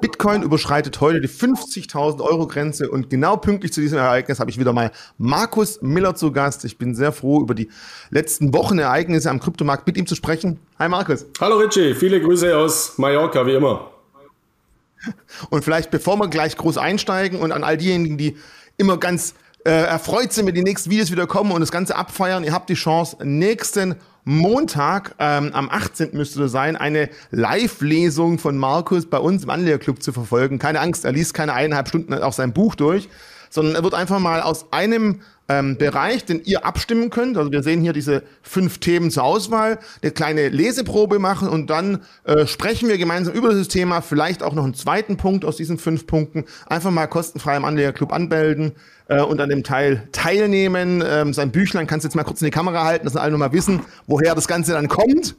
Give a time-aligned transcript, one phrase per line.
[0.00, 4.58] Bitcoin überschreitet heute die 50.000 Euro Grenze und genau pünktlich zu diesem Ereignis habe ich
[4.58, 6.64] wieder mal Markus Miller zu Gast.
[6.64, 7.68] Ich bin sehr froh, über die
[8.10, 10.58] letzten Wochen Ereignisse am Kryptomarkt mit ihm zu sprechen.
[10.78, 11.26] Hi Markus.
[11.40, 13.90] Hallo Richie, viele Grüße aus Mallorca, wie immer.
[15.50, 18.36] Und vielleicht bevor wir gleich groß einsteigen und an all diejenigen, die
[18.76, 22.44] immer ganz äh, erfreut sind, wenn die nächsten Videos wieder kommen und das Ganze abfeiern,
[22.44, 26.10] ihr habt die Chance, nächsten Montag, ähm, am 18.
[26.12, 30.58] müsste das sein, eine Live-Lesung von Markus bei uns im Anlegerclub zu verfolgen.
[30.58, 33.08] Keine Angst, er liest keine eineinhalb Stunden auch sein Buch durch,
[33.50, 37.36] sondern er wird einfach mal aus einem ähm, Bereich, den ihr abstimmen könnt.
[37.36, 42.02] Also wir sehen hier diese fünf Themen zur Auswahl, eine kleine Leseprobe machen und dann
[42.24, 45.76] äh, sprechen wir gemeinsam über dieses Thema, vielleicht auch noch einen zweiten Punkt aus diesen
[45.76, 46.44] fünf Punkten.
[46.66, 48.72] Einfach mal kostenfrei im Anlegerclub anmelden
[49.08, 51.02] äh, und an dem Teil teilnehmen.
[51.04, 53.40] Ähm, sein Büchlein kannst du jetzt mal kurz in die Kamera halten, dass alle nur
[53.40, 55.34] mal wissen, woher das Ganze dann kommt.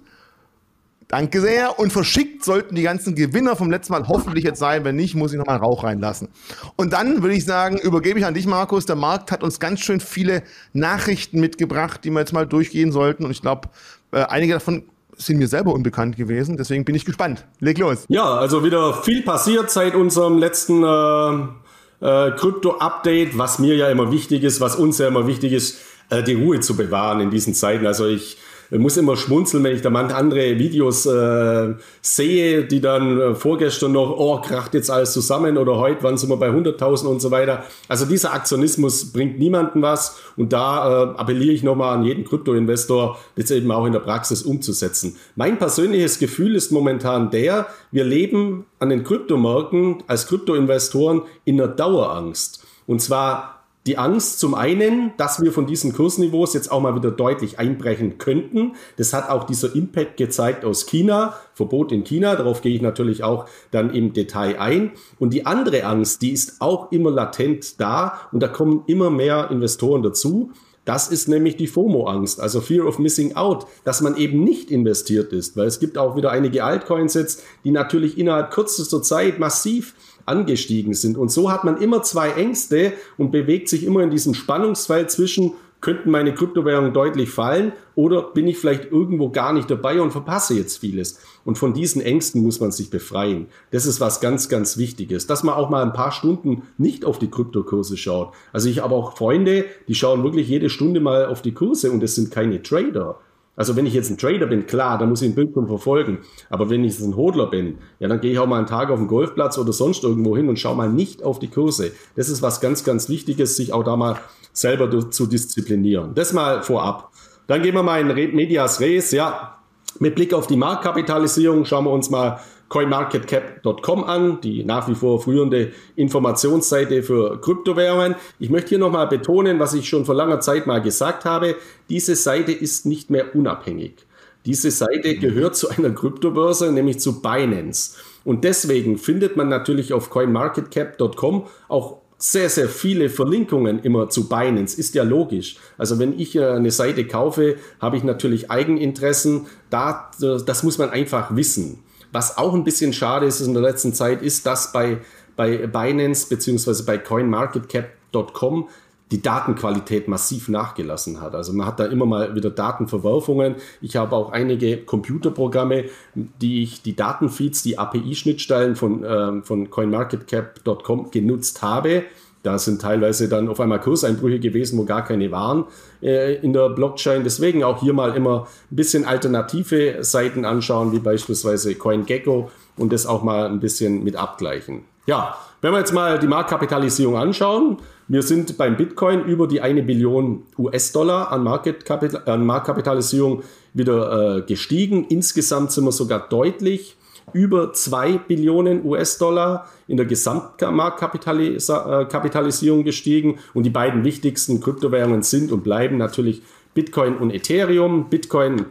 [1.11, 1.77] Danke sehr.
[1.77, 4.85] Und verschickt sollten die ganzen Gewinner vom letzten Mal hoffentlich jetzt sein.
[4.85, 6.29] Wenn nicht, muss ich nochmal Rauch reinlassen.
[6.77, 8.85] Und dann würde ich sagen, übergebe ich an dich, Markus.
[8.85, 13.25] Der Markt hat uns ganz schön viele Nachrichten mitgebracht, die wir jetzt mal durchgehen sollten.
[13.25, 13.67] Und ich glaube,
[14.13, 14.83] äh, einige davon
[15.17, 16.55] sind mir selber unbekannt gewesen.
[16.55, 17.45] Deswegen bin ich gespannt.
[17.59, 18.05] Leg los.
[18.07, 24.13] Ja, also wieder viel passiert seit unserem letzten äh, äh, Krypto-Update, was mir ja immer
[24.13, 27.53] wichtig ist, was uns ja immer wichtig ist, äh, die Ruhe zu bewahren in diesen
[27.53, 27.85] Zeiten.
[27.85, 28.37] Also ich
[28.79, 33.91] muss immer schmunzeln, wenn ich da manche andere Videos äh, sehe, die dann äh, vorgestern
[33.91, 37.31] noch, oh, kracht jetzt alles zusammen oder heute waren sie mal bei 100.000 und so
[37.31, 37.65] weiter.
[37.89, 43.19] Also dieser Aktionismus bringt niemandem was und da äh, appelliere ich nochmal an jeden Kryptoinvestor,
[43.35, 45.17] das eben auch in der Praxis umzusetzen.
[45.35, 51.71] Mein persönliches Gefühl ist momentan der, wir leben an den Kryptomärkten als Kryptoinvestoren in einer
[51.71, 52.63] Dauerangst.
[52.87, 57.09] Und zwar die Angst zum einen, dass wir von diesen Kursniveaus jetzt auch mal wieder
[57.09, 58.73] deutlich einbrechen könnten.
[58.97, 62.35] Das hat auch dieser Impact gezeigt aus China, Verbot in China.
[62.35, 64.91] Darauf gehe ich natürlich auch dann im Detail ein.
[65.17, 69.49] Und die andere Angst, die ist auch immer latent da und da kommen immer mehr
[69.49, 70.51] Investoren dazu.
[70.85, 75.31] Das ist nämlich die FOMO-Angst, also Fear of Missing Out, dass man eben nicht investiert
[75.31, 79.93] ist, weil es gibt auch wieder einige Altcoins jetzt, die natürlich innerhalb kürzester Zeit massiv
[80.25, 81.17] angestiegen sind.
[81.17, 85.53] Und so hat man immer zwei Ängste und bewegt sich immer in diesem Spannungsfeld zwischen,
[85.81, 90.53] könnten meine Kryptowährungen deutlich fallen oder bin ich vielleicht irgendwo gar nicht dabei und verpasse
[90.53, 91.19] jetzt vieles.
[91.43, 93.47] Und von diesen Ängsten muss man sich befreien.
[93.71, 97.17] Das ist was ganz, ganz Wichtiges, dass man auch mal ein paar Stunden nicht auf
[97.17, 98.33] die Kryptokurse schaut.
[98.53, 102.03] Also ich habe auch Freunde, die schauen wirklich jede Stunde mal auf die Kurse und
[102.03, 103.19] es sind keine Trader.
[103.55, 106.19] Also wenn ich jetzt ein Trader bin, klar, dann muss ich ein Bildschirm verfolgen.
[106.49, 108.89] Aber wenn ich jetzt ein Hodler bin, ja, dann gehe ich auch mal einen Tag
[108.89, 111.91] auf den Golfplatz oder sonst irgendwo hin und schaue mal nicht auf die Kurse.
[112.15, 114.17] Das ist was ganz, ganz Wichtiges, sich auch da mal
[114.53, 116.15] selber zu disziplinieren.
[116.15, 117.11] Das mal vorab.
[117.47, 119.11] Dann gehen wir mal in Medias Res.
[119.11, 119.57] Ja,
[119.99, 122.39] mit Blick auf die Marktkapitalisierung schauen wir uns mal
[122.71, 128.15] coinmarketcap.com an, die nach wie vor führende Informationsseite für Kryptowährungen.
[128.39, 131.55] Ich möchte hier nochmal betonen, was ich schon vor langer Zeit mal gesagt habe.
[131.89, 134.07] Diese Seite ist nicht mehr unabhängig.
[134.45, 137.97] Diese Seite gehört zu einer Kryptobörse, nämlich zu Binance.
[138.23, 144.79] Und deswegen findet man natürlich auf coinmarketcap.com auch sehr, sehr viele Verlinkungen immer zu Binance.
[144.79, 145.57] Ist ja logisch.
[145.77, 149.47] Also wenn ich äh, eine Seite kaufe, habe ich natürlich Eigeninteressen.
[149.69, 151.83] Da, das muss man einfach wissen.
[152.11, 154.99] Was auch ein bisschen schade ist in der letzten Zeit, ist, dass bei,
[155.35, 156.83] bei Binance bzw.
[156.83, 158.69] bei CoinMarketCap.com
[159.11, 161.35] die Datenqualität massiv nachgelassen hat.
[161.35, 163.55] Also man hat da immer mal wieder Datenverwerfungen.
[163.81, 165.85] Ich habe auch einige Computerprogramme,
[166.15, 172.03] die ich die Datenfeeds, die API-Schnittstellen von, ähm, von CoinMarketCap.com genutzt habe
[172.43, 175.65] da sind teilweise dann auf einmal Kurseinbrüche gewesen, wo gar keine waren
[176.01, 177.23] äh, in der Blockchain.
[177.23, 183.05] Deswegen auch hier mal immer ein bisschen alternative Seiten anschauen, wie beispielsweise CoinGecko und das
[183.05, 184.81] auch mal ein bisschen mit abgleichen.
[185.05, 189.83] Ja, wenn wir jetzt mal die Marktkapitalisierung anschauen, wir sind beim Bitcoin über die eine
[189.83, 193.43] Billion US-Dollar an, an Marktkapitalisierung
[193.73, 195.05] wieder äh, gestiegen.
[195.05, 196.97] Insgesamt sind wir sogar deutlich
[197.33, 203.39] über 2 Billionen US-Dollar in der Gesamtmarktkapitalisierung gestiegen.
[203.53, 206.43] Und die beiden wichtigsten Kryptowährungen sind und bleiben natürlich
[206.73, 208.09] Bitcoin und Ethereum.
[208.09, 208.65] Bitcoin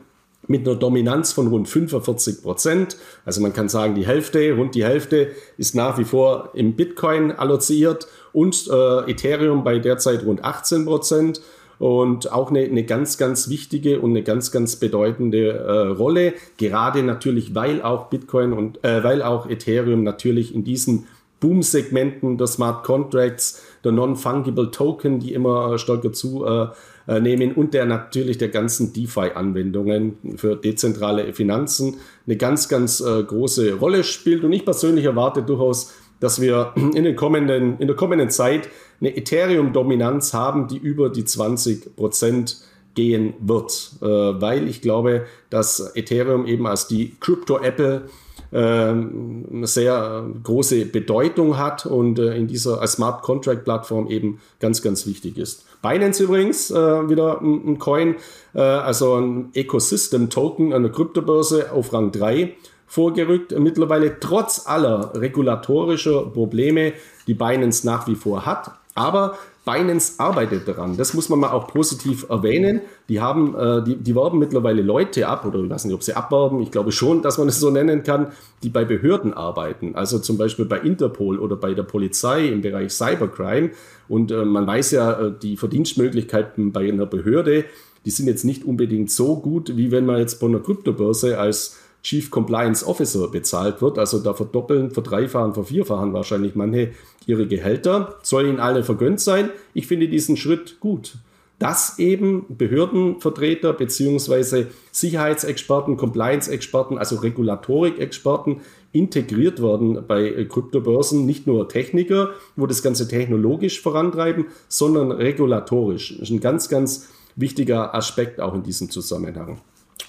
[0.47, 2.97] mit einer Dominanz von rund 45 Prozent.
[3.25, 7.31] Also man kann sagen, die Hälfte, rund die Hälfte ist nach wie vor im Bitcoin
[7.31, 11.41] alloziert und äh, Ethereum bei derzeit rund 18 Prozent
[11.81, 17.03] und auch eine, eine ganz, ganz wichtige und eine ganz, ganz bedeutende äh, Rolle, gerade
[17.03, 21.07] natürlich, weil auch Bitcoin und äh, weil auch Ethereum natürlich in diesen
[21.41, 26.67] Boom-Segmenten der Smart Contracts, der Non-Fungible Token, die immer stärker zu äh,
[27.07, 33.73] äh, und der natürlich der ganzen DeFi-Anwendungen für dezentrale Finanzen eine ganz, ganz äh, große
[33.77, 34.45] Rolle spielt.
[34.45, 38.69] Und ich persönlich erwarte durchaus, dass wir in, den kommenden, in der kommenden Zeit
[39.01, 42.59] eine Ethereum-Dominanz haben, die über die 20 Prozent
[42.95, 48.09] gehen wird, äh, weil ich glaube, dass Ethereum eben als die Crypto-Apple
[48.53, 54.83] ähm, eine sehr große Bedeutung hat und äh, in dieser Smart Contract Plattform eben ganz,
[54.83, 55.65] ganz wichtig ist.
[55.83, 56.75] Binance übrigens äh,
[57.09, 58.17] wieder ein, ein Coin,
[58.55, 62.57] äh, also ein Ecosystem Token an der Kryptobörse auf Rang 3
[62.87, 63.57] vorgerückt.
[63.57, 66.93] Mittlerweile trotz aller regulatorischer Probleme,
[67.29, 68.73] die Binance nach wie vor hat.
[68.95, 70.97] Aber Binance arbeitet daran.
[70.97, 72.81] Das muss man mal auch positiv erwähnen.
[73.09, 76.15] Die haben, äh, die, die werben mittlerweile Leute ab, oder ich weiß nicht, ob sie
[76.15, 76.61] abwerben.
[76.63, 78.33] Ich glaube schon, dass man es so nennen kann,
[78.63, 79.95] die bei Behörden arbeiten.
[79.95, 83.71] Also zum Beispiel bei Interpol oder bei der Polizei im Bereich Cybercrime.
[84.09, 87.65] Und äh, man weiß ja, äh, die Verdienstmöglichkeiten bei einer Behörde,
[88.07, 91.79] die sind jetzt nicht unbedingt so gut, wie wenn man jetzt von einer Kryptobörse als
[92.03, 93.99] Chief Compliance Officer bezahlt wird.
[93.99, 96.93] Also da verdoppeln, verdreifachen, vervierfachen wahrscheinlich manche
[97.27, 98.17] ihre Gehälter.
[98.23, 99.51] Soll ihnen alle vergönnt sein.
[99.75, 101.17] Ich finde diesen Schritt gut.
[101.59, 108.63] Dass eben Behördenvertreter beziehungsweise Sicherheitsexperten, Compliance-Experten, also Regulatorik-Experten
[108.93, 111.27] integriert werden bei Kryptobörsen.
[111.27, 116.15] Nicht nur Techniker, wo das Ganze technologisch vorantreiben, sondern regulatorisch.
[116.19, 119.61] Das ist ein ganz, ganz wichtiger Aspekt auch in diesem Zusammenhang.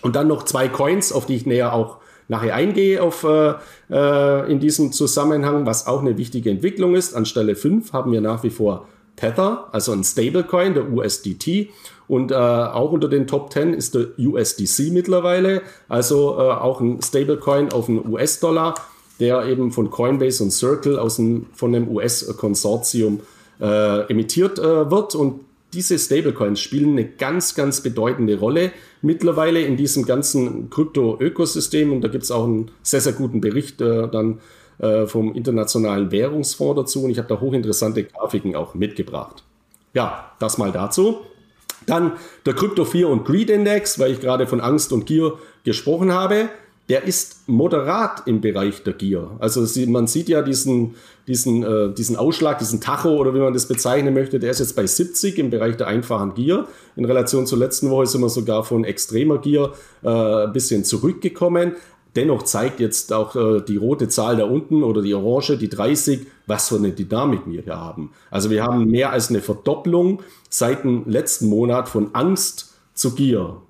[0.02, 3.54] Und dann noch zwei Coins, auf die ich näher auch nachher eingehe auf, äh,
[3.90, 7.14] äh in diesem Zusammenhang, was auch eine wichtige Entwicklung ist.
[7.14, 11.70] An Stelle 5 haben wir nach wie vor Tether, also ein Stablecoin, der USDT.
[12.08, 17.02] Und äh, auch unter den Top 10 ist der USDC mittlerweile, also äh, auch ein
[17.02, 18.76] Stablecoin auf den US-Dollar,
[19.20, 23.22] der eben von Coinbase und Circle aus dem, von dem US-Konsortium
[23.62, 25.16] äh, emittiert äh, wird.
[25.16, 25.42] Und
[25.74, 28.72] diese Stablecoins spielen eine ganz, ganz bedeutende Rolle
[29.02, 31.92] mittlerweile in diesem ganzen Krypto-Ökosystem.
[31.92, 34.40] Und da gibt es auch einen sehr, sehr guten Bericht äh, dann
[34.80, 37.04] äh, vom Internationalen Währungsfonds dazu.
[37.04, 39.44] Und ich habe da hochinteressante Grafiken auch mitgebracht.
[39.94, 41.22] Ja, das mal dazu.
[41.88, 42.14] Dann
[42.46, 45.34] der Krypto 4 und Greed Index, weil ich gerade von Angst und Gier
[45.64, 46.50] gesprochen habe
[46.92, 49.32] der ist moderat im Bereich der Gier.
[49.40, 50.96] Also man sieht ja diesen,
[51.26, 54.76] diesen, äh, diesen Ausschlag, diesen Tacho oder wie man das bezeichnen möchte, der ist jetzt
[54.76, 56.68] bei 70 im Bereich der einfachen Gier.
[56.98, 59.72] In Relation zur letzten Woche sind wir sogar von extremer Gier
[60.04, 61.78] äh, ein bisschen zurückgekommen.
[62.18, 66.28] Dennoch zeigt jetzt auch äh, die rote Zahl da unten oder die orange, die 30,
[66.46, 68.12] was für eine Dynamik wir hier haben.
[68.30, 73.62] Also wir haben mehr als eine Verdopplung seit dem letzten Monat von Angst zu Gier.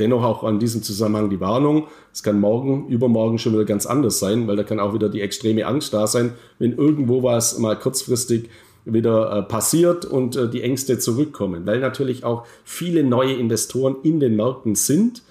[0.00, 4.18] Dennoch auch an diesem Zusammenhang die Warnung, es kann morgen, übermorgen schon wieder ganz anders
[4.18, 7.78] sein, weil da kann auch wieder die extreme Angst da sein, wenn irgendwo was mal
[7.78, 8.48] kurzfristig
[8.86, 14.20] wieder äh, passiert und äh, die Ängste zurückkommen, weil natürlich auch viele neue Investoren in
[14.20, 15.22] den Märkten sind,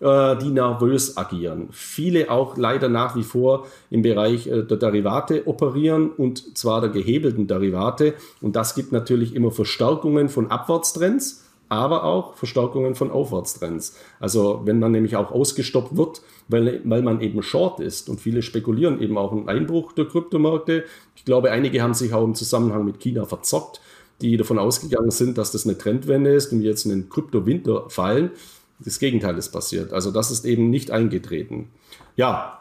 [0.00, 1.68] äh, die nervös agieren.
[1.70, 6.90] Viele auch leider nach wie vor im Bereich äh, der Derivate operieren und zwar der
[6.90, 8.14] gehebelten Derivate.
[8.40, 13.96] Und das gibt natürlich immer Verstärkungen von Abwärtstrends aber auch Verstärkungen von Aufwärtstrends.
[14.20, 18.42] Also wenn man nämlich auch ausgestoppt wird, weil, weil man eben short ist und viele
[18.42, 20.84] spekulieren eben auch einen Einbruch der Kryptomärkte.
[21.16, 23.80] Ich glaube, einige haben sich auch im Zusammenhang mit China verzockt,
[24.20, 27.90] die davon ausgegangen sind, dass das eine Trendwende ist und wir jetzt in den Kryptowinter
[27.90, 28.30] fallen.
[28.78, 29.92] Das Gegenteil ist passiert.
[29.92, 31.68] Also das ist eben nicht eingetreten.
[32.14, 32.60] Ja,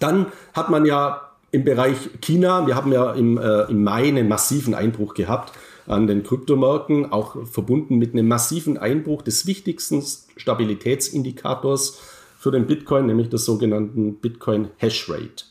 [0.00, 4.28] dann hat man ja im Bereich China, wir haben ja im, äh, im Mai einen
[4.28, 5.52] massiven Einbruch gehabt
[5.86, 10.02] an den Kryptomärkten, auch verbunden mit einem massiven Einbruch des wichtigsten
[10.36, 12.00] Stabilitätsindikators
[12.38, 15.44] für den Bitcoin, nämlich des sogenannten Bitcoin Hash Rate.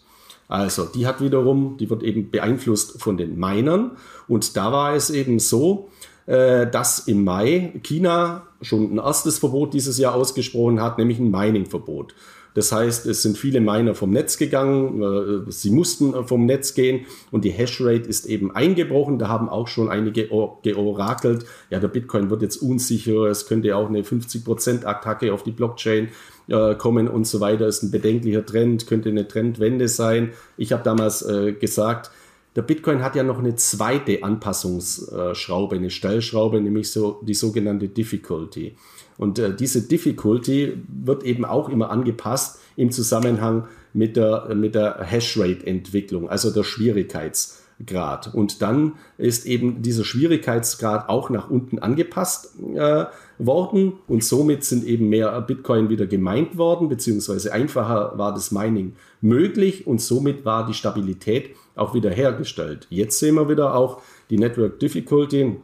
[0.48, 3.92] Also die hat wiederum, die wird eben beeinflusst von den Minern
[4.28, 5.90] und da war es eben so,
[6.26, 11.32] äh, dass im Mai China schon ein erstes Verbot dieses Jahr ausgesprochen hat, nämlich ein
[11.32, 12.16] Mining-Verbot.
[12.54, 15.02] Das heißt, es sind viele Miner vom Netz gegangen,
[15.48, 19.18] äh, sie mussten vom Netz gehen und die Hashrate ist eben eingebrochen.
[19.18, 20.28] Da haben auch schon einige
[20.62, 26.10] georakelt, ja, der Bitcoin wird jetzt unsicher, es könnte auch eine 50%-Attacke auf die Blockchain
[26.48, 27.68] äh, kommen und so weiter.
[27.68, 30.34] Ist ein bedenklicher Trend, könnte eine Trendwende sein.
[30.56, 32.12] Ich habe damals äh, gesagt,
[32.56, 38.76] der Bitcoin hat ja noch eine zweite Anpassungsschraube, eine Stellschraube, nämlich so die sogenannte Difficulty.
[39.18, 45.00] Und äh, diese Difficulty wird eben auch immer angepasst im Zusammenhang mit der, mit der
[45.04, 48.34] Hashrate-Entwicklung, also der Schwierigkeitsgrad.
[48.34, 53.06] Und dann ist eben dieser Schwierigkeitsgrad auch nach unten angepasst äh,
[53.38, 58.94] worden und somit sind eben mehr Bitcoin wieder gemeint worden, beziehungsweise einfacher war das Mining
[59.22, 62.88] möglich und somit war die Stabilität auch wieder hergestellt.
[62.90, 65.58] Jetzt sehen wir wieder auch die Network Difficulty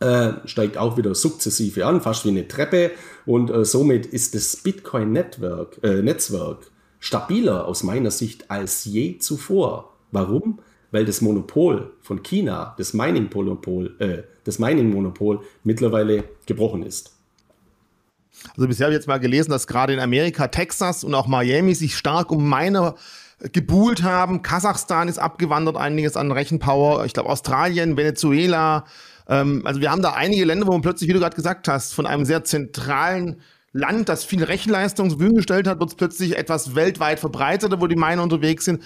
[0.00, 2.90] äh, steigt auch wieder sukzessive an, fast wie eine Treppe.
[3.26, 6.66] Und äh, somit ist das Bitcoin-Netzwerk äh,
[6.98, 9.92] stabiler aus meiner Sicht als je zuvor.
[10.10, 10.58] Warum?
[10.90, 17.12] Weil das Monopol von China, das Mining-Monopol, äh, das Mining-Monopol mittlerweile gebrochen ist.
[18.56, 21.74] Also bisher habe ich jetzt mal gelesen, dass gerade in Amerika, Texas und auch Miami
[21.74, 22.94] sich stark um Miner
[23.52, 24.42] gebuhlt haben.
[24.42, 27.04] Kasachstan ist abgewandert, einiges an Rechenpower.
[27.04, 28.84] Ich glaube Australien, Venezuela.
[29.28, 31.94] Ähm, also wir haben da einige Länder, wo man plötzlich, wie du gerade gesagt hast,
[31.94, 33.40] von einem sehr zentralen
[33.72, 37.86] Land, das viel Rechenleistung zur Verfügung gestellt hat, wird es plötzlich etwas weltweit verbreiteter, wo
[37.86, 38.82] die Miner unterwegs sind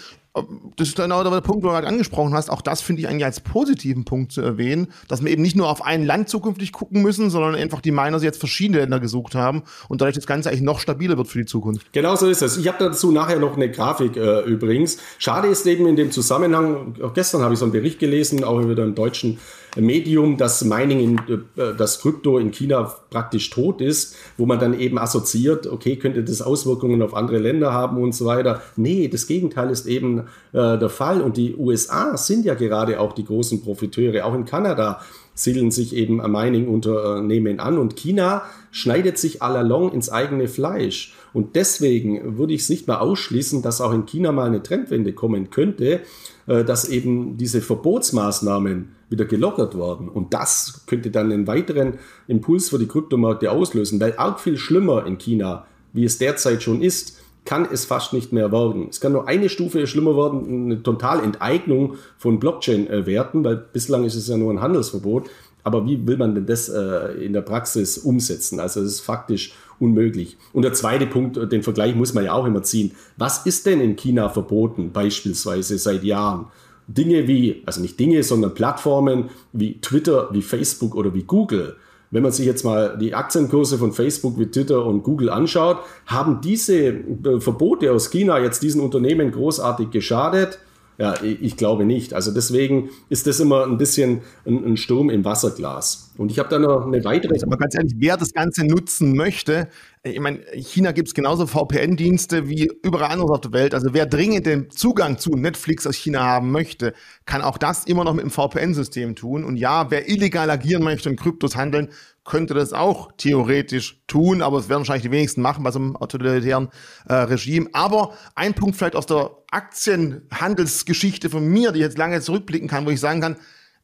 [0.77, 2.51] das ist genau der Punkt, wo du gerade angesprochen hast.
[2.51, 5.69] Auch das finde ich eigentlich als positiven Punkt zu erwähnen, dass wir eben nicht nur
[5.69, 9.63] auf ein Land zukünftig gucken müssen, sondern einfach die Miners jetzt verschiedene Länder gesucht haben
[9.89, 11.93] und dadurch das Ganze eigentlich noch stabiler wird für die Zukunft.
[11.93, 12.57] Genau so ist es.
[12.57, 14.99] Ich habe dazu nachher noch eine Grafik äh, übrigens.
[15.19, 18.61] Schade ist eben in dem Zusammenhang, auch gestern habe ich so einen Bericht gelesen, auch
[18.69, 19.39] wieder im deutschen
[19.77, 21.19] Medium, dass Mining, in,
[21.57, 26.25] äh, das Krypto in China praktisch tot ist, wo man dann eben assoziiert, okay, könnte
[26.25, 28.63] das Auswirkungen auf andere Länder haben und so weiter.
[28.77, 30.21] Nee, das Gegenteil ist eben
[30.53, 31.21] äh, der Fall.
[31.21, 34.25] Und die USA sind ja gerade auch die großen Profiteure.
[34.25, 35.01] Auch in Kanada
[35.35, 41.15] siedeln sich eben Mining-Unternehmen an und China schneidet sich allalong ins eigene Fleisch.
[41.33, 45.13] Und deswegen würde ich es nicht mal ausschließen, dass auch in China mal eine Trendwende
[45.13, 46.01] kommen könnte,
[46.47, 50.09] äh, dass eben diese Verbotsmaßnahmen wieder gelockert werden.
[50.09, 51.95] Und das könnte dann einen weiteren
[52.27, 56.83] Impuls für die Kryptomärkte auslösen, weil arg viel schlimmer in China, wie es derzeit schon
[56.83, 58.89] ist, kann es fast nicht mehr werden.
[58.89, 64.29] Es kann nur eine Stufe schlimmer werden, eine Totalenteignung von Blockchain-Werten, weil bislang ist es
[64.29, 65.29] ja nur ein Handelsverbot.
[65.63, 68.61] Aber wie will man denn das äh, in der Praxis umsetzen?
[68.61, 70.37] Also es ist faktisch unmöglich.
[70.53, 72.93] Und der zweite Punkt, den Vergleich muss man ja auch immer ziehen.
[73.17, 76.47] Was ist denn in China verboten, beispielsweise seit Jahren?
[76.87, 81.77] Dinge wie, also nicht Dinge, sondern Plattformen wie Twitter, wie Facebook oder wie Google
[82.15, 86.41] wenn man sich jetzt mal die Aktienkurse von Facebook wie Twitter und Google anschaut, haben
[86.41, 90.61] diese äh, Verbote aus China jetzt diesen Unternehmen großartig geschadet?
[90.97, 92.15] Ja, ich glaube nicht.
[92.15, 96.13] Also deswegen ist das immer ein bisschen ein, Sturm im Wasserglas.
[96.17, 97.35] Und ich habe da noch eine weitere.
[97.43, 99.69] Aber ganz ehrlich, wer das Ganze nutzen möchte,
[100.05, 103.75] ich meine, China gibt es genauso VPN-Dienste wie überall anders auf der Welt.
[103.75, 106.93] Also wer dringend den Zugang zu Netflix aus China haben möchte,
[107.25, 109.45] kann auch das immer noch mit dem VPN-System tun.
[109.45, 111.89] Und ja, wer illegal agieren möchte und Kryptos handeln,
[112.25, 115.97] könnte das auch theoretisch tun, aber es werden wahrscheinlich die wenigsten machen bei so einem
[115.97, 116.71] autoritären
[117.09, 117.69] äh, Regime.
[117.73, 122.87] Aber ein Punkt vielleicht aus der Aktienhandelsgeschichte von mir, die ich jetzt lange zurückblicken kann,
[122.87, 123.37] wo ich sagen kann,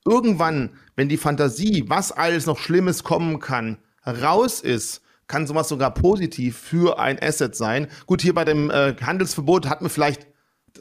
[0.07, 5.95] irgendwann, wenn die Fantasie, was alles noch Schlimmes kommen kann, raus ist, kann sowas sogar
[5.95, 7.87] positiv für ein Asset sein.
[8.07, 10.27] Gut, hier bei dem äh, Handelsverbot hat man vielleicht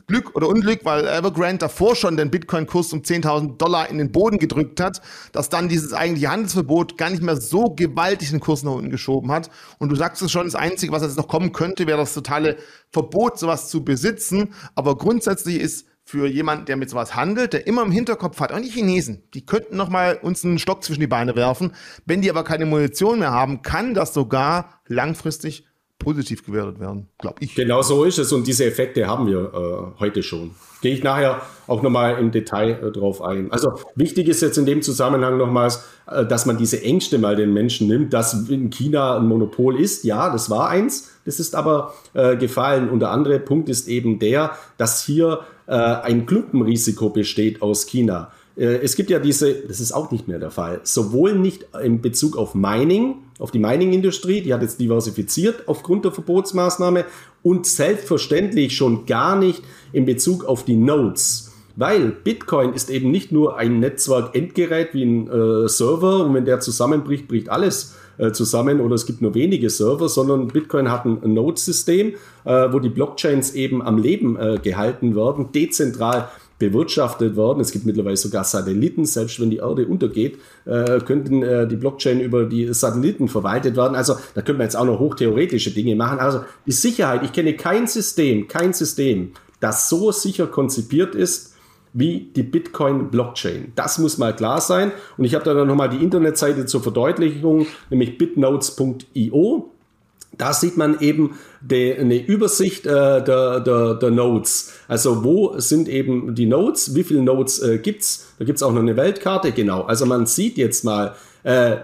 [0.10, 4.39] Glück oder Unglück, weil Evergrande davor schon den Bitcoin-Kurs um 10.000 Dollar in den Boden
[4.39, 5.01] gedrückt hat,
[5.34, 9.32] dass dann dieses eigentliche Handelsverbot gar nicht mehr so gewaltig den Kurs nach unten geschoben
[9.32, 9.51] hat.
[9.78, 12.58] Und du sagst es schon, das Einzige, was jetzt noch kommen könnte, wäre das totale
[12.92, 14.56] Verbot, sowas zu besitzen.
[14.74, 18.60] Aber grundsätzlich ist für jemanden, der mit sowas handelt, der immer im Hinterkopf hat, auch
[18.60, 21.74] die Chinesen, die könnten noch mal uns einen Stock zwischen die Beine werfen.
[22.08, 25.69] Wenn die aber keine Munition mehr haben, kann das sogar langfristig
[26.00, 27.53] positiv gewertet werden, glaube ich.
[27.53, 30.51] Genau so ist es und diese Effekte haben wir äh, heute schon.
[30.82, 33.51] Gehe ich nachher auch nochmal im Detail äh, drauf ein.
[33.51, 37.53] Also wichtig ist jetzt in dem Zusammenhang nochmals, äh, dass man diese Ängste mal den
[37.53, 40.06] Menschen nimmt, dass in China ein Monopol ist.
[40.06, 42.89] Ja, das war eins, das ist aber äh, gefallen.
[42.89, 48.32] Und der andere Punkt ist eben der, dass hier äh, ein Klumpenrisiko besteht aus China.
[48.60, 52.01] Äh, es gibt ja diese, das ist auch nicht mehr der Fall, sowohl nicht in
[52.01, 57.06] Bezug auf Mining, auf die Mining-Industrie, die hat jetzt diversifiziert aufgrund der Verbotsmaßnahme
[57.42, 59.63] und selbstverständlich schon gar nicht
[59.94, 61.54] in Bezug auf die Nodes.
[61.78, 66.60] Weil Bitcoin ist eben nicht nur ein Netzwerk-Endgerät wie ein äh, Server und wenn der
[66.60, 71.34] zusammenbricht, bricht alles äh, zusammen oder es gibt nur wenige Server, sondern Bitcoin hat ein
[71.34, 76.28] Node-System, äh, wo die Blockchains eben am Leben äh, gehalten werden, dezentral
[76.60, 77.62] bewirtschaftet worden.
[77.62, 82.20] Es gibt mittlerweile sogar Satelliten, selbst wenn die Erde untergeht, äh, könnten äh, die Blockchain
[82.20, 83.96] über die Satelliten verwaltet werden.
[83.96, 86.20] Also da könnte man jetzt auch noch hochtheoretische Dinge machen.
[86.20, 91.56] Also die Sicherheit, ich kenne kein System, kein System, das so sicher konzipiert ist,
[91.94, 93.72] wie die Bitcoin-Blockchain.
[93.75, 94.92] Das muss mal klar sein.
[95.18, 99.72] Und ich habe da dann nochmal die Internetseite zur Verdeutlichung, nämlich bitnotes.io.
[100.39, 104.74] Da sieht man eben de, eine Übersicht äh, der, der, der Nodes.
[104.88, 108.34] Also wo sind eben die Nodes, wie viele Nodes äh, gibt's?
[108.39, 109.84] Da gibt's auch noch eine Weltkarte, genau.
[109.84, 111.75] Also man sieht jetzt mal, äh,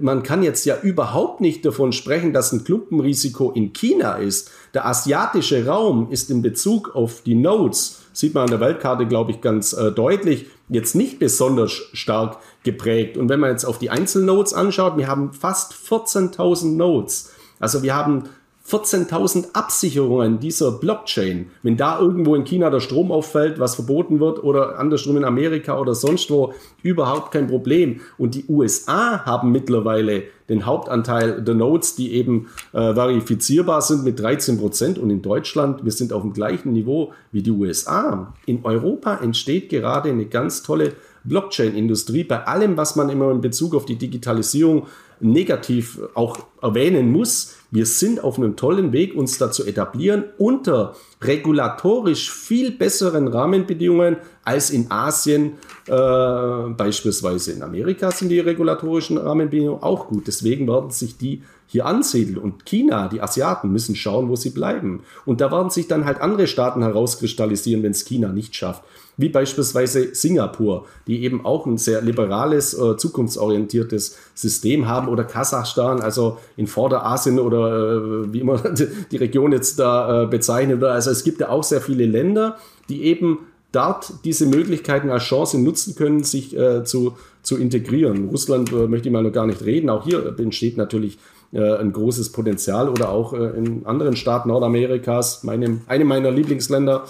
[0.00, 4.50] man kann jetzt ja überhaupt nicht davon sprechen, dass ein Klumpenrisiko in China ist.
[4.74, 9.30] Der asiatische Raum ist in Bezug auf die Nodes sieht man an der Weltkarte, glaube
[9.30, 13.16] ich, ganz äh, deutlich, jetzt nicht besonders stark geprägt.
[13.16, 17.32] Und wenn man jetzt auf die Einzelnodes anschaut, wir haben fast 14.000 Nodes.
[17.60, 18.24] Also wir haben
[18.68, 21.50] 14.000 Absicherungen dieser Blockchain.
[21.62, 25.78] Wenn da irgendwo in China der Strom auffällt, was verboten wird, oder andersrum in Amerika
[25.78, 26.52] oder sonst wo,
[26.82, 28.00] überhaupt kein Problem.
[28.16, 34.20] Und die USA haben mittlerweile den Hauptanteil der Nodes, die eben äh, verifizierbar sind mit
[34.20, 34.98] 13 Prozent.
[34.98, 38.34] Und in Deutschland, wir sind auf dem gleichen Niveau wie die USA.
[38.46, 40.92] In Europa entsteht gerade eine ganz tolle
[41.24, 42.24] Blockchain-Industrie.
[42.24, 44.86] Bei allem, was man immer in Bezug auf die Digitalisierung
[45.20, 50.96] negativ auch erwähnen muss, wir sind auf einem tollen Weg, uns da zu etablieren unter
[51.22, 55.52] regulatorisch viel besseren Rahmenbedingungen als in Asien.
[55.86, 60.26] Äh, beispielsweise in Amerika sind die regulatorischen Rahmenbedingungen auch gut.
[60.26, 62.38] Deswegen werden sich die hier ansiedeln.
[62.38, 65.04] Und China, die Asiaten, müssen schauen, wo sie bleiben.
[65.24, 68.82] Und da werden sich dann halt andere Staaten herauskristallisieren, wenn es China nicht schafft
[69.20, 76.00] wie beispielsweise Singapur, die eben auch ein sehr liberales, äh, zukunftsorientiertes System haben oder Kasachstan,
[76.00, 78.58] also in Vorderasien oder äh, wie immer
[79.10, 80.82] die Region jetzt da äh, bezeichnet.
[80.82, 82.56] Also es gibt ja auch sehr viele Länder,
[82.88, 83.38] die eben
[83.72, 88.28] dort diese Möglichkeiten als Chance nutzen können, sich äh, zu, zu integrieren.
[88.28, 89.90] Russland äh, möchte ich mal noch gar nicht reden.
[89.90, 91.18] Auch hier entsteht natürlich
[91.52, 97.04] äh, ein großes Potenzial oder auch in anderen Staaten Nordamerikas, meinem, einem meiner Lieblingsländer,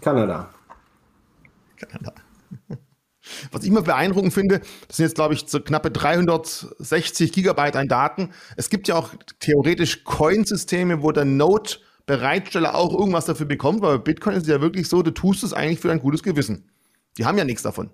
[0.00, 0.48] Kanada.
[3.50, 7.88] Was ich immer beeindruckend finde, das sind jetzt, glaube ich, so knappe 360 Gigabyte an
[7.88, 8.30] Daten.
[8.56, 14.04] Es gibt ja auch theoretisch Coin-Systeme, wo der Node-Bereitsteller auch irgendwas dafür bekommt, weil bei
[14.04, 16.70] Bitcoin ist es ja wirklich so, du tust es eigentlich für ein gutes Gewissen.
[17.18, 17.90] Die haben ja nichts davon.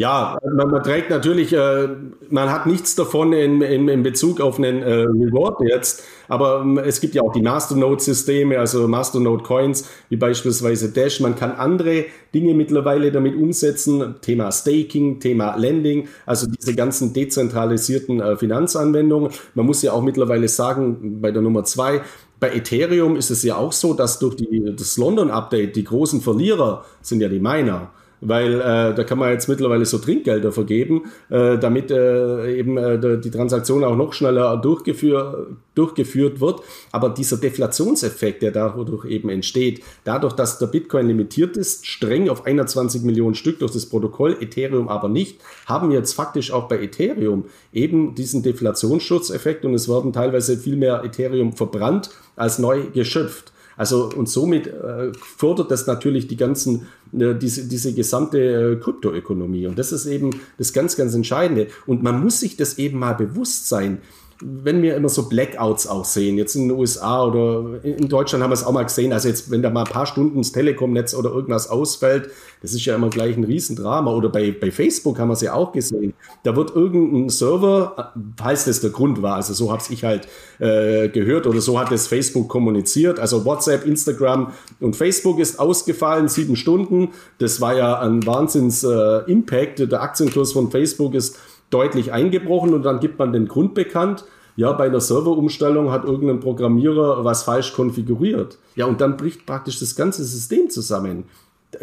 [0.00, 1.88] Ja, man, man, trägt natürlich, äh,
[2.30, 6.78] man hat nichts davon in, in, in Bezug auf einen äh, Reward jetzt, aber ähm,
[6.78, 11.20] es gibt ja auch die Masternode-Systeme, also Masternode-Coins, wie beispielsweise Dash.
[11.20, 18.20] Man kann andere Dinge mittlerweile damit umsetzen, Thema Staking, Thema Lending, also diese ganzen dezentralisierten
[18.20, 19.32] äh, Finanzanwendungen.
[19.54, 22.00] Man muss ja auch mittlerweile sagen, bei der Nummer zwei,
[22.40, 26.86] bei Ethereum ist es ja auch so, dass durch die, das London-Update die großen Verlierer
[27.02, 31.58] sind ja die Miner weil äh, da kann man jetzt mittlerweile so Trinkgelder vergeben, äh,
[31.58, 36.60] damit äh, eben äh, die Transaktion auch noch schneller durchgeführ, durchgeführt wird.
[36.92, 42.46] Aber dieser Deflationseffekt, der dadurch eben entsteht, dadurch, dass der Bitcoin limitiert ist, streng auf
[42.46, 46.82] 21 Millionen Stück durch das Protokoll, Ethereum aber nicht, haben wir jetzt faktisch auch bei
[46.82, 53.52] Ethereum eben diesen Deflationsschutzeffekt und es werden teilweise viel mehr Ethereum verbrannt als neu geschöpft.
[53.80, 56.86] Also und somit äh, fördert das natürlich die ganzen,
[57.18, 59.66] äh, diese, diese gesamte äh, Kryptoökonomie.
[59.68, 61.68] Und das ist eben das ganz, ganz Entscheidende.
[61.86, 64.02] Und man muss sich das eben mal bewusst sein
[64.42, 68.50] wenn wir immer so Blackouts auch sehen, jetzt in den USA oder in Deutschland haben
[68.50, 71.14] wir es auch mal gesehen, also jetzt, wenn da mal ein paar Stunden das Telekom-Netz
[71.14, 72.30] oder irgendwas ausfällt,
[72.62, 74.12] das ist ja immer gleich ein Riesendrama.
[74.12, 76.14] Oder bei, bei Facebook haben wir es ja auch gesehen.
[76.42, 80.26] Da wird irgendein Server, falls das der Grund war, also so habe ich halt
[80.58, 86.28] äh, gehört oder so hat es Facebook kommuniziert, also WhatsApp, Instagram und Facebook ist ausgefallen,
[86.28, 87.10] sieben Stunden.
[87.38, 89.80] Das war ja ein Wahnsinns-Impact.
[89.80, 91.38] Äh, der Aktienkurs von Facebook ist
[91.70, 94.24] deutlich eingebrochen und dann gibt man den Grund bekannt.
[94.56, 98.58] Ja, bei einer Serverumstellung hat irgendein Programmierer was falsch konfiguriert.
[98.74, 101.24] Ja, und dann bricht praktisch das ganze System zusammen.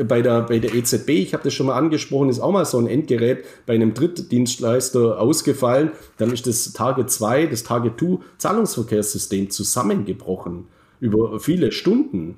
[0.05, 2.77] Bei der, bei der EZB, ich habe das schon mal angesprochen, ist auch mal so
[2.77, 5.91] ein Endgerät bei einem Drittdienstleister ausgefallen.
[6.17, 10.65] Dann ist das Target 2, das Target 2 Zahlungsverkehrssystem zusammengebrochen
[10.99, 12.37] über viele Stunden.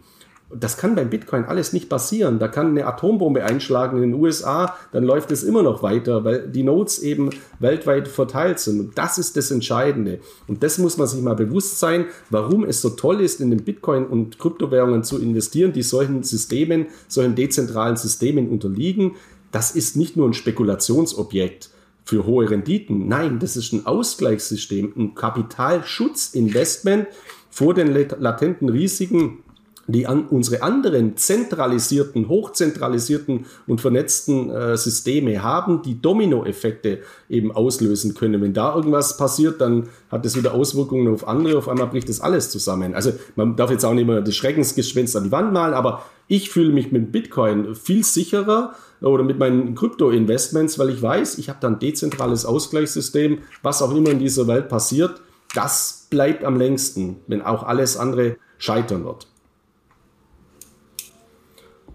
[0.52, 2.40] Das kann beim Bitcoin alles nicht passieren.
[2.40, 6.48] Da kann eine Atombombe einschlagen in den USA, dann läuft es immer noch weiter, weil
[6.48, 8.80] die Nodes eben weltweit verteilt sind.
[8.80, 10.20] Und das ist das Entscheidende.
[10.48, 13.64] Und das muss man sich mal bewusst sein, warum es so toll ist, in den
[13.64, 19.18] Bitcoin und Kryptowährungen zu investieren, die solchen Systemen, solchen dezentralen Systemen unterliegen.
[19.52, 21.70] Das ist nicht nur ein Spekulationsobjekt
[22.06, 23.08] für hohe Renditen.
[23.08, 27.08] Nein, das ist ein Ausgleichssystem, ein Kapitalschutzinvestment
[27.52, 29.44] vor den latenten Risiken
[29.92, 37.00] die an unsere anderen zentralisierten, hochzentralisierten und vernetzten äh, Systeme haben, die Dominoeffekte
[37.30, 38.42] eben auslösen können.
[38.42, 41.58] Wenn da irgendwas passiert, dann hat das wieder Auswirkungen auf andere.
[41.58, 42.94] Auf einmal bricht das alles zusammen.
[42.94, 46.52] Also man darf jetzt auch nicht mehr das Schreckensgespenst an die Wand malen, aber ich
[46.52, 51.60] fühle mich mit Bitcoin viel sicherer oder mit meinen Krypto-Investments, weil ich weiß, ich habe
[51.62, 55.22] da ein dezentrales Ausgleichssystem, was auch immer in dieser Welt passiert,
[55.56, 59.28] das bleibt am längsten, wenn auch alles andere scheitern wird.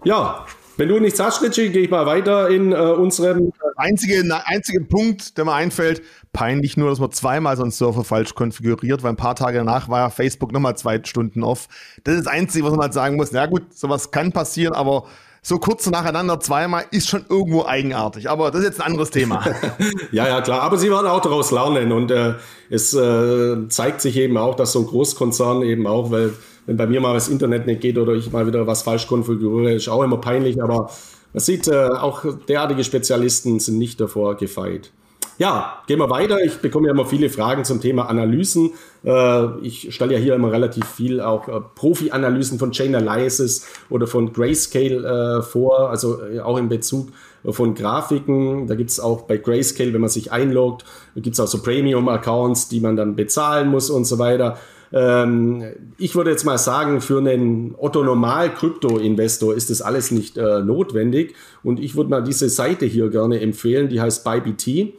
[0.05, 0.45] Ja,
[0.77, 3.51] wenn du nichts hast, Richie, gehe ich mal weiter in äh, unserem.
[3.75, 8.35] Einzige, einzige Punkt, der mir einfällt, peinlich nur, dass man zweimal so einen Server falsch
[8.35, 11.67] konfiguriert, weil ein paar Tage danach war ja Facebook nochmal zwei Stunden off.
[12.03, 13.31] Das ist das Einzige, was man halt sagen muss.
[13.31, 15.07] Na gut, sowas kann passieren, aber
[15.47, 18.27] so kurz nacheinander zweimal ist schon irgendwo eigenartig.
[18.27, 19.45] Aber das ist jetzt ein anderes Thema.
[20.11, 20.61] ja, ja, klar.
[20.61, 21.91] Aber sie werden auch daraus lernen.
[21.91, 22.33] Und äh,
[22.71, 26.33] es äh, zeigt sich eben auch, dass so ein Großkonzern eben auch, weil
[26.65, 29.73] wenn bei mir mal das Internet nicht geht oder ich mal wieder was falsch konfiguriere,
[29.73, 30.63] ist auch immer peinlich.
[30.63, 30.89] Aber
[31.31, 34.91] man sieht, äh, auch derartige Spezialisten sind nicht davor gefeit.
[35.37, 36.41] Ja, gehen wir weiter.
[36.45, 38.71] Ich bekomme ja immer viele Fragen zum Thema Analysen.
[39.03, 44.31] Äh, ich stelle ja hier immer relativ viel auch äh, Profi-Analysen von Chainalysis oder von
[44.31, 47.09] Grayscale äh, vor, also auch in Bezug
[47.43, 48.67] von Grafiken.
[48.67, 50.85] Da gibt es auch bei Grayscale, wenn man sich einloggt,
[51.15, 54.57] gibt es auch so Premium-Accounts, die man dann bezahlen muss und so weiter.
[54.93, 55.63] Ähm,
[55.97, 61.35] ich würde jetzt mal sagen, für einen Otto-Normal-Krypto-Investor ist das alles nicht notwendig.
[61.61, 64.93] Und ich würde mal diese Seite hier gerne empfehlen, die heißt ByBT.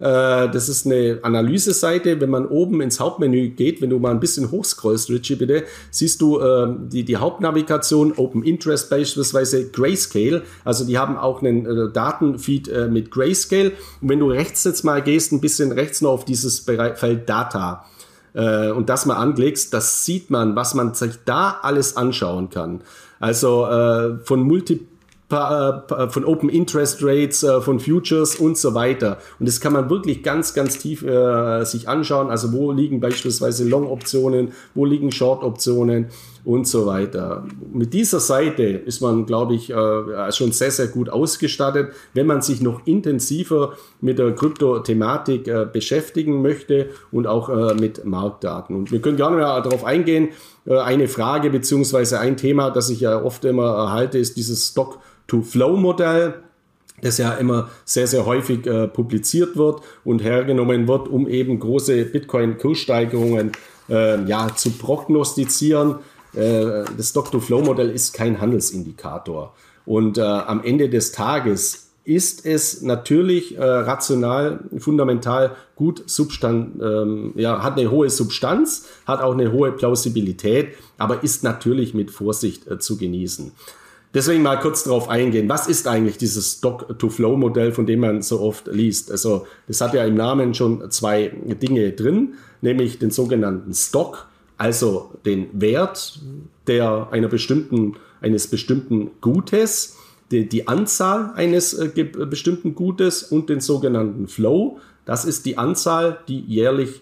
[0.00, 2.20] Äh, das ist eine Analyse-Seite.
[2.20, 6.20] Wenn man oben ins Hauptmenü geht, wenn du mal ein bisschen hochscrollst, Richie, bitte, siehst
[6.20, 10.42] du äh, die, die Hauptnavigation, Open Interest beispielsweise, Grayscale.
[10.64, 13.72] Also die haben auch einen äh, Datenfeed äh, mit Grayscale.
[14.00, 17.84] Und wenn du rechts jetzt mal gehst, ein bisschen rechts noch auf dieses Feld Data
[18.34, 22.82] äh, und das mal anklickst, das sieht man, was man sich da alles anschauen kann.
[23.20, 24.97] Also äh, von Multi äh,
[25.28, 29.18] von Open Interest Rates, äh, von Futures und so weiter.
[29.38, 32.30] Und das kann man wirklich ganz, ganz tief äh, sich anschauen.
[32.30, 36.06] Also wo liegen beispielsweise Long-Optionen, wo liegen Short-Optionen
[36.44, 37.44] und so weiter.
[37.72, 42.42] Mit dieser Seite ist man, glaube ich, äh, schon sehr, sehr gut ausgestattet, wenn man
[42.42, 48.76] sich noch intensiver mit der Krypto-Thematik äh, beschäftigen möchte und auch äh, mit Marktdaten.
[48.76, 50.30] Und wir können gerne mal darauf eingehen.
[50.66, 54.98] eine Frage beziehungsweise ein Thema, das ich ja oft immer erhalte, ist dieses Stock
[55.28, 56.42] To-Flow-Modell,
[57.00, 62.04] das ja immer sehr, sehr häufig äh, publiziert wird und hergenommen wird, um eben große
[62.06, 63.52] Bitcoin-Kurssteigerungen
[63.88, 65.96] äh, ja, zu prognostizieren.
[66.34, 69.54] Äh, das Stock-to-Flow-Modell ist kein Handelsindikator.
[69.86, 77.32] Und äh, am Ende des Tages ist es natürlich äh, rational, fundamental gut Substan ähm,
[77.36, 82.66] ja, hat eine hohe Substanz, hat auch eine hohe Plausibilität, aber ist natürlich mit Vorsicht
[82.66, 83.52] äh, zu genießen.
[84.14, 85.50] Deswegen mal kurz darauf eingehen.
[85.50, 89.10] Was ist eigentlich dieses Stock-to-Flow-Modell, von dem man so oft liest?
[89.10, 95.12] Also, das hat ja im Namen schon zwei Dinge drin, nämlich den sogenannten Stock, also
[95.24, 96.20] den Wert
[96.66, 99.96] der einer bestimmten, eines bestimmten Gutes,
[100.30, 104.78] die, die Anzahl eines äh, bestimmten Gutes und den sogenannten Flow.
[105.06, 107.00] Das ist die Anzahl, die jährlich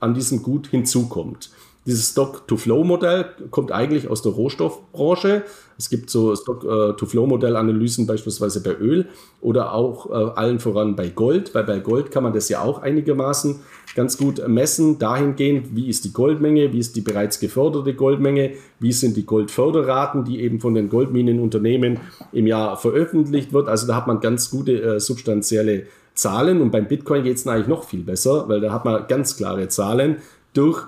[0.00, 1.50] an diesem Gut hinzukommt.
[1.86, 5.44] Dieses Stock-to-Flow-Modell kommt eigentlich aus der Rohstoffbranche.
[5.78, 9.06] Es gibt so Stock-to-Flow-Modell-Analysen beispielsweise bei Öl
[9.40, 12.82] oder auch äh, allen voran bei Gold, weil bei Gold kann man das ja auch
[12.82, 13.60] einigermaßen
[13.94, 18.92] ganz gut messen, dahingehend, wie ist die Goldmenge, wie ist die bereits geförderte Goldmenge, wie
[18.92, 22.00] sind die Goldförderraten, die eben von den Goldminenunternehmen
[22.32, 23.68] im Jahr veröffentlicht wird.
[23.68, 27.68] Also da hat man ganz gute äh, substanzielle Zahlen und beim Bitcoin geht es eigentlich
[27.68, 30.16] noch viel besser, weil da hat man ganz klare Zahlen
[30.54, 30.86] durch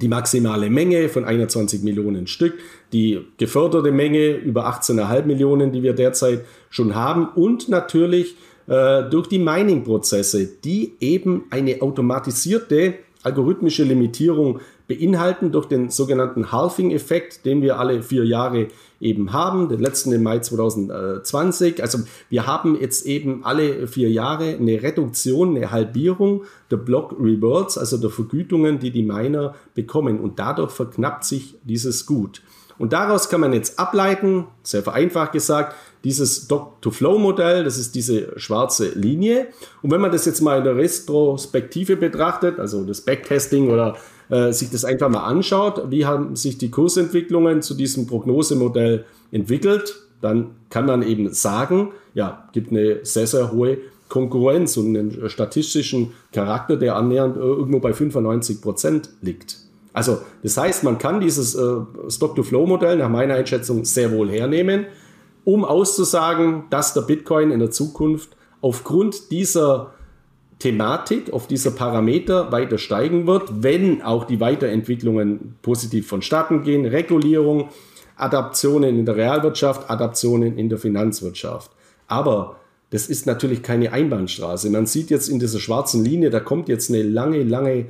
[0.00, 2.54] die maximale Menge von 21 Millionen Stück,
[2.92, 9.28] die geförderte Menge über 18,5 Millionen, die wir derzeit schon haben und natürlich äh, durch
[9.28, 17.78] die Mining-Prozesse, die eben eine automatisierte algorithmische Limitierung beinhalten durch den sogenannten Halving-Effekt, den wir
[17.80, 18.68] alle vier Jahre
[19.00, 21.82] eben haben, den letzten im Mai 2020.
[21.82, 21.98] Also
[22.30, 27.96] wir haben jetzt eben alle vier Jahre eine Reduktion, eine Halbierung der Block Rewards, also
[27.96, 30.20] der Vergütungen, die die Miner bekommen.
[30.20, 32.42] Und dadurch verknappt sich dieses Gut.
[32.78, 38.90] Und daraus kann man jetzt ableiten, sehr vereinfacht gesagt, dieses Stock-to-Flow-Modell, das ist diese schwarze
[38.90, 39.48] Linie.
[39.82, 43.96] Und wenn man das jetzt mal in der Retrospektive betrachtet, also das Backtesting oder
[44.28, 49.96] äh, sich das einfach mal anschaut, wie haben sich die Kursentwicklungen zu diesem Prognosemodell entwickelt,
[50.20, 56.12] dann kann man eben sagen, ja, gibt eine sehr, sehr hohe Konkurrenz und einen statistischen
[56.32, 59.65] Charakter, der annähernd äh, irgendwo bei 95 Prozent liegt.
[59.96, 61.80] Also das heißt, man kann dieses äh,
[62.10, 64.84] Stock-to-Flow-Modell nach meiner Einschätzung sehr wohl hernehmen,
[65.44, 69.94] um auszusagen, dass der Bitcoin in der Zukunft aufgrund dieser
[70.58, 77.70] Thematik, auf dieser Parameter weiter steigen wird, wenn auch die Weiterentwicklungen positiv vonstatten gehen, Regulierung,
[78.16, 81.70] Adaptionen in der Realwirtschaft, Adaptionen in der Finanzwirtschaft.
[82.06, 82.56] Aber
[82.90, 84.68] das ist natürlich keine Einbahnstraße.
[84.68, 87.86] Man sieht jetzt in dieser schwarzen Linie, da kommt jetzt eine lange, lange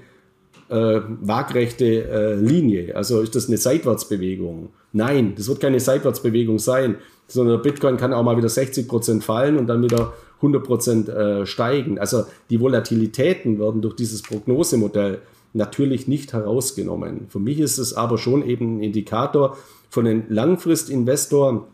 [0.69, 2.97] äh, waagrechte äh, Linie.
[2.97, 4.71] Also ist das eine Seitwärtsbewegung?
[4.93, 6.97] Nein, das wird keine Seitwärtsbewegung sein,
[7.29, 11.47] sondern Bitcoin kann auch mal wieder 60 Prozent fallen und dann wieder 100 Prozent äh,
[11.47, 11.99] steigen.
[11.99, 15.21] Also die Volatilitäten werden durch dieses Prognosemodell
[15.53, 17.27] natürlich nicht herausgenommen.
[17.29, 19.57] Für mich ist es aber schon eben ein Indikator
[19.91, 21.67] von einem Langfristinvestor,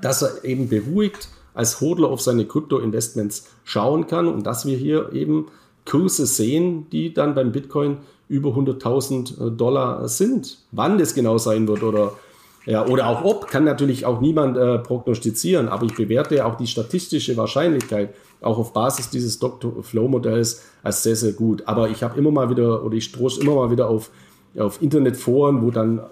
[0.00, 5.12] dass er eben beruhigt als Hodler auf seine Krypto-Investments schauen kann und dass wir hier
[5.12, 5.46] eben
[5.86, 10.58] Kurse sehen, die dann beim Bitcoin über 100.000 Dollar sind.
[10.72, 12.12] Wann das genau sein wird oder
[12.66, 16.66] ja, oder auch ob, kann natürlich auch niemand äh, prognostizieren, aber ich bewerte auch die
[16.66, 19.84] statistische Wahrscheinlichkeit auch auf Basis dieses Dr.
[19.84, 21.62] Flow-Modells als sehr, sehr gut.
[21.66, 24.10] Aber ich habe immer mal wieder, oder ich stoße immer mal wieder auf,
[24.58, 26.02] auf Internetforen, wo dann äh,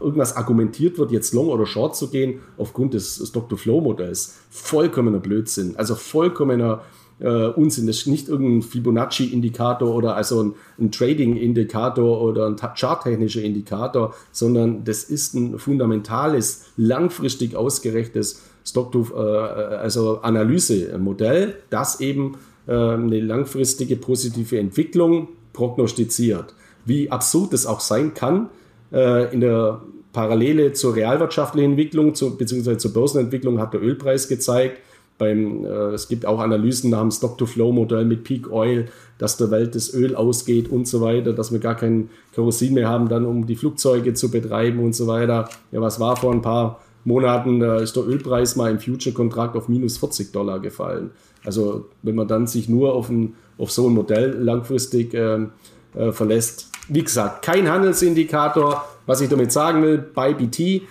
[0.00, 3.56] irgendwas argumentiert wird, jetzt long oder short zu gehen, aufgrund des, des Dr.
[3.56, 4.40] Flow-Modells.
[4.50, 6.82] Vollkommener Blödsinn, also vollkommener
[7.20, 7.86] äh, Unsinn.
[7.86, 14.84] Das ist nicht irgendein Fibonacci-Indikator oder also ein, ein Trading-Indikator oder ein charttechnischer Indikator, sondern
[14.84, 23.96] das ist ein fundamentales, langfristig ausgerechtes Stocktooth, äh, also Analysemodell, das eben äh, eine langfristige
[23.96, 26.54] positive Entwicklung prognostiziert.
[26.84, 28.48] Wie absurd es auch sein kann,
[28.92, 34.80] äh, in der Parallele zur realwirtschaftlichen Entwicklung, zu, beziehungsweise zur Börsenentwicklung hat der Ölpreis gezeigt,
[35.18, 38.86] beim, äh, es gibt auch Analysen namens Stock-to-Flow-Modell mit Peak Oil,
[39.18, 42.88] dass der Welt das Öl ausgeht und so weiter, dass wir gar kein Kerosin mehr
[42.88, 45.48] haben, dann um die Flugzeuge zu betreiben und so weiter.
[45.70, 49.68] Ja, was war vor ein paar Monaten, da ist der Ölpreis mal im Future-Kontrakt auf
[49.68, 51.10] minus 40 Dollar gefallen.
[51.44, 55.46] Also wenn man dann sich nur auf, ein, auf so ein Modell langfristig äh,
[55.94, 56.70] äh, verlässt.
[56.88, 58.84] Wie gesagt, kein Handelsindikator.
[59.06, 60.82] Was ich damit sagen will, bei BT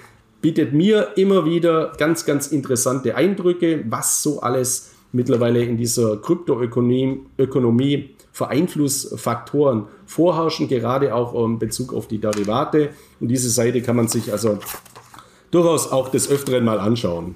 [0.44, 7.22] bietet mir immer wieder ganz, ganz interessante Eindrücke, was so alles mittlerweile in dieser Kryptoökonomie
[7.40, 12.90] Ökonomie für Einflussfaktoren vorherrschen, gerade auch in Bezug auf die Derivate.
[13.22, 14.60] Und diese Seite kann man sich also
[15.50, 17.36] durchaus auch des Öfteren mal anschauen.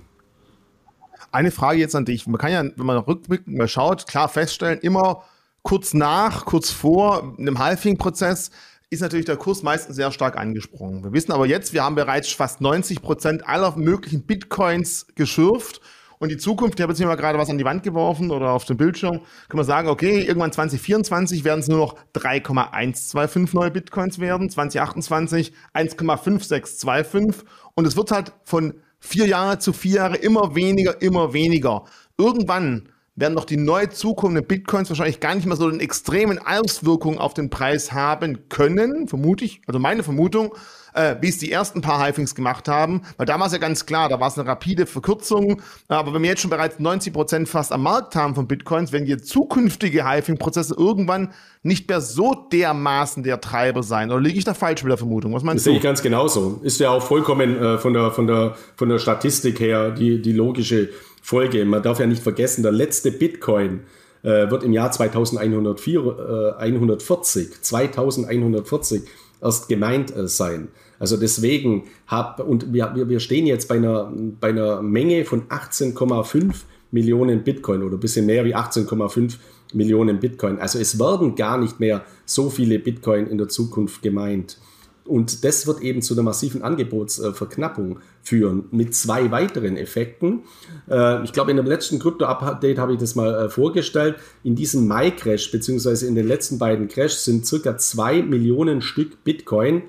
[1.31, 2.27] Eine Frage jetzt an dich.
[2.27, 5.23] Man kann ja, wenn man rückblickend mal schaut, klar feststellen, immer
[5.61, 8.51] kurz nach, kurz vor einem Halving-Prozess
[8.89, 11.03] ist natürlich der Kurs meistens sehr stark angesprungen.
[11.03, 15.81] Wir wissen aber jetzt, wir haben bereits fast 90 Prozent aller möglichen Bitcoins geschürft.
[16.19, 18.51] Und die Zukunft, ich habe jetzt hier mal gerade was an die Wand geworfen oder
[18.51, 23.69] auf dem Bildschirm, kann man sagen, okay, irgendwann 2024 werden es nur noch 3,125 neue
[23.69, 27.43] Bitcoins werden, 2028 1,5625
[27.75, 31.85] und es wird halt von vier Jahre zu vier Jahre immer weniger, immer weniger.
[32.17, 37.17] Irgendwann werden doch die neu zukommenden Bitcoins wahrscheinlich gar nicht mehr so eine extremen Auswirkungen
[37.17, 40.53] auf den Preis haben können, vermute ich, also meine Vermutung,
[40.93, 43.87] äh, wie es die ersten paar Halfings gemacht haben, weil da war es ja ganz
[43.87, 47.49] klar, da war es eine rapide Verkürzung, aber wenn wir jetzt schon bereits 90 Prozent
[47.49, 53.23] fast am Markt haben von Bitcoins, wenn die zukünftige Halving-Prozesse irgendwann nicht mehr so dermaßen
[53.23, 55.33] der Treiber sein, oder liege ich da falsch mit der Vermutung?
[55.33, 55.69] Was meinst das du?
[55.71, 56.59] Sehe ich ganz genauso.
[56.61, 60.33] Ist ja auch vollkommen äh, von, der, von, der, von der Statistik her die, die
[60.33, 60.89] logische
[61.27, 61.65] Folge.
[61.65, 63.81] Man darf ja nicht vergessen, der letzte Bitcoin
[64.23, 69.01] äh, wird im Jahr 2104, äh, 140, 2140
[69.41, 70.69] erst gemeint äh, sein.
[70.99, 74.09] Also deswegen hab, und wir, wir stehen jetzt bei einer,
[74.39, 76.61] bei einer Menge von 18,5
[76.91, 79.33] Millionen Bitcoin oder ein bisschen mehr wie 18,5
[79.73, 80.59] Millionen Bitcoin.
[80.59, 84.59] Also es werden gar nicht mehr so viele Bitcoin in der Zukunft gemeint.
[85.07, 90.41] Und das wird eben zu einer massiven Angebotsverknappung führen mit zwei weiteren Effekten.
[90.89, 94.17] Äh, ich glaube, in dem letzten Krypto-Update habe ich das mal äh, vorgestellt.
[94.43, 99.83] In diesem Mai-Crash, beziehungsweise in den letzten beiden Crashs, sind circa zwei Millionen Stück Bitcoin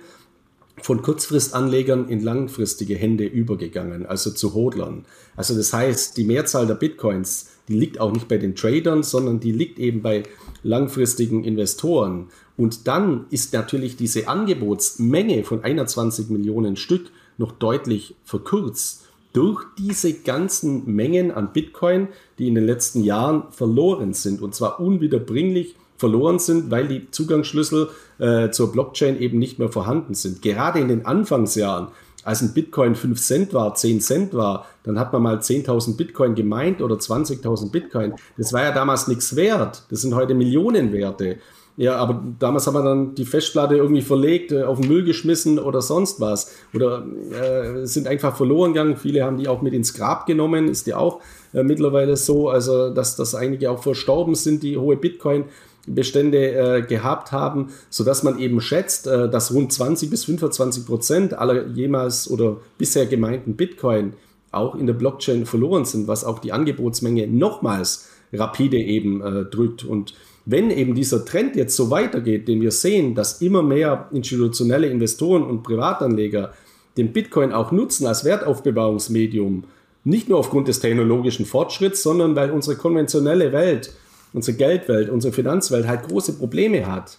[0.83, 5.04] von Kurzfristanlegern in langfristige Hände übergegangen, also zu Hodlern.
[5.37, 9.40] Also das heißt, die Mehrzahl der Bitcoins, die liegt auch nicht bei den Tradern, sondern
[9.40, 10.22] die liegt eben bei
[10.62, 12.28] langfristigen Investoren.
[12.59, 17.07] Und dann ist natürlich diese Angebotsmenge von 21 Millionen Stück
[17.38, 24.12] noch deutlich verkürzt durch diese ganzen Mengen an Bitcoin, die in den letzten Jahren verloren
[24.12, 29.68] sind und zwar unwiederbringlich verloren sind, weil die Zugangsschlüssel äh, zur Blockchain eben nicht mehr
[29.68, 30.42] vorhanden sind.
[30.42, 31.88] Gerade in den Anfangsjahren,
[32.25, 36.35] als ein Bitcoin 5 Cent war, 10 Cent war, dann hat man mal 10.000 Bitcoin
[36.35, 38.14] gemeint oder 20.000 Bitcoin.
[38.37, 39.85] Das war ja damals nichts wert.
[39.90, 41.38] Das sind heute Millionenwerte.
[41.78, 45.60] Ja, aber damals haben wir dann die Festplatte irgendwie verlegt, äh, auf den Müll geschmissen
[45.60, 46.52] oder sonst was.
[46.74, 48.96] Oder äh, sind einfach verloren gegangen.
[48.96, 51.20] Viele haben die auch mit ins Grab genommen, ist ja auch
[51.54, 52.48] äh, mittlerweile so.
[52.48, 58.40] Also, dass, dass einige auch verstorben sind, die hohe Bitcoin-Bestände äh, gehabt haben, sodass man
[58.40, 64.14] eben schätzt, äh, dass rund 20 bis 25 Prozent aller jemals oder bisher gemeinten Bitcoin
[64.50, 69.84] auch in der Blockchain verloren sind, was auch die Angebotsmenge nochmals rapide eben äh, drückt.
[69.84, 70.14] Und
[70.50, 75.42] wenn eben dieser Trend jetzt so weitergeht, den wir sehen, dass immer mehr institutionelle Investoren
[75.42, 76.54] und Privatanleger
[76.96, 79.64] den Bitcoin auch nutzen als Wertaufbewahrungsmedium,
[80.04, 83.92] nicht nur aufgrund des technologischen Fortschritts, sondern weil unsere konventionelle Welt,
[84.32, 87.18] unsere Geldwelt, unsere Finanzwelt halt große Probleme hat,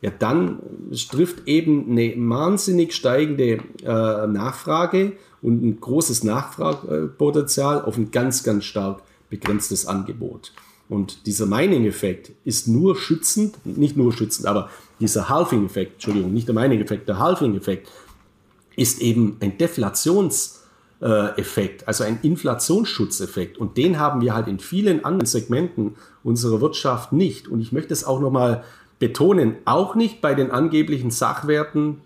[0.00, 0.60] ja dann
[1.10, 8.64] trifft eben eine wahnsinnig steigende äh, Nachfrage und ein großes Nachfragepotenzial auf ein ganz, ganz
[8.64, 10.52] stark begrenztes Angebot.
[10.90, 16.54] Und dieser Mining-Effekt ist nur schützend, nicht nur schützend, aber dieser Halving-Effekt, Entschuldigung, nicht der
[16.54, 17.88] Mining-Effekt, der Halving-Effekt
[18.74, 23.56] ist eben ein Deflationseffekt, also ein Inflationsschutzeffekt.
[23.56, 27.46] Und den haben wir halt in vielen anderen Segmenten unserer Wirtschaft nicht.
[27.46, 28.64] Und ich möchte es auch nochmal
[28.98, 32.00] betonen, auch nicht bei den angeblichen Sachwerten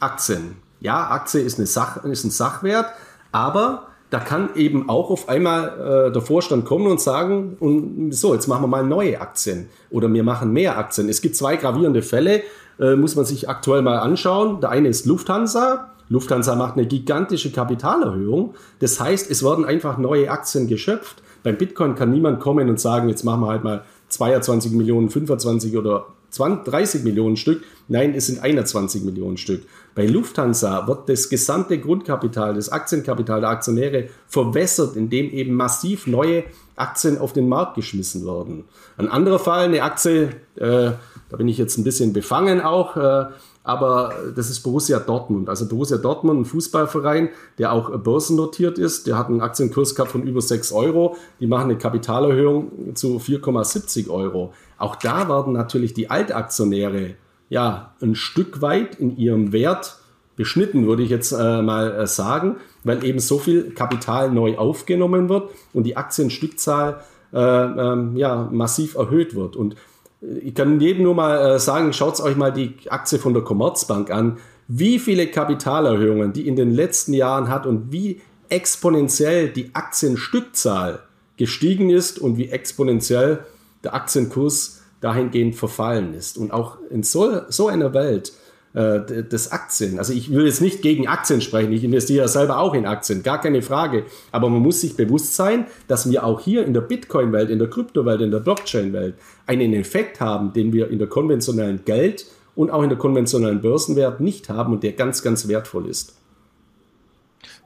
[0.00, 0.56] Aktien.
[0.80, 2.92] Ja, Aktie ist, eine Sach, ist ein Sachwert,
[3.30, 8.34] aber da kann eben auch auf einmal äh, der Vorstand kommen und sagen, und so,
[8.34, 11.08] jetzt machen wir mal neue Aktien oder wir machen mehr Aktien.
[11.08, 12.42] Es gibt zwei gravierende Fälle,
[12.78, 14.60] äh, muss man sich aktuell mal anschauen.
[14.60, 15.92] Der eine ist Lufthansa.
[16.10, 18.54] Lufthansa macht eine gigantische Kapitalerhöhung.
[18.80, 21.22] Das heißt, es werden einfach neue Aktien geschöpft.
[21.42, 25.74] Beim Bitcoin kann niemand kommen und sagen, jetzt machen wir halt mal 22 Millionen, 25
[25.74, 27.62] oder 20, 30 Millionen Stück.
[27.88, 29.62] Nein, es sind 21 Millionen Stück.
[29.94, 36.44] Bei Lufthansa wird das gesamte Grundkapital, das Aktienkapital der Aktionäre verwässert, indem eben massiv neue
[36.76, 38.64] Aktien auf den Markt geschmissen werden.
[38.96, 40.92] Ein anderer Fall, eine Aktie, äh,
[41.28, 43.26] da bin ich jetzt ein bisschen befangen auch, äh,
[43.64, 45.48] aber das ist Borussia Dortmund.
[45.48, 50.24] Also Borussia Dortmund, ein Fußballverein, der auch börsennotiert ist, der hat einen Aktienkurs gehabt von
[50.24, 51.16] über 6 Euro.
[51.38, 54.52] Die machen eine Kapitalerhöhung zu 4,70 Euro.
[54.82, 57.14] Auch da werden natürlich die Altaktionäre
[57.48, 59.98] ja ein Stück weit in ihrem Wert
[60.34, 65.28] beschnitten, würde ich jetzt äh, mal äh, sagen, weil eben so viel Kapital neu aufgenommen
[65.28, 67.00] wird und die Aktienstückzahl
[67.32, 69.54] äh, ähm, ja, massiv erhöht wird.
[69.54, 69.76] Und
[70.20, 73.44] äh, ich kann jedem nur mal äh, sagen, schaut euch mal die Aktie von der
[73.44, 79.70] Commerzbank an, wie viele Kapitalerhöhungen die in den letzten Jahren hat und wie exponentiell die
[79.74, 81.04] Aktienstückzahl
[81.36, 83.44] gestiegen ist und wie exponentiell
[83.84, 86.38] der Aktienkurs dahingehend verfallen ist.
[86.38, 88.32] Und auch in so, so einer Welt
[88.74, 92.58] äh, des Aktien, also ich will jetzt nicht gegen Aktien sprechen, ich investiere ja selber
[92.58, 96.40] auch in Aktien, gar keine Frage, aber man muss sich bewusst sein, dass wir auch
[96.40, 99.14] hier in der Bitcoin-Welt, in der Kryptowelt, in der Blockchain-Welt
[99.46, 104.20] einen Effekt haben, den wir in der konventionellen Geld und auch in der konventionellen Börsenwert
[104.20, 106.14] nicht haben und der ganz, ganz wertvoll ist.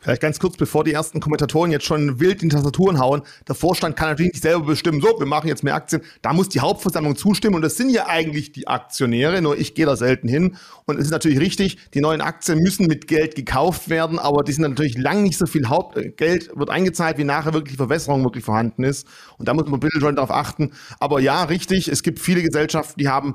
[0.06, 3.22] Vielleicht ganz kurz, bevor die ersten Kommentatoren jetzt schon wild in Tastaturen hauen.
[3.48, 6.00] Der Vorstand kann natürlich nicht selber bestimmen, so, wir machen jetzt mehr Aktien.
[6.22, 9.84] Da muss die Hauptversammlung zustimmen und das sind ja eigentlich die Aktionäre, nur ich gehe
[9.84, 10.58] da selten hin.
[10.84, 14.52] Und es ist natürlich richtig, die neuen Aktien müssen mit Geld gekauft werden, aber die
[14.52, 18.44] sind natürlich lang nicht so viel Hauptgeld wird eingezahlt, wie nachher wirklich die Verwässerung wirklich
[18.44, 19.08] vorhanden ist.
[19.38, 20.70] Und da muss man ein bisschen schon darauf achten.
[21.00, 23.34] Aber ja, richtig, es gibt viele Gesellschaften, die haben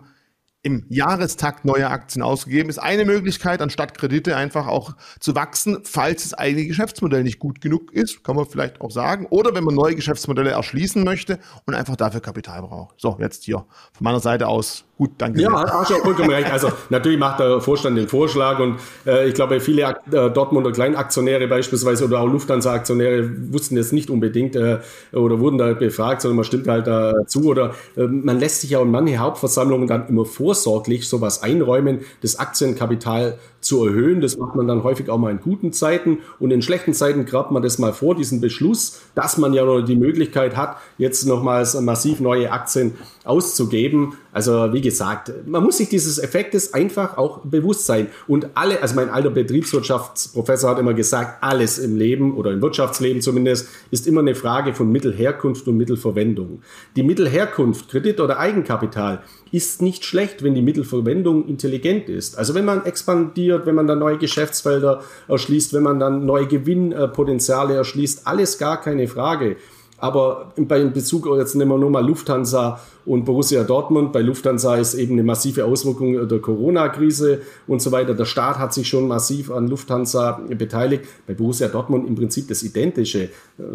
[0.63, 6.23] im Jahrestakt neue Aktien ausgegeben, ist eine Möglichkeit, anstatt Kredite einfach auch zu wachsen, falls
[6.23, 9.25] das eigene Geschäftsmodell nicht gut genug ist, kann man vielleicht auch sagen.
[9.29, 12.99] Oder wenn man neue Geschäftsmodelle erschließen möchte und einfach dafür Kapital braucht.
[13.01, 15.41] So, jetzt hier von meiner Seite aus Gut, danke.
[15.41, 16.51] Ja, hast du vollkommen recht.
[16.51, 21.47] Also natürlich macht der Vorstand den Vorschlag und äh, ich glaube, viele äh, Dortmunder Kleinaktionäre
[21.47, 24.77] beispielsweise oder auch Lufthansa-Aktionäre wussten jetzt nicht unbedingt äh,
[25.11, 28.81] oder wurden da befragt, sondern man stimmt halt dazu oder äh, man lässt sich ja
[28.83, 34.21] in manche Hauptversammlungen dann immer vorsorglich sowas einräumen, das Aktienkapital zu erhöhen.
[34.21, 37.51] Das macht man dann häufig auch mal in guten Zeiten und in schlechten Zeiten grabt
[37.51, 42.19] man das mal vor, diesen Beschluss, dass man ja die Möglichkeit hat, jetzt nochmals massiv
[42.19, 42.93] neue Aktien
[43.23, 44.13] auszugeben.
[44.33, 48.07] Also wie gesagt, man muss sich dieses Effektes einfach auch bewusst sein.
[48.27, 53.21] Und alle, also mein alter Betriebswirtschaftsprofessor hat immer gesagt, alles im Leben oder im Wirtschaftsleben
[53.21, 56.61] zumindest ist immer eine Frage von Mittelherkunft und Mittelverwendung.
[56.95, 59.21] Die Mittelherkunft, Kredit oder Eigenkapital,
[59.51, 62.37] ist nicht schlecht, wenn die Mittelverwendung intelligent ist.
[62.37, 67.75] Also wenn man expandiert, wenn man dann neue Geschäftsfelder erschließt, wenn man dann neue Gewinnpotenziale
[67.75, 69.57] erschließt, alles gar keine Frage.
[70.01, 74.11] Aber bei Bezug, jetzt nehmen wir nur mal Lufthansa und Borussia Dortmund.
[74.11, 78.15] Bei Lufthansa ist eben eine massive Auswirkung der Corona-Krise und so weiter.
[78.15, 81.05] Der Staat hat sich schon massiv an Lufthansa beteiligt.
[81.27, 83.29] Bei Borussia Dortmund im Prinzip das Identische.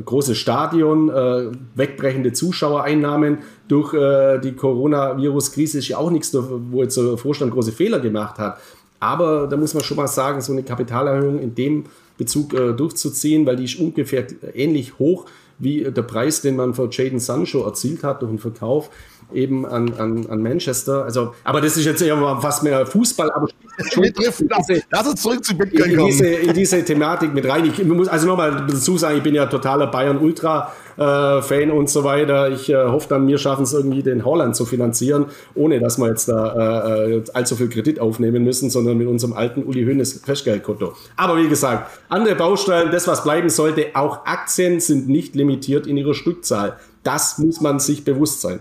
[0.05, 6.97] Großes Stadion, äh, wegbrechende Zuschauereinnahmen durch äh, die Coronavirus-Krise ist ja auch nichts, wo jetzt
[6.97, 8.59] der Vorstand große Fehler gemacht hat.
[9.01, 11.85] Aber da muss man schon mal sagen, so eine Kapitalerhöhung in dem
[12.17, 15.27] Bezug äh, durchzuziehen, weil die ist ungefähr ähnlich hoch
[15.59, 18.91] wie der Preis, den man für Jaden Sancho erzielt hat durch den Verkauf
[19.33, 21.05] eben an, an, an Manchester.
[21.05, 23.49] Also, aber das ist jetzt eher fast mehr Fußball, aber
[24.91, 27.67] Lass uns zurück zu Bitcoin in, diese, in diese Thematik mit rein.
[27.67, 32.51] Ich muss also nochmal dazu sagen, ich bin ja totaler Bayern-Ultra-Fan äh, und so weiter.
[32.51, 36.09] Ich äh, hoffe dann, wir schaffen es irgendwie, den Holland zu finanzieren, ohne dass wir
[36.09, 40.95] jetzt da äh, allzu viel Kredit aufnehmen müssen, sondern mit unserem alten Uli Hoeneß Festgeldkonto.
[41.17, 45.99] Aber wie gesagt, andere Baustellen, das, was bleiben sollte, auch Aktien sind nicht limitiert in
[45.99, 46.79] ihrer Stückzahl.
[47.03, 48.61] Das muss man sich bewusst sein.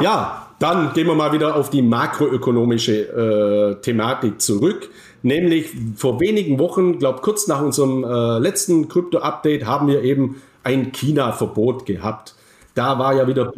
[0.00, 4.88] Ja, Dann gehen wir mal wieder auf die makroökonomische äh, Thematik zurück.
[5.22, 10.92] Nämlich vor wenigen Wochen, glaube kurz nach unserem äh, letzten Krypto-Update, haben wir eben ein
[10.92, 12.34] China-Verbot gehabt.
[12.74, 13.52] Da war ja wieder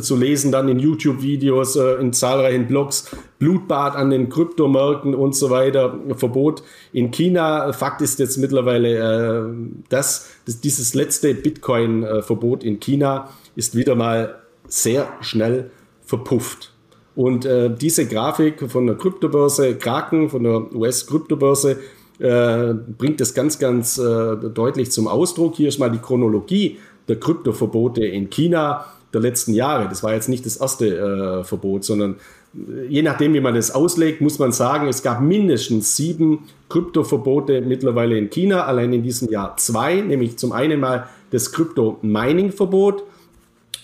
[0.00, 5.50] zu lesen, dann in YouTube-Videos, äh, in zahlreichen Blogs, Blutbad an den Kryptomärkten und so
[5.50, 6.62] weiter, Verbot
[6.92, 7.72] in China.
[7.72, 9.44] Fakt ist jetzt mittlerweile, äh,
[9.88, 15.70] dass, dass dieses letzte Bitcoin-Verbot in China ist wieder mal sehr schnell
[16.04, 16.72] verpufft.
[17.14, 21.78] Und äh, diese Grafik von der Kryptobörse Kraken, von der US-Kryptobörse,
[22.18, 25.56] äh, bringt das ganz, ganz äh, deutlich zum Ausdruck.
[25.56, 29.88] Hier ist mal die Chronologie der Kryptoverbote in China der letzten Jahre.
[29.88, 32.16] Das war jetzt nicht das erste äh, Verbot, sondern
[32.54, 37.62] äh, je nachdem, wie man es auslegt, muss man sagen, es gab mindestens sieben Kryptoverbote
[37.62, 43.04] mittlerweile in China, allein in diesem Jahr zwei, nämlich zum einen mal das Krypto-Mining-Verbot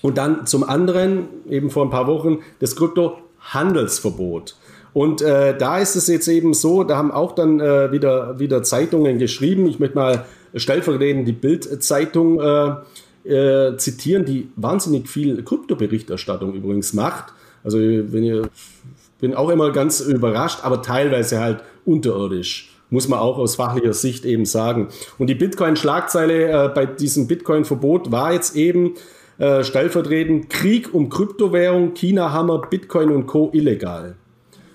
[0.03, 4.57] und dann zum anderen, eben vor ein paar Wochen, das Krypto-Handelsverbot.
[4.93, 8.63] Und äh, da ist es jetzt eben so, da haben auch dann äh, wieder, wieder
[8.63, 9.67] Zeitungen geschrieben.
[9.67, 12.75] Ich möchte mal stellvertretend die Bild-Zeitung äh,
[13.25, 17.33] äh, zitieren, die wahnsinnig viel Kryptoberichterstattung übrigens macht.
[17.65, 18.49] Also wenn ihr,
[19.21, 24.27] bin auch immer ganz überrascht, aber teilweise halt unterirdisch muss man auch aus fachlicher Sicht
[24.27, 24.89] eben sagen.
[25.19, 28.97] Und die Bitcoin-Schlagzeile äh, bei diesem Bitcoin-Verbot war jetzt eben
[29.39, 33.51] äh, stellvertretend Krieg um Kryptowährung, China-Hammer, Bitcoin und Co.
[33.53, 34.17] illegal.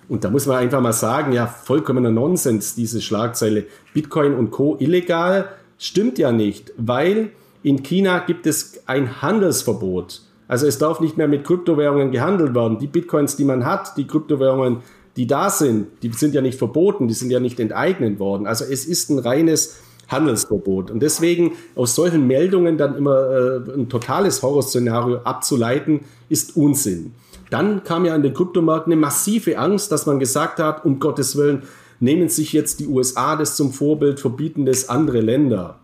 [0.10, 3.66] Und da muss man einfach mal sagen, ja, vollkommener Nonsens, diese Schlagzeile.
[3.94, 4.78] Bitcoin und Co.
[4.80, 7.32] illegal stimmt ja nicht, weil
[7.64, 10.22] in China gibt es ein Handelsverbot.
[10.48, 12.80] Also es darf nicht mehr mit Kryptowährungen gehandelt werden.
[12.80, 14.78] Die Bitcoins, die man hat, die Kryptowährungen,
[15.18, 18.48] die da sind, die sind ja nicht verboten, die sind ja nicht enteignet worden.
[18.48, 20.92] Also es ist ein reines Handelsverbot.
[20.92, 27.14] Und deswegen aus solchen Meldungen dann immer äh, ein totales Horrorszenario abzuleiten, ist Unsinn.
[27.50, 31.36] Dann kam ja an den Kryptomärkten eine massive Angst, dass man gesagt hat, um Gottes
[31.38, 31.64] Willen,
[32.00, 35.80] nehmen sich jetzt die USA das zum Vorbild, verbieten das andere Länder.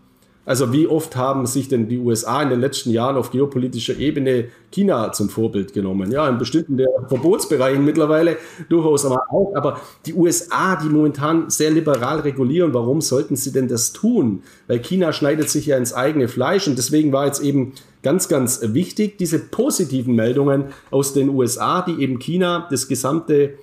[0.45, 4.49] Also wie oft haben sich denn die USA in den letzten Jahren auf geopolitischer Ebene
[4.71, 6.11] China zum Vorbild genommen?
[6.11, 8.37] Ja, in bestimmten der Verbotsbereichen mittlerweile
[8.67, 9.53] durchaus aber auch.
[9.55, 14.43] Aber die USA, die momentan sehr liberal regulieren, warum sollten sie denn das tun?
[14.67, 17.71] Weil China schneidet sich ja ins eigene Fleisch und deswegen war jetzt eben
[18.01, 23.53] ganz, ganz wichtig, diese positiven Meldungen aus den USA, die eben China das gesamte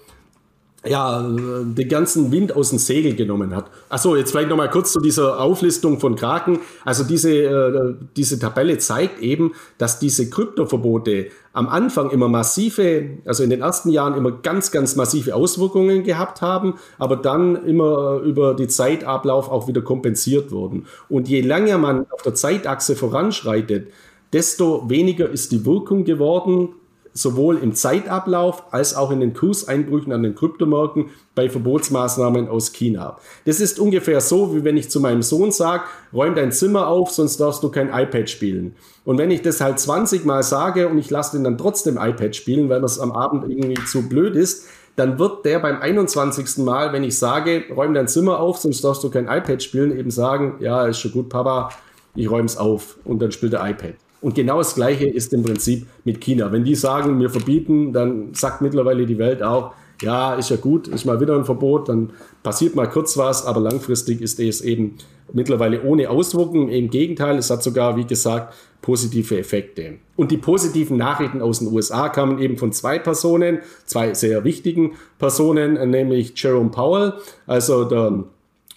[0.87, 3.70] ja, den ganzen Wind aus dem Segel genommen hat.
[3.91, 6.61] Achso, jetzt vielleicht nochmal kurz zu dieser Auflistung von Kraken.
[6.87, 13.43] Also diese, äh, diese Tabelle zeigt eben, dass diese Kryptoverbote am Anfang immer massive, also
[13.43, 18.55] in den ersten Jahren immer ganz, ganz massive Auswirkungen gehabt haben, aber dann immer über
[18.55, 20.87] die Zeitablauf auch wieder kompensiert wurden.
[21.11, 23.89] Und je länger man auf der Zeitachse voranschreitet,
[24.33, 26.70] desto weniger ist die Wirkung geworden,
[27.13, 33.19] sowohl im Zeitablauf als auch in den Kurseinbrüchen an den Kryptomärkten bei Verbotsmaßnahmen aus China.
[33.45, 37.11] Das ist ungefähr so, wie wenn ich zu meinem Sohn sage, räum dein Zimmer auf,
[37.11, 38.77] sonst darfst du kein iPad spielen.
[39.05, 42.37] Und wenn ich das halt 20 Mal sage und ich lasse den dann trotzdem iPad
[42.37, 46.59] spielen, weil das am Abend irgendwie zu blöd ist, dann wird der beim 21.
[46.59, 50.11] Mal, wenn ich sage, räum dein Zimmer auf, sonst darfst du kein iPad spielen, eben
[50.11, 51.71] sagen, ja, ist schon gut, Papa,
[52.15, 53.95] ich räum's auf und dann spielt er iPad.
[54.21, 56.53] Und genau das Gleiche ist im Prinzip mit China.
[56.53, 60.89] Wenn die sagen, wir verbieten, dann sagt mittlerweile die Welt auch, ja, ist ja gut,
[60.89, 62.11] ist mal wieder ein Verbot, dann
[62.43, 64.97] passiert mal kurz was, aber langfristig ist es eben
[65.33, 66.68] mittlerweile ohne Auswirkungen.
[66.68, 69.99] Im Gegenteil, es hat sogar, wie gesagt, positive Effekte.
[70.16, 74.93] Und die positiven Nachrichten aus den USA kamen eben von zwei Personen, zwei sehr wichtigen
[75.18, 77.14] Personen, nämlich Jerome Powell,
[77.47, 78.25] also der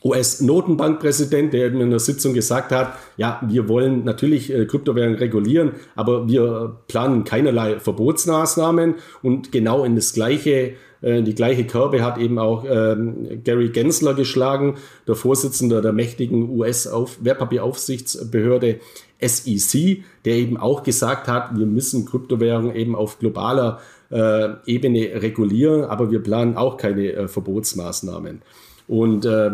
[0.04, 5.74] US-Notenbankpräsident, der eben in der Sitzung gesagt hat, ja, wir wollen natürlich äh, Kryptowährungen regulieren,
[5.96, 10.74] aber wir planen keinerlei Verbotsmaßnahmen und genau in das gleiche
[11.04, 14.78] äh, die gleiche Kerbe hat eben auch ähm, Gary Gensler geschlagen,
[15.08, 18.80] der Vorsitzende der mächtigen US-Wertpapieraufsichtsbehörde
[19.22, 23.80] SEC, der eben auch gesagt hat, wir müssen Kryptowährungen eben auf globaler
[24.10, 28.42] äh, Ebene regulieren, aber wir planen auch keine äh, Verbotsmaßnahmen.
[28.88, 29.52] Und äh,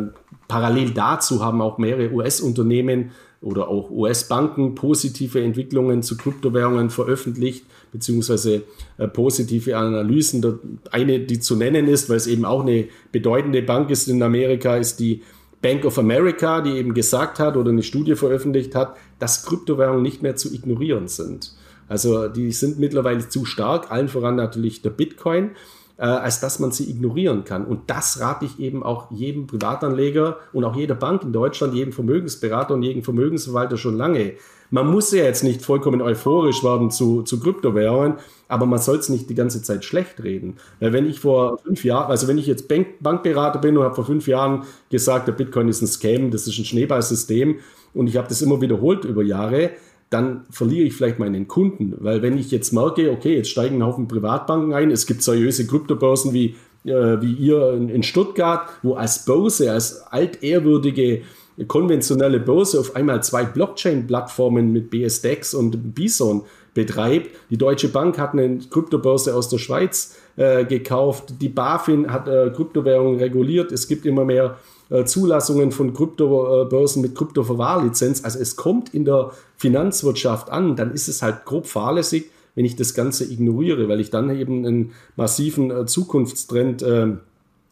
[0.48, 3.12] parallel dazu haben auch mehrere US-Unternehmen
[3.42, 8.64] oder auch US-Banken positive Entwicklungen zu Kryptowährungen veröffentlicht, beziehungsweise
[8.98, 10.60] äh, positive Analysen.
[10.92, 14.76] Eine, die zu nennen ist, weil es eben auch eine bedeutende Bank ist in Amerika,
[14.76, 15.22] ist die
[15.62, 20.22] Bank of America, die eben gesagt hat oder eine Studie veröffentlicht hat, dass Kryptowährungen nicht
[20.22, 21.54] mehr zu ignorieren sind.
[21.88, 25.52] Also die sind mittlerweile zu stark, allen voran natürlich der Bitcoin.
[26.00, 27.66] Äh, als dass man sie ignorieren kann.
[27.66, 31.92] Und das rate ich eben auch jedem Privatanleger und auch jeder Bank in Deutschland, jedem
[31.92, 34.34] Vermögensberater und jedem Vermögensverwalter schon lange.
[34.72, 39.10] Man muss ja jetzt nicht vollkommen euphorisch werden zu, zu Kryptowährungen, aber man soll es
[39.10, 40.58] nicht die ganze Zeit schlecht reden.
[40.80, 43.96] Weil wenn ich vor fünf Jahren, also wenn ich jetzt Bank, Bankberater bin und habe
[43.96, 47.58] vor fünf Jahren gesagt, der Bitcoin ist ein Scam, das ist ein Schneeballsystem
[47.94, 49.72] und ich habe das immer wiederholt über Jahre,
[50.10, 51.94] dann verliere ich vielleicht meinen Kunden.
[52.00, 55.68] Weil wenn ich jetzt merke, okay, jetzt steigen ein Haufen Privatbanken ein, es gibt seriöse
[55.68, 56.56] Kryptobörsen wie,
[56.86, 61.22] äh, wie ihr in, in, Stuttgart, wo als Börse, als altehrwürdige
[61.68, 66.44] konventionelle Börse auf einmal zwei Blockchain-Plattformen mit BSDEX und Bison
[66.74, 67.32] betreibt.
[67.50, 71.34] Die Deutsche Bank hat eine Kryptobörse aus der Schweiz äh, gekauft.
[71.42, 73.72] Die BaFin hat äh, Kryptowährungen reguliert.
[73.72, 74.58] Es gibt immer mehr
[74.90, 78.24] äh, Zulassungen von Kryptobörsen mit Kryptoverwahrlizenz.
[78.24, 82.76] Also es kommt in der Finanzwirtschaft an, dann ist es halt grob fahrlässig, wenn ich
[82.76, 87.08] das Ganze ignoriere, weil ich dann eben einen massiven äh, Zukunftstrend äh,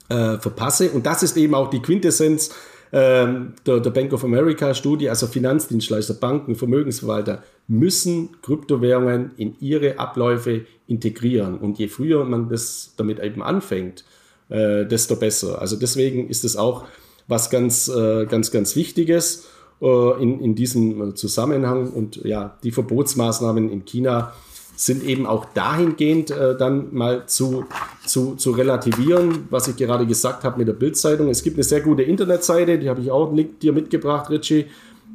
[0.09, 0.91] äh, verpasse.
[0.91, 2.51] Und das ist eben auch die Quintessenz
[2.93, 9.99] ähm, der, der Bank of America Studie, also Finanzdienstleister, Banken, Vermögensverwalter müssen Kryptowährungen in ihre
[9.99, 11.57] Abläufe integrieren.
[11.57, 14.05] Und je früher man das damit eben anfängt,
[14.49, 15.59] äh, desto besser.
[15.59, 16.85] Also deswegen ist es auch
[17.27, 19.47] was ganz, äh, ganz, ganz Wichtiges
[19.81, 21.89] äh, in, in diesem Zusammenhang.
[21.89, 24.33] Und ja, die Verbotsmaßnahmen in China
[24.75, 27.65] sind eben auch dahingehend äh, dann mal zu,
[28.05, 31.29] zu, zu relativieren, was ich gerade gesagt habe mit der Bildzeitung.
[31.29, 34.67] Es gibt eine sehr gute Internetseite, die habe ich auch dir mitgebracht, Richie,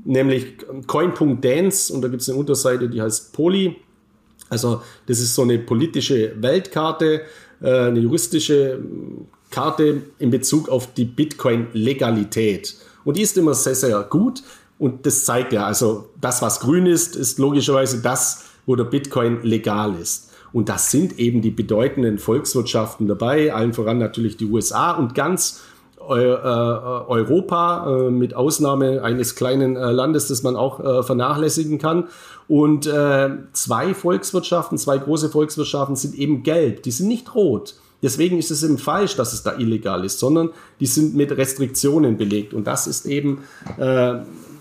[0.04, 0.56] nämlich
[0.88, 3.76] coin.dance und da gibt es eine Unterseite, die heißt Poli.
[4.48, 7.22] Also das ist so eine politische Weltkarte,
[7.60, 8.80] eine juristische
[9.52, 12.74] Karte in Bezug auf die Bitcoin-Legalität.
[13.04, 14.42] Und die ist immer sehr, sehr gut.
[14.78, 19.42] Und das zeigt ja, also das, was grün ist, ist logischerweise das, wo der Bitcoin
[19.42, 20.30] legal ist.
[20.52, 25.62] Und das sind eben die bedeutenden Volkswirtschaften dabei, allen voran natürlich die USA und ganz
[26.08, 32.08] äh, Europa, äh, mit Ausnahme eines kleinen äh, Landes, das man auch vernachlässigen kann.
[32.48, 32.84] Und
[33.52, 37.76] zwei Volkswirtschaften, zwei große Volkswirtschaften sind eben gelb, die sind nicht rot.
[38.02, 40.50] Deswegen ist es eben falsch, dass es da illegal ist, sondern
[40.80, 42.52] die sind mit Restriktionen belegt.
[42.52, 43.44] Und das ist eben
[43.78, 44.16] äh,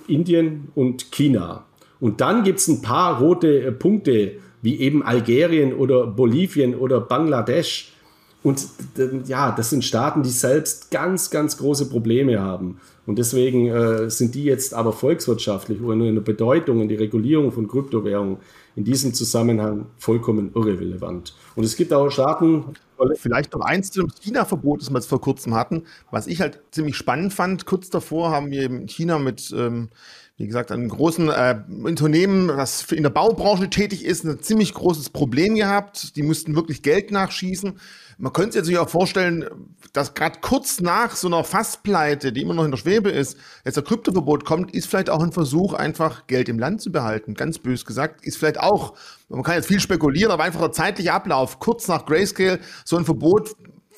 [0.07, 1.65] Indien und China.
[1.99, 7.93] Und dann gibt es ein paar rote Punkte, wie eben Algerien oder Bolivien oder Bangladesch.
[8.43, 8.67] Und
[9.25, 12.79] ja, das sind Staaten, die selbst ganz, ganz große Probleme haben.
[13.05, 17.51] Und deswegen äh, sind die jetzt aber volkswirtschaftlich oder in der Bedeutung und die Regulierung
[17.51, 18.37] von Kryptowährungen
[18.75, 21.35] in diesem Zusammenhang vollkommen irrelevant.
[21.55, 22.65] Und es gibt auch Staaten.
[23.15, 26.95] Vielleicht noch eins zum China-Verbot, das wir jetzt vor kurzem hatten, was ich halt ziemlich
[26.95, 27.65] spannend fand.
[27.65, 29.89] Kurz davor haben wir in China mit, ähm,
[30.41, 35.11] wie gesagt, einem großen äh, Unternehmen, das in der Baubranche tätig ist, ein ziemlich großes
[35.11, 36.15] Problem gehabt.
[36.15, 37.73] Die mussten wirklich Geld nachschießen
[38.21, 39.45] man könnte sich auch vorstellen,
[39.93, 43.35] dass gerade kurz nach so einer Fasspleite, die immer noch in der Schwebe ist,
[43.65, 47.33] jetzt ein Kryptoverbot kommt, ist vielleicht auch ein Versuch, einfach Geld im Land zu behalten.
[47.33, 48.93] Ganz bös gesagt, ist vielleicht auch,
[49.27, 53.05] man kann jetzt viel spekulieren, aber einfach der zeitliche Ablauf, kurz nach Grayscale, so ein
[53.05, 53.55] Verbot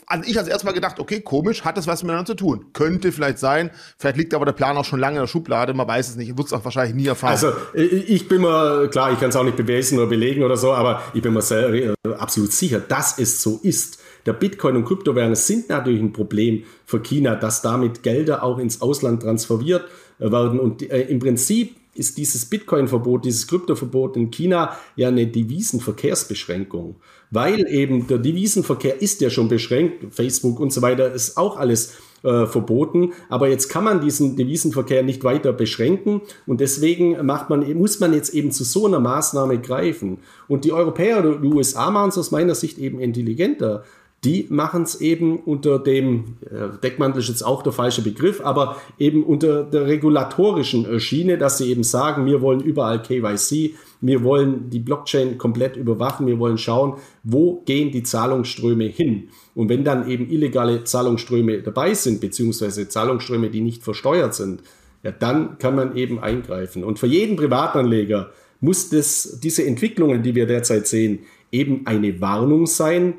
[0.08, 2.66] also ich als erstmal gedacht, okay, komisch, hat das was miteinander zu tun?
[2.74, 3.72] Könnte vielleicht sein.
[3.98, 6.38] Vielleicht liegt aber der Plan auch schon lange in der Schublade, man weiß es nicht.
[6.38, 7.32] Wird es auch wahrscheinlich nie erfahren.
[7.32, 10.74] Also ich bin mir, klar, ich kann es auch nicht beweisen oder belegen oder so,
[10.74, 14.00] aber ich bin mir sehr, äh, absolut sicher, dass es so ist.
[14.26, 18.82] Der Bitcoin und Kryptowährungen sind natürlich ein Problem für China, dass damit Gelder auch ins
[18.82, 19.86] Ausland transferiert
[20.20, 20.60] werden.
[20.60, 26.96] Und äh, im Prinzip ist dieses Bitcoin-Verbot, dieses Kryptoverbot in China ja eine Devisenverkehrsbeschränkung,
[27.34, 31.96] weil eben der Devisenverkehr ist ja schon beschränkt, Facebook und so weiter ist auch alles
[32.24, 36.22] äh, verboten, aber jetzt kann man diesen Devisenverkehr nicht weiter beschränken.
[36.46, 40.20] Und deswegen macht man, muss man jetzt eben zu so einer Maßnahme greifen.
[40.48, 43.84] Und die Europäer oder die USA machen es aus meiner Sicht eben intelligenter
[44.24, 48.78] die machen es eben unter dem, äh, Deckmantel ist jetzt auch der falsche Begriff, aber
[48.98, 54.24] eben unter der regulatorischen äh, Schiene, dass sie eben sagen, wir wollen überall KYC, wir
[54.24, 59.30] wollen die Blockchain komplett überwachen, wir wollen schauen, wo gehen die Zahlungsströme hin.
[59.56, 64.62] Und wenn dann eben illegale Zahlungsströme dabei sind, beziehungsweise Zahlungsströme, die nicht versteuert sind,
[65.04, 66.84] ja, dann kann man eben eingreifen.
[66.84, 71.20] Und für jeden Privatanleger muss das, diese Entwicklungen, die wir derzeit sehen,
[71.52, 73.16] eben eine Warnung sein,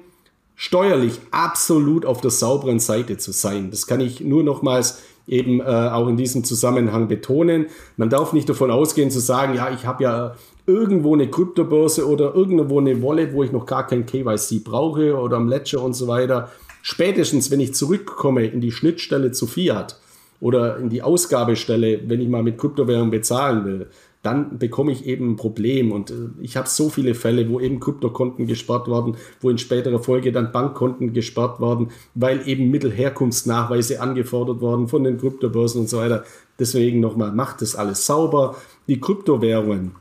[0.57, 3.71] steuerlich absolut auf der sauberen Seite zu sein.
[3.71, 7.67] Das kann ich nur nochmals eben äh, auch in diesem Zusammenhang betonen.
[7.97, 10.35] Man darf nicht davon ausgehen zu sagen, ja, ich habe ja
[10.67, 15.37] irgendwo eine Kryptobörse oder irgendwo eine Wallet, wo ich noch gar kein KYC brauche oder
[15.37, 16.51] am Ledger und so weiter.
[16.83, 19.99] Spätestens, wenn ich zurückkomme in die Schnittstelle zu Fiat
[20.41, 23.87] oder in die Ausgabestelle, wenn ich mal mit Kryptowährung bezahlen will,
[24.25, 25.93] dann bekomme ich eben ein Problem.
[25.93, 29.99] Und äh, ich habe so viele Fälle, wo eben Kryptokonten gesperrt worden, wo in späterer
[29.99, 35.99] Folge dann Bankkonten gesperrt worden, weil eben Mittelherkunftsnachweise angefordert worden von den Kryptobörsen und so
[35.99, 36.25] weiter.
[36.59, 38.57] Deswegen nochmal, macht das alles sauber.
[38.89, 39.93] Die Kryptowährungen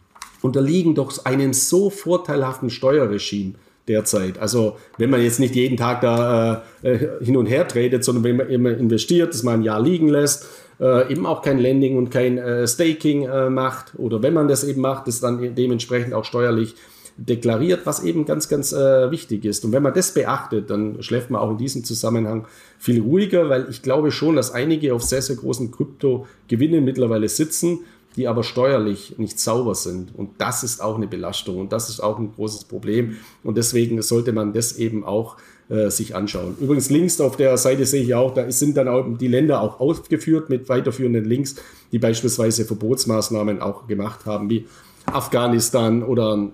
[0.42, 3.56] unterliegen doch einem so vorteilhaften Steuerregime
[3.90, 4.40] derzeit.
[4.40, 8.24] Also wenn man jetzt nicht jeden Tag da äh, äh hin und her tradet, sondern
[8.24, 10.48] wenn man immer investiert, das mal ein Jahr liegen lässt,
[10.80, 14.64] äh, eben auch kein Lending und kein äh, Staking äh, macht oder wenn man das
[14.64, 16.76] eben macht, das dann dementsprechend auch steuerlich
[17.18, 19.64] deklariert, was eben ganz, ganz äh, wichtig ist.
[19.64, 22.48] Und wenn man das beachtet, dann schläft man auch in diesem Zusammenhang
[22.80, 27.82] viel ruhiger, weil ich glaube schon, dass einige auf sehr, sehr großen Krypto-Gewinnen mittlerweile sitzen
[28.16, 30.14] die aber steuerlich nicht sauber sind.
[30.16, 33.18] Und das ist auch eine Belastung und das ist auch ein großes Problem.
[33.44, 35.38] Und deswegen sollte man das eben auch
[35.70, 36.56] äh, sich anschauen.
[36.60, 39.80] Übrigens links auf der Seite sehe ich auch, da sind dann auch die Länder auch
[39.80, 41.56] aufgeführt mit weiterführenden Links,
[41.92, 44.66] die beispielsweise Verbotsmaßnahmen auch gemacht haben, wie
[45.06, 46.50] Afghanistan oder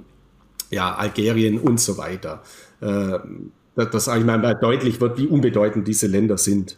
[0.69, 2.43] ja, Algerien und so weiter.
[2.81, 3.19] Äh,
[3.75, 6.75] dass eigentlich mal deutlich wird, wie unbedeutend diese Länder sind.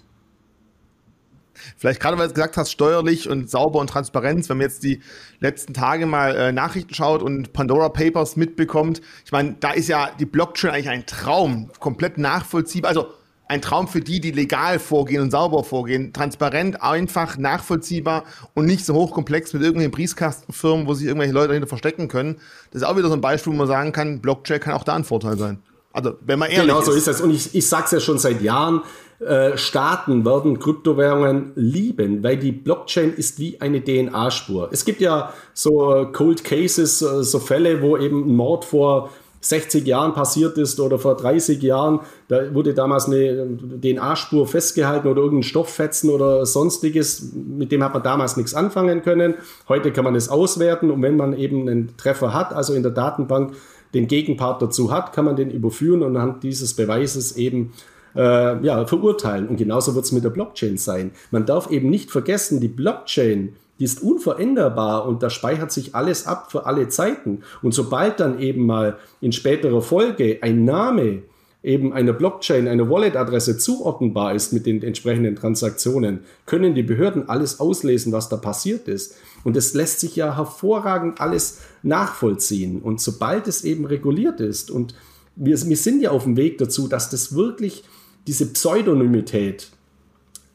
[1.78, 5.02] Vielleicht gerade, weil du gesagt hast, steuerlich und sauber und Transparenz, wenn man jetzt die
[5.40, 10.10] letzten Tage mal äh, Nachrichten schaut und Pandora Papers mitbekommt, ich meine, da ist ja
[10.20, 13.08] die Blockchain eigentlich ein Traum, komplett nachvollziehbar, also
[13.52, 18.86] ein Traum für die, die legal vorgehen und sauber vorgehen, transparent, einfach, nachvollziehbar und nicht
[18.86, 22.38] so hochkomplex mit irgendwelchen Briefkastenfirmen, wo sich irgendwelche Leute dahinter verstecken können.
[22.72, 24.96] Das ist auch wieder so ein Beispiel, wo man sagen kann, Blockchain kann auch da
[24.96, 25.62] ein Vorteil sein.
[25.92, 26.86] Also, wenn man ehrlich genau ist.
[26.86, 27.20] So ist es.
[27.20, 28.84] Und ich, ich sage es ja schon seit Jahren,
[29.22, 34.70] äh, Staaten werden Kryptowährungen lieben, weil die Blockchain ist wie eine DNA-Spur.
[34.72, 39.12] Es gibt ja so äh, Cold Cases, äh, so Fälle, wo eben ein Mord vor
[39.42, 42.00] 60 Jahren passiert ist oder vor 30 Jahren,
[42.30, 48.04] da wurde damals eine DNA-Spur festgehalten oder irgendein Stofffetzen oder sonstiges, mit dem hat man
[48.04, 49.36] damals nichts anfangen können.
[49.68, 52.92] Heute kann man es auswerten und wenn man eben einen Treffer hat, also in der
[52.92, 53.54] Datenbank
[53.94, 57.74] den Gegenpart dazu hat, kann man den überführen und anhand dieses Beweises eben
[58.16, 59.48] äh, ja, verurteilen.
[59.48, 61.12] Und genauso wird es mit der Blockchain sein.
[61.32, 66.28] Man darf eben nicht vergessen, die Blockchain, die ist unveränderbar und da speichert sich alles
[66.28, 67.42] ab für alle Zeiten.
[67.62, 71.24] Und sobald dann eben mal in späterer Folge ein Name
[71.64, 77.60] eben einer Blockchain, eine Wallet-Adresse zuordnenbar ist mit den entsprechenden Transaktionen, können die Behörden alles
[77.60, 79.16] auslesen, was da passiert ist.
[79.44, 82.82] Und es lässt sich ja hervorragend alles nachvollziehen.
[82.82, 84.96] Und sobald es eben reguliert ist und
[85.36, 87.84] wir, wir sind ja auf dem Weg dazu, dass das wirklich
[88.28, 89.72] diese Pseudonymität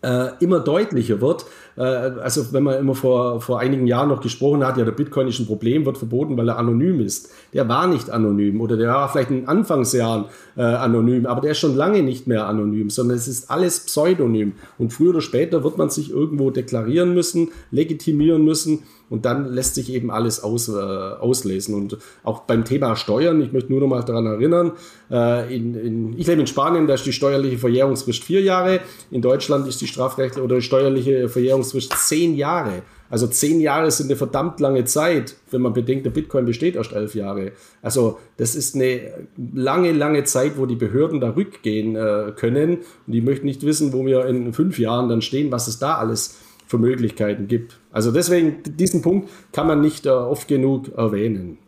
[0.02, 1.46] äh, immer deutlicher wird.
[1.76, 5.28] Äh, also wenn man immer vor, vor einigen Jahren noch gesprochen hat, ja, der Bitcoin
[5.28, 7.30] ist ein Problem, wird verboten, weil er anonym ist.
[7.52, 11.58] Der war nicht anonym oder der war vielleicht in Anfangsjahren äh, anonym, aber der ist
[11.58, 14.52] schon lange nicht mehr anonym, sondern es ist alles pseudonym.
[14.78, 19.74] Und früher oder später wird man sich irgendwo deklarieren müssen, legitimieren müssen und dann lässt
[19.74, 21.74] sich eben alles aus, äh, auslesen.
[21.74, 24.72] Und auch beim Thema Steuern, ich möchte nur noch mal daran erinnern,
[25.10, 28.80] äh, in, in, ich lebe in Spanien, da ist die steuerliche Verjährungsfrist vier Jahre.
[29.10, 32.82] In Deutschland ist die strafrechtliche oder steuerliche Verjährungsfrist zehn Jahre.
[33.08, 36.92] Also zehn Jahre sind eine verdammt lange Zeit, wenn man bedenkt, der Bitcoin besteht erst
[36.92, 37.52] elf Jahre.
[37.82, 42.78] Also das ist eine lange, lange Zeit, wo die Behörden da rückgehen äh, können.
[43.06, 45.96] Und die möchten nicht wissen, wo wir in fünf Jahren dann stehen, was es da
[45.98, 47.78] alles für Möglichkeiten gibt.
[47.92, 51.58] Also deswegen, diesen Punkt kann man nicht äh, oft genug erwähnen.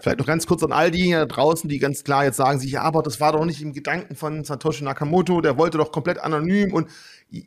[0.00, 2.72] Vielleicht noch ganz kurz an all diejenigen da draußen, die ganz klar jetzt sagen sich,
[2.72, 6.18] ja, aber das war doch nicht im Gedanken von Satoshi Nakamoto, der wollte doch komplett
[6.18, 6.88] anonym und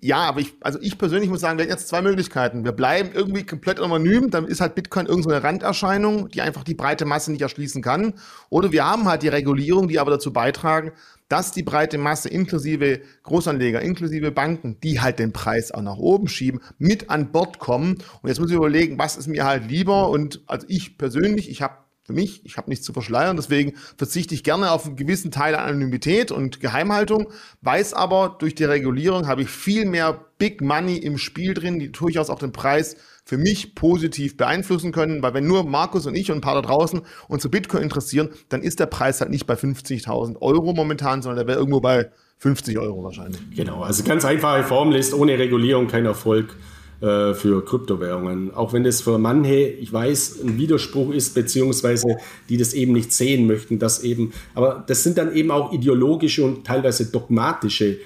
[0.02, 2.66] ja, aber ich, also ich persönlich muss sagen, wir haben jetzt zwei Möglichkeiten.
[2.66, 7.06] Wir bleiben irgendwie komplett anonym, dann ist halt Bitcoin irgendeine Randerscheinung, die einfach die breite
[7.06, 8.16] Masse nicht erschließen kann.
[8.50, 10.92] Oder wir haben halt die Regulierung, die aber dazu beitragen,
[11.28, 16.28] dass die breite Masse inklusive Großanleger, inklusive Banken, die halt den Preis auch nach oben
[16.28, 17.98] schieben, mit an Bord kommen.
[18.22, 20.10] Und jetzt muss ich überlegen, was ist mir halt lieber.
[20.10, 24.36] Und also ich persönlich, ich habe für mich, ich habe nichts zu verschleiern, deswegen verzichte
[24.36, 29.26] ich gerne auf einen gewissen Teil an Anonymität und Geheimhaltung, weiß aber, durch die Regulierung
[29.26, 32.96] habe ich viel mehr Big Money im Spiel drin, die durchaus auch den Preis
[33.26, 36.62] für mich positiv beeinflussen können, weil wenn nur Markus und ich und ein paar da
[36.62, 41.24] draußen uns für Bitcoin interessieren, dann ist der Preis halt nicht bei 50.000 Euro momentan,
[41.24, 43.42] sondern der wäre irgendwo bei 50 Euro wahrscheinlich.
[43.56, 46.56] Genau, also ganz einfache Formel ist ohne Regulierung kein Erfolg
[47.02, 48.54] äh, für Kryptowährungen.
[48.54, 52.18] Auch wenn das für manche, ich weiß, ein Widerspruch ist, beziehungsweise
[52.48, 56.44] die das eben nicht sehen möchten, dass eben, aber das sind dann eben auch ideologische
[56.44, 57.98] und teilweise dogmatische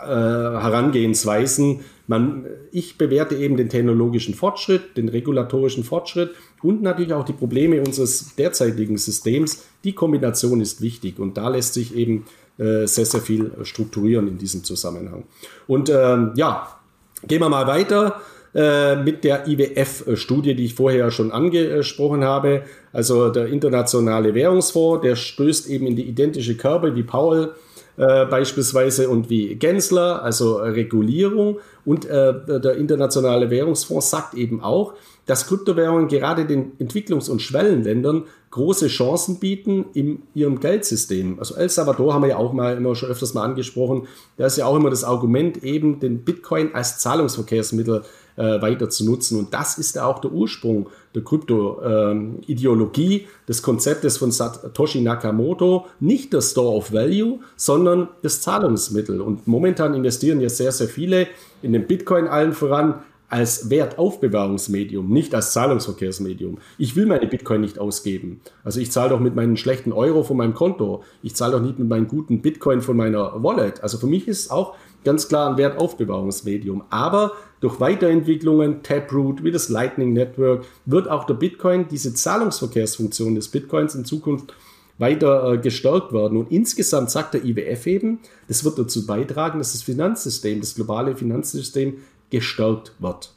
[0.00, 1.80] äh, Herangehensweisen.
[2.10, 6.30] Man, ich bewerte eben den technologischen Fortschritt, den regulatorischen Fortschritt
[6.60, 9.62] und natürlich auch die Probleme unseres derzeitigen Systems.
[9.84, 12.26] Die Kombination ist wichtig und da lässt sich eben
[12.58, 15.22] äh, sehr, sehr viel strukturieren in diesem Zusammenhang.
[15.68, 16.80] Und ähm, ja,
[17.28, 18.20] gehen wir mal weiter.
[18.52, 22.64] äh, mit der IWF-Studie, die ich vorher schon angesprochen habe.
[22.92, 27.54] Also der Internationale Währungsfonds, der stößt eben in die identische Körbe wie Paul
[28.00, 31.58] äh, beispielsweise und wie Gensler, also Regulierung.
[31.84, 34.94] Und äh, der Internationale Währungsfonds sagt eben auch,
[35.26, 41.38] dass Kryptowährungen gerade den Entwicklungs- und Schwellenländern große Chancen bieten in ihrem Geldsystem.
[41.38, 44.08] Also El Salvador haben wir ja auch mal immer schon öfters mal angesprochen.
[44.38, 48.02] Da ist ja auch immer das Argument, eben den Bitcoin als Zahlungsverkehrsmittel
[48.36, 49.38] äh, weiter zu nutzen.
[49.38, 55.86] Und das ist ja auch der Ursprung der Krypto-Ideologie, äh, des Konzeptes von Satoshi Nakamoto.
[55.98, 59.20] Nicht der Store of Value, sondern das Zahlungsmittel.
[59.20, 61.26] Und momentan investieren ja sehr, sehr viele
[61.62, 66.58] in den Bitcoin allen voran als Wertaufbewahrungsmedium, nicht als Zahlungsverkehrsmedium.
[66.78, 68.40] Ich will meine Bitcoin nicht ausgeben.
[68.64, 71.04] Also ich zahle doch mit meinen schlechten Euro von meinem Konto.
[71.22, 73.82] Ich zahle doch nicht mit meinen guten Bitcoin von meiner Wallet.
[73.84, 76.82] Also für mich ist es auch ganz klar ein Wertaufbewahrungsmedium.
[76.90, 83.48] Aber durch Weiterentwicklungen, Taproot, wie das Lightning Network, wird auch der Bitcoin, diese Zahlungsverkehrsfunktion des
[83.48, 84.54] Bitcoins in Zukunft
[84.98, 86.38] weiter äh, gestärkt werden.
[86.38, 91.16] Und insgesamt sagt der IWF eben, das wird dazu beitragen, dass das Finanzsystem, das globale
[91.16, 91.98] Finanzsystem
[92.30, 93.32] gestärkt wird.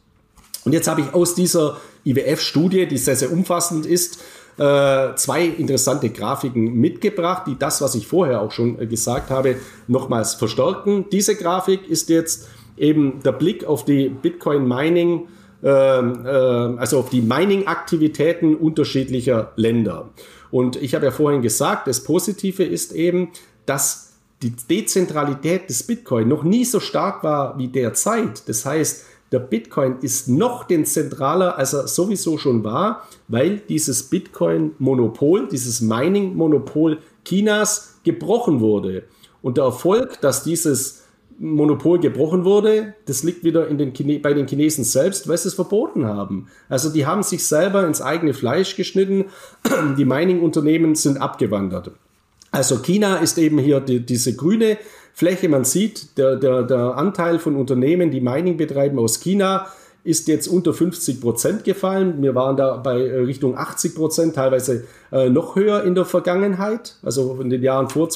[0.65, 4.21] Und jetzt habe ich aus dieser IWF-Studie, die sehr, sehr umfassend ist,
[4.57, 9.55] äh, zwei interessante Grafiken mitgebracht, die das, was ich vorher auch schon äh, gesagt habe,
[9.87, 11.05] nochmals verstärken.
[11.11, 12.47] Diese Grafik ist jetzt
[12.77, 15.27] eben der Blick auf die Bitcoin-Mining,
[15.63, 20.09] ähm, äh, also auf die Mining-Aktivitäten unterschiedlicher Länder.
[20.51, 23.29] Und ich habe ja vorhin gesagt, das Positive ist eben,
[23.65, 28.47] dass die Dezentralität des Bitcoin noch nie so stark war wie derzeit.
[28.47, 35.47] Das heißt, der Bitcoin ist noch dezentraler, als er sowieso schon war, weil dieses Bitcoin-Monopol,
[35.47, 39.05] dieses Mining-Monopol Chinas gebrochen wurde.
[39.41, 41.02] Und der Erfolg, dass dieses
[41.39, 45.49] Monopol gebrochen wurde, das liegt wieder in den Chine bei den Chinesen selbst, weil sie
[45.49, 46.47] es verboten haben.
[46.69, 49.25] Also die haben sich selber ins eigene Fleisch geschnitten,
[49.97, 51.91] die Mining-Unternehmen sind abgewandert.
[52.51, 54.77] Also China ist eben hier die, diese grüne
[55.13, 55.49] Fläche.
[55.49, 59.67] Man sieht, der, der, der Anteil von Unternehmen, die Mining betreiben aus China,
[60.03, 62.21] ist jetzt unter 50 Prozent gefallen.
[62.21, 66.97] Wir waren da bei äh, Richtung 80 Prozent, teilweise äh, noch höher in der Vergangenheit,
[67.03, 68.09] also in den Jahren vor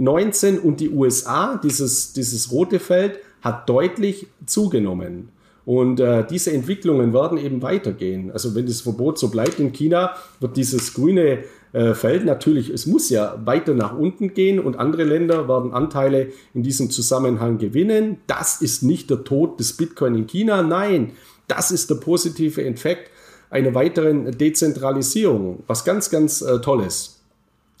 [0.00, 0.58] 2019.
[0.58, 5.28] Und die USA, dieses, dieses rote Feld, hat deutlich zugenommen.
[5.64, 8.32] Und äh, diese Entwicklungen werden eben weitergehen.
[8.32, 12.86] Also wenn das Verbot so bleibt in China, wird dieses grüne äh, Feld natürlich, es
[12.86, 18.16] muss ja weiter nach unten gehen und andere Länder werden Anteile in diesem Zusammenhang gewinnen.
[18.26, 21.12] Das ist nicht der Tod des Bitcoin in China, nein,
[21.46, 23.10] das ist der positive Effekt
[23.50, 27.20] einer weiteren Dezentralisierung, was ganz, ganz äh, Tolles.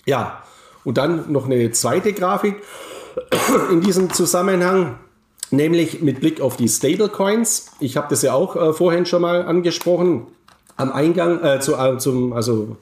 [0.06, 0.42] Ja,
[0.84, 2.56] und dann noch eine zweite Grafik
[3.70, 4.98] in diesem Zusammenhang,
[5.50, 7.72] nämlich mit Blick auf die Stablecoins.
[7.80, 10.26] Ich habe das ja auch äh, vorhin schon mal angesprochen.
[10.76, 12.76] Am Eingang äh, zu, äh, zum, also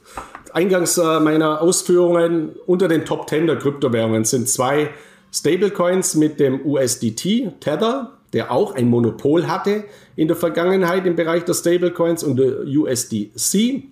[0.53, 4.89] eingangs äh, meiner Ausführungen unter den Top 10 der Kryptowährungen sind zwei
[5.31, 9.83] Stablecoins mit dem USDT Tether, der auch ein Monopol hatte
[10.15, 13.83] in der Vergangenheit im Bereich der Stablecoins und der USDC.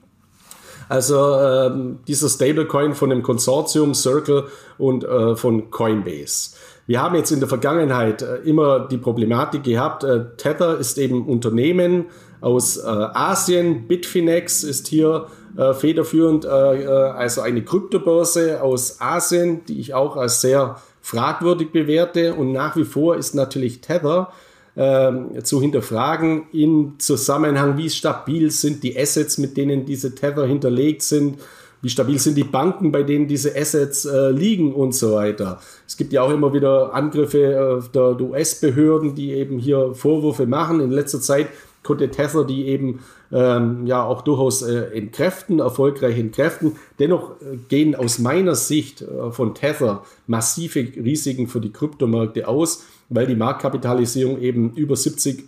[0.90, 4.46] Also ähm, dieser Stablecoin von dem Konsortium Circle
[4.78, 6.52] und äh, von Coinbase.
[6.86, 11.26] Wir haben jetzt in der Vergangenheit äh, immer die Problematik gehabt, äh, Tether ist eben
[11.26, 12.06] Unternehmen
[12.40, 15.28] aus äh, Asien, Bitfinex ist hier
[15.58, 22.36] äh, federführend, äh, also eine Kryptobörse aus Asien, die ich auch als sehr fragwürdig bewerte.
[22.36, 24.32] Und nach wie vor ist natürlich Tether
[24.78, 31.02] äh, zu hinterfragen im Zusammenhang, wie stabil sind die Assets, mit denen diese Tether hinterlegt
[31.02, 31.40] sind.
[31.82, 35.60] Wie stabil sind die Banken, bei denen diese Assets äh, liegen und so weiter.
[35.86, 40.80] Es gibt ja auch immer wieder Angriffe äh, der US-Behörden, die eben hier Vorwürfe machen.
[40.80, 41.48] In letzter Zeit
[41.84, 43.00] konnte Tether die eben
[43.32, 46.76] ähm, ja auch durchaus äh, entkräften, erfolgreich entkräften.
[47.00, 52.86] Dennoch äh, gehen aus meiner Sicht äh, von Tether massive Risiken für die Kryptomärkte aus,
[53.10, 55.44] weil die Marktkapitalisierung eben über 70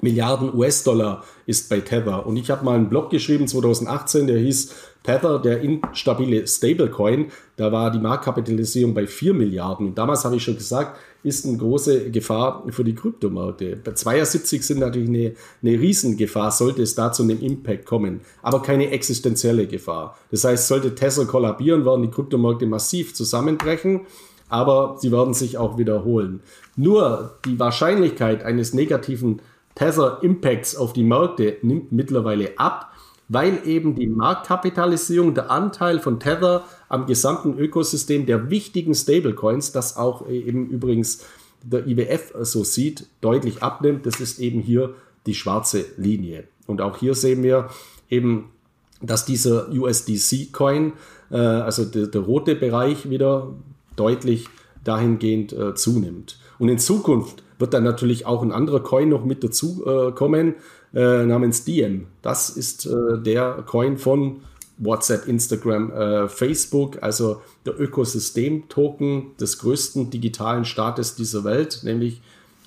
[0.00, 2.26] Milliarden US-Dollar ist bei Tether.
[2.26, 4.74] Und ich habe mal einen Blog geschrieben 2018, der hieß
[5.04, 7.26] Tether, der instabile Stablecoin.
[7.56, 9.88] Da war die Marktkapitalisierung bei 4 Milliarden.
[9.88, 13.76] Und damals habe ich schon gesagt, ist eine große Gefahr für die Kryptomärkte.
[13.82, 18.60] Bei 72 sind natürlich eine, eine Riesengefahr, sollte es da zu einem Impact kommen, aber
[18.60, 20.18] keine existenzielle Gefahr.
[20.30, 24.02] Das heißt, sollte Tesla kollabieren, werden die Kryptomärkte massiv zusammenbrechen,
[24.54, 26.40] aber sie werden sich auch wiederholen.
[26.76, 29.42] Nur die Wahrscheinlichkeit eines negativen
[29.74, 32.92] Tether-Impacts auf die Märkte nimmt mittlerweile ab,
[33.28, 39.96] weil eben die Marktkapitalisierung, der Anteil von Tether am gesamten Ökosystem der wichtigen Stablecoins, das
[39.96, 41.24] auch eben übrigens
[41.64, 44.06] der IWF so sieht, deutlich abnimmt.
[44.06, 44.94] Das ist eben hier
[45.26, 46.44] die schwarze Linie.
[46.68, 47.70] Und auch hier sehen wir
[48.08, 48.52] eben,
[49.02, 50.92] dass dieser USDC-Coin,
[51.32, 53.48] äh, also der, der, rote Bereich, wieder
[53.96, 54.48] deutlich
[54.84, 56.38] dahingehend äh, zunimmt.
[56.58, 60.54] Und in Zukunft wird dann natürlich auch ein anderer Coin noch mit dazu äh, kommen,
[60.94, 62.06] äh, namens Diem.
[62.22, 64.42] Das ist äh, der Coin von
[64.78, 72.20] WhatsApp, Instagram, äh, Facebook, also der Ökosystem-Token des größten digitalen Staates dieser Welt, nämlich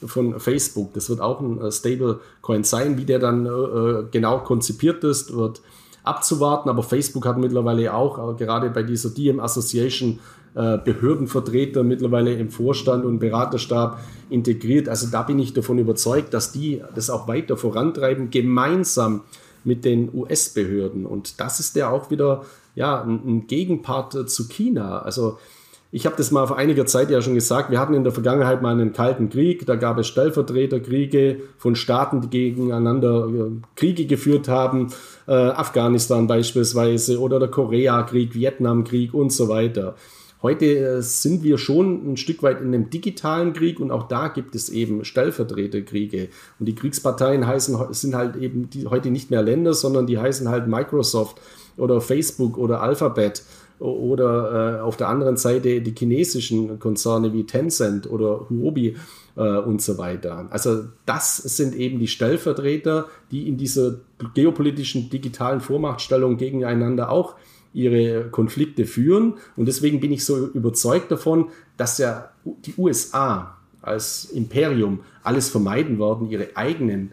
[0.06, 0.94] von Facebook.
[0.94, 2.98] Das wird auch ein äh, Stablecoin sein.
[2.98, 5.62] Wie der dann genau konzipiert ist, wird
[6.04, 6.70] abzuwarten.
[6.70, 10.20] Aber Facebook hat mittlerweile auch, gerade bei dieser Diem Association,
[10.54, 14.90] Behördenvertreter mittlerweile im Vorstand und Beraterstab integriert.
[14.90, 19.22] Also da bin ich davon überzeugt, dass die das auch weiter vorantreiben, gemeinsam
[19.64, 21.06] mit den US-Behörden.
[21.06, 22.44] Und das ist ja auch wieder
[22.74, 25.00] ja, ein, ein Gegenpart äh, zu China.
[25.00, 25.38] Also
[25.92, 28.62] ich habe das mal vor einiger Zeit ja schon gesagt, wir hatten in der Vergangenheit
[28.62, 34.48] mal einen kalten Krieg, da gab es Stellvertreterkriege von Staaten, die gegeneinander äh, Kriege geführt
[34.48, 34.90] haben,
[35.28, 39.96] äh, Afghanistan beispielsweise oder der Koreakrieg, Vietnamkrieg und so weiter.
[40.42, 44.28] Heute äh, sind wir schon ein Stück weit in einem digitalen Krieg und auch da
[44.28, 46.30] gibt es eben Stellvertreterkriege.
[46.60, 50.48] Und die Kriegsparteien heißen, sind halt eben die, heute nicht mehr Länder, sondern die heißen
[50.50, 51.42] halt Microsoft
[51.78, 53.44] oder Facebook oder Alphabet
[53.80, 58.96] oder äh, auf der anderen Seite die chinesischen Konzerne wie Tencent oder Huobi
[59.36, 60.48] äh, und so weiter.
[60.50, 63.96] Also das sind eben die Stellvertreter, die in dieser
[64.34, 67.36] geopolitischen digitalen Vormachtstellung gegeneinander auch
[67.78, 69.36] ihre Konflikte führen.
[69.56, 76.00] Und deswegen bin ich so überzeugt davon, dass ja die USA als Imperium alles vermeiden
[76.00, 77.12] werden, ihre eigenen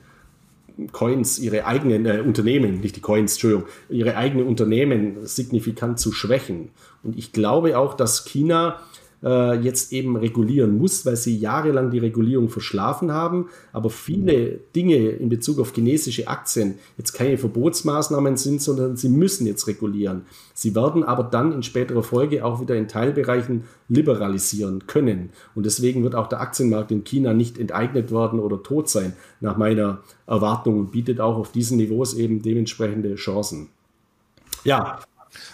[0.90, 6.70] Coins, ihre eigenen äh, Unternehmen, nicht die Coins, Entschuldigung, ihre eigenen Unternehmen signifikant zu schwächen.
[7.04, 8.80] Und ich glaube auch, dass China
[9.24, 13.48] äh, jetzt eben regulieren muss, weil sie jahrelang die Regulierung verschlafen haben.
[13.72, 19.46] Aber viele Dinge in Bezug auf chinesische Aktien jetzt keine Verbotsmaßnahmen sind, sondern sie müssen
[19.46, 20.22] jetzt regulieren.
[20.52, 25.30] Sie werden aber dann in späterer Folge auch wieder in Teilbereichen liberalisieren können.
[25.54, 29.56] Und deswegen wird auch der Aktienmarkt in China nicht enteignet werden oder tot sein, nach
[29.56, 33.68] meiner Erwartung, und bietet auch auf diesen Niveaus eben dementsprechende Chancen.
[34.64, 35.00] Ja,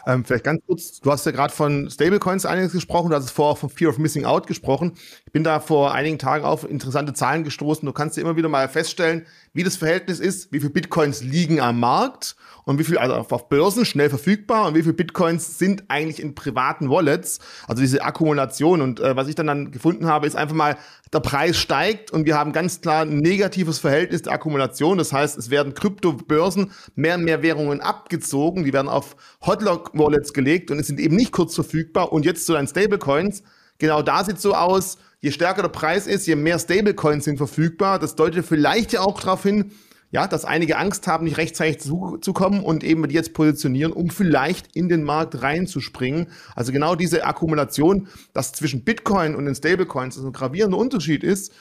[0.06, 3.52] ähm, vielleicht ganz kurz, du hast ja gerade von Stablecoins einiges gesprochen, du hast vorher
[3.52, 4.92] auch von Fear of Missing Out gesprochen.
[5.26, 7.86] Ich bin da vor einigen Tagen auf interessante Zahlen gestoßen.
[7.86, 11.60] Du kannst dir immer wieder mal feststellen, wie das Verhältnis ist, wie viele Bitcoins liegen
[11.60, 15.84] am Markt und wie viel, also auf Börsen schnell verfügbar und wie viele Bitcoins sind
[15.88, 18.80] eigentlich in privaten Wallets, also diese Akkumulation.
[18.80, 20.76] Und äh, was ich dann, dann gefunden habe, ist einfach mal,
[21.12, 24.98] der Preis steigt und wir haben ganz klar ein negatives Verhältnis der Akkumulation.
[24.98, 30.70] Das heißt, es werden Kryptobörsen mehr und mehr Währungen abgezogen, die werden auf Hotlock-Wallets gelegt
[30.70, 32.12] und es sind eben nicht kurz verfügbar.
[32.12, 33.42] Und jetzt zu deinen Stablecoins,
[33.78, 37.98] genau da sieht so aus, je stärker der Preis ist, je mehr Stablecoins sind verfügbar.
[37.98, 39.72] Das deutet vielleicht ja auch darauf hin,
[40.12, 43.92] ja, dass einige Angst haben, nicht rechtzeitig zu, zu kommen und eben die jetzt positionieren,
[43.92, 46.28] um vielleicht in den Markt reinzuspringen.
[46.56, 51.52] Also genau diese Akkumulation, dass zwischen Bitcoin und den Stablecoins ein gravierender Unterschied ist,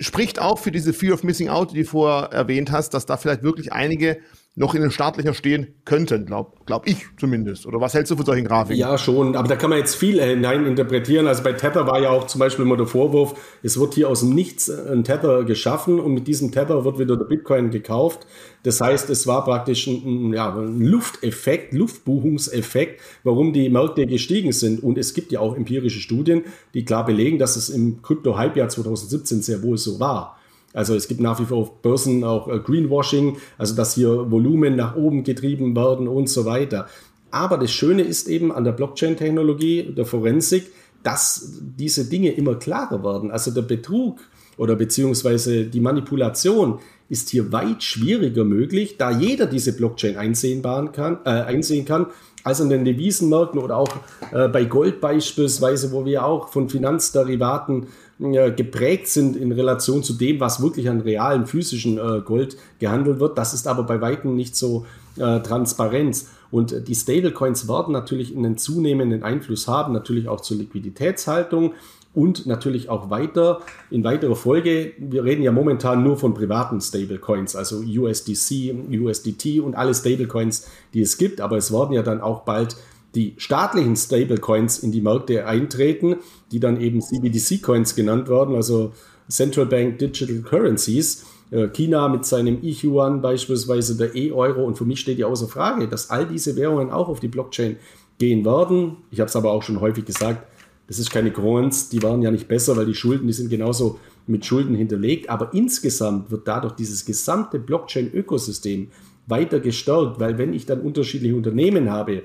[0.00, 3.16] spricht auch für diese Fear of Missing Out, die du vorher erwähnt hast, dass da
[3.16, 4.18] vielleicht wirklich einige
[4.54, 7.64] noch in den Startlöchern stehen könnten, glaub, glaub ich zumindest.
[7.64, 8.78] Oder was hältst du von solchen Grafiken?
[8.78, 11.26] Ja, schon, aber da kann man jetzt viel hineininterpretieren.
[11.26, 14.20] Also bei Tether war ja auch zum Beispiel immer der Vorwurf, es wird hier aus
[14.20, 18.26] dem Nichts ein Tether geschaffen und mit diesem Tether wird wieder der Bitcoin gekauft.
[18.62, 24.82] Das heißt, es war praktisch ein, ja, ein Lufteffekt, Luftbuchungseffekt, warum die Märkte gestiegen sind.
[24.82, 26.42] Und es gibt ja auch empirische Studien,
[26.74, 30.36] die klar belegen, dass es im Krypto-Halbjahr 2017 sehr wohl so war.
[30.72, 34.76] Also es gibt nach wie vor auf Börsen auch äh, Greenwashing, also dass hier Volumen
[34.76, 36.86] nach oben getrieben werden und so weiter.
[37.30, 40.70] Aber das Schöne ist eben an der Blockchain-Technologie, der Forensik,
[41.02, 43.30] dass diese Dinge immer klarer werden.
[43.30, 44.20] Also der Betrug
[44.56, 51.18] oder beziehungsweise die Manipulation ist hier weit schwieriger möglich, da jeder diese Blockchain einsehen kann,
[51.24, 52.06] äh, einsehen kann
[52.44, 53.88] als an den Devisenmärkten oder auch
[54.32, 57.86] äh, bei Gold beispielsweise, wo wir auch von Finanzderivaten
[58.30, 63.36] geprägt sind in Relation zu dem, was wirklich an realen physischen äh, Gold gehandelt wird.
[63.36, 66.24] Das ist aber bei weitem nicht so äh, transparent.
[66.50, 71.72] Und die Stablecoins werden natürlich einen zunehmenden Einfluss haben, natürlich auch zur Liquiditätshaltung
[72.14, 73.60] und natürlich auch weiter
[73.90, 74.92] in weiterer Folge.
[74.98, 81.00] Wir reden ja momentan nur von privaten Stablecoins, also USDC, USDT und alle Stablecoins, die
[81.00, 82.76] es gibt, aber es werden ja dann auch bald
[83.14, 86.16] die staatlichen Stablecoins in die Märkte eintreten,
[86.52, 88.92] die dann eben CBDC-Coins genannt werden, also
[89.28, 91.24] Central Bank Digital Currencies.
[91.50, 94.64] Äh, China mit seinem E-Yuan beispielsweise, der E-Euro.
[94.64, 97.76] Und für mich steht ja außer Frage, dass all diese Währungen auch auf die Blockchain
[98.18, 98.98] gehen werden.
[99.10, 100.46] Ich habe es aber auch schon häufig gesagt,
[100.86, 103.98] das ist keine Grons, die waren ja nicht besser, weil die Schulden, die sind genauso
[104.26, 105.30] mit Schulden hinterlegt.
[105.30, 108.88] Aber insgesamt wird dadurch dieses gesamte Blockchain-Ökosystem
[109.26, 112.24] weiter gestärkt, weil wenn ich dann unterschiedliche Unternehmen habe,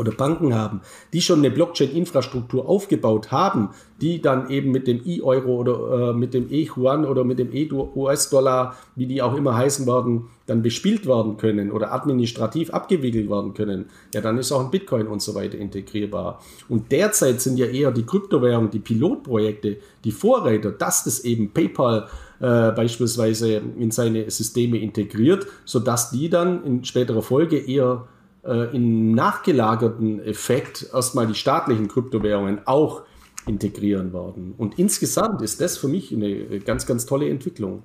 [0.00, 0.80] oder Banken haben,
[1.12, 3.68] die schon eine Blockchain-Infrastruktur aufgebaut haben,
[4.00, 8.76] die dann eben mit dem E-Euro oder äh, mit dem E-Yuan oder mit dem E-US-Dollar,
[8.96, 13.90] wie die auch immer heißen werden, dann bespielt werden können oder administrativ abgewickelt werden können,
[14.14, 16.40] ja, dann ist auch ein Bitcoin und so weiter integrierbar.
[16.70, 22.08] Und derzeit sind ja eher die Kryptowährungen, die Pilotprojekte, die Vorreiter, dass das eben PayPal
[22.40, 28.06] äh, beispielsweise in seine Systeme integriert, sodass die dann in späterer Folge eher
[28.44, 33.02] äh, im nachgelagerten Effekt erstmal die staatlichen Kryptowährungen auch
[33.46, 34.54] integrieren werden.
[34.56, 37.82] Und insgesamt ist das für mich eine ganz, ganz tolle Entwicklung.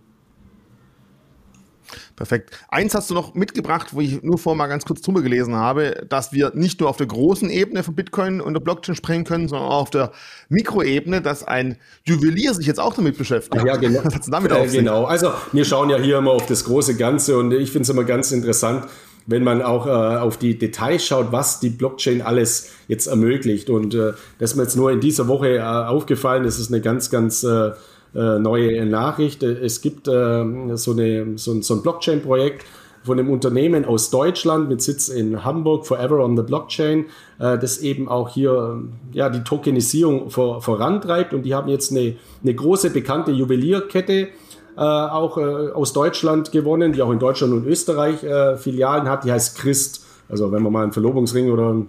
[2.16, 2.58] Perfekt.
[2.70, 6.06] Eins hast du noch mitgebracht, wo ich nur vorher mal ganz kurz drüber gelesen habe,
[6.10, 9.47] dass wir nicht nur auf der großen Ebene von Bitcoin und der Blockchain sprechen können,
[9.47, 10.12] sondern auch auf der
[10.49, 13.66] Mikroebene, dass ein Juwelier sich jetzt auch damit beschäftigt.
[13.66, 13.99] Ja, genau.
[14.03, 14.72] Was hat's damit äh, auf?
[14.72, 15.06] Genau.
[15.06, 18.03] Also wir schauen ja hier immer auf das große Ganze und ich finde es immer
[18.03, 18.86] ganz interessant,
[19.28, 23.69] wenn man auch äh, auf die Details schaut, was die Blockchain alles jetzt ermöglicht.
[23.69, 26.82] Und äh, das ist mir jetzt nur in dieser Woche äh, aufgefallen, das ist eine
[26.82, 27.71] ganz, ganz äh,
[28.13, 29.43] äh neue Nachricht.
[29.43, 30.45] Es gibt äh,
[30.76, 32.65] so, eine, so, so ein Blockchain-Projekt,
[33.05, 37.05] von einem Unternehmen aus Deutschland mit Sitz in Hamburg, Forever on the Blockchain,
[37.39, 38.82] äh, das eben auch hier
[39.13, 41.34] ja, die Tokenisierung vor, vorantreibt.
[41.34, 44.30] Und die haben jetzt eine, eine große bekannte Juwelierkette
[44.78, 49.23] äh, auch äh, aus Deutschland gewonnen, die auch in Deutschland und Österreich äh, Filialen hat.
[49.23, 50.05] Die heißt Christ.
[50.28, 51.86] Also wenn man mal einen Verlobungsring oder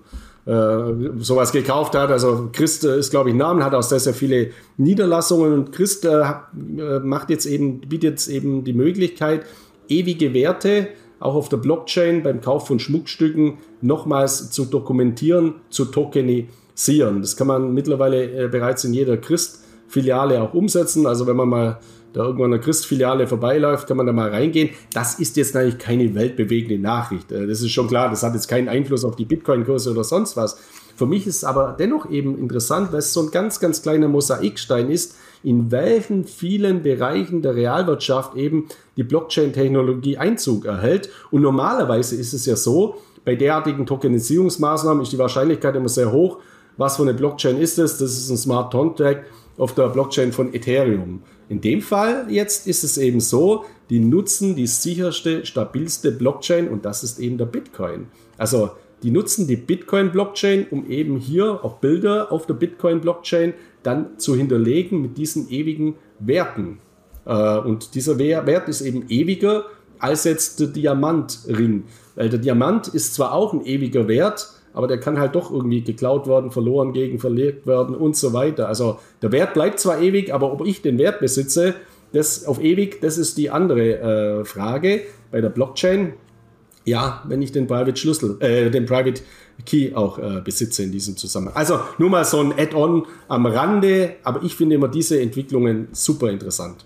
[0.47, 2.13] äh, sowas gekauft hat.
[2.13, 5.73] Also Christ äh, ist, glaube ich, ein Name, hat auch sehr, sehr viele Niederlassungen und
[5.73, 9.45] Christ äh, macht jetzt eben, bietet jetzt eben die Möglichkeit,
[9.89, 10.87] ewige Werte
[11.19, 17.23] auch auf der Blockchain beim Kauf von Schmuckstücken nochmals zu dokumentieren, zu tokenisieren.
[17.23, 21.09] Das kann man mittlerweile bereits in jeder Christ-Filiale auch umsetzen.
[21.09, 21.81] Also wenn man mal
[22.17, 24.71] da irgendwann eine Christfiliale vorbeiläuft, kann man da mal reingehen.
[24.95, 27.31] Das ist jetzt natürlich keine weltbewegende Nachricht.
[27.31, 30.35] Äh, das ist schon klar, das hat jetzt keinen Einfluss auf die Bitcoin-Kurse oder sonst
[30.35, 30.59] was.
[30.97, 34.09] Für mich ist es aber dennoch eben interessant, weil es so ein ganz, ganz kleiner
[34.09, 41.11] Mosaikstein ist, in welchen vielen Bereichen der Realwirtschaft eben die Blockchain-Technologie Einzug erhält.
[41.31, 42.97] Und normalerweise ist es ja so,
[43.27, 46.39] bei derartigen Tokenisierungsmaßnahmen ist die Wahrscheinlichkeit immer sehr hoch.
[46.79, 47.99] Was für eine Blockchain ist es?
[47.99, 49.27] Das ist ein Smart Contract
[49.59, 51.23] auf der Blockchain von Ethereum.
[51.49, 56.85] In dem Fall jetzt ist es eben so, die nutzen die sicherste, stabilste Blockchain und
[56.85, 58.09] das ist eben der Bitcoin.
[58.37, 58.71] Also
[59.03, 65.03] die nutzen die Bitcoin-Blockchain, um eben hier auch Bilder auf der Bitcoin-Blockchain dann zu hinterlegen
[65.03, 66.81] mit diesen ewigen Werten.
[67.25, 69.67] Äh, und dieser Wert ist eben ewiger
[69.99, 71.85] als jetzt der Diamantring.
[72.15, 75.81] Weil der Diamant ist zwar auch ein ewiger Wert, aber der kann halt doch irgendwie
[75.81, 78.69] geklaut werden, verloren gegen verlegt werden und so weiter.
[78.69, 81.75] Also der Wert bleibt zwar ewig, aber ob ich den Wert besitze,
[82.13, 85.01] das auf ewig, das ist die andere äh, Frage.
[85.33, 86.13] Bei der Blockchain,
[86.85, 89.23] ja, wenn ich den Private Schlüssel, äh, den Private
[89.65, 91.57] Key auch äh, besitze in diesem Zusammenhang.
[91.57, 96.31] Also nur mal so ein Add-on am Rande, aber ich finde immer diese Entwicklungen super
[96.31, 96.85] interessant.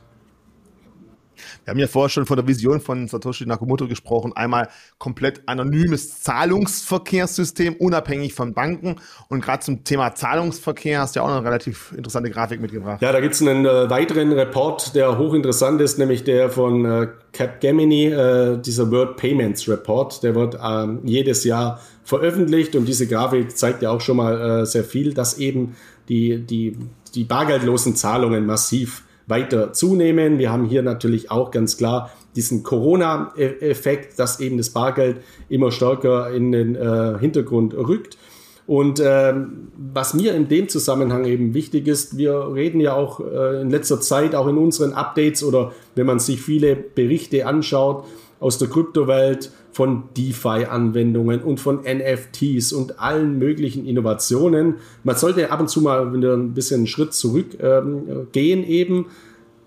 [1.64, 4.32] Wir haben ja vorher schon von der Vision von Satoshi Nakamoto gesprochen.
[4.34, 8.96] Einmal komplett anonymes Zahlungsverkehrssystem, unabhängig von Banken.
[9.28, 13.02] Und gerade zum Thema Zahlungsverkehr hast du ja auch eine relativ interessante Grafik mitgebracht.
[13.02, 17.08] Ja, da gibt es einen äh, weiteren Report, der hochinteressant ist, nämlich der von äh,
[17.32, 20.22] Capgemini, äh, dieser World Payments Report.
[20.22, 24.66] Der wird äh, jedes Jahr veröffentlicht und diese Grafik zeigt ja auch schon mal äh,
[24.66, 25.76] sehr viel, dass eben
[26.08, 26.76] die, die,
[27.14, 30.38] die bargeldlosen Zahlungen massiv weiter zunehmen.
[30.38, 35.18] Wir haben hier natürlich auch ganz klar diesen Corona-Effekt, dass eben das Bargeld
[35.48, 38.18] immer stärker in den äh, Hintergrund rückt.
[38.66, 43.62] Und ähm, was mir in dem Zusammenhang eben wichtig ist, wir reden ja auch äh,
[43.62, 48.04] in letzter Zeit, auch in unseren Updates oder wenn man sich viele Berichte anschaut
[48.38, 54.76] aus der Kryptowelt, von DeFi-Anwendungen und von NFTs und allen möglichen Innovationen.
[55.04, 59.06] Man sollte ab und zu mal wieder ein bisschen einen Schritt zurückgehen ähm, eben.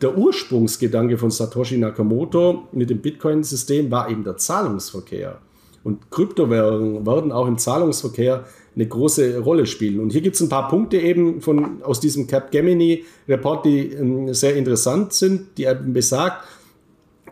[0.02, 5.40] Der Ursprungsgedanke von Satoshi Nakamoto mit dem Bitcoin-System war eben der Zahlungsverkehr.
[5.84, 8.46] Und Kryptowährungen werden auch im Zahlungsverkehr
[8.76, 10.00] eine große Rolle spielen.
[10.00, 14.56] Und hier gibt es ein paar Punkte eben von, aus diesem Capgemini-Report, die ähm, sehr
[14.56, 16.46] interessant sind, die eben besagt,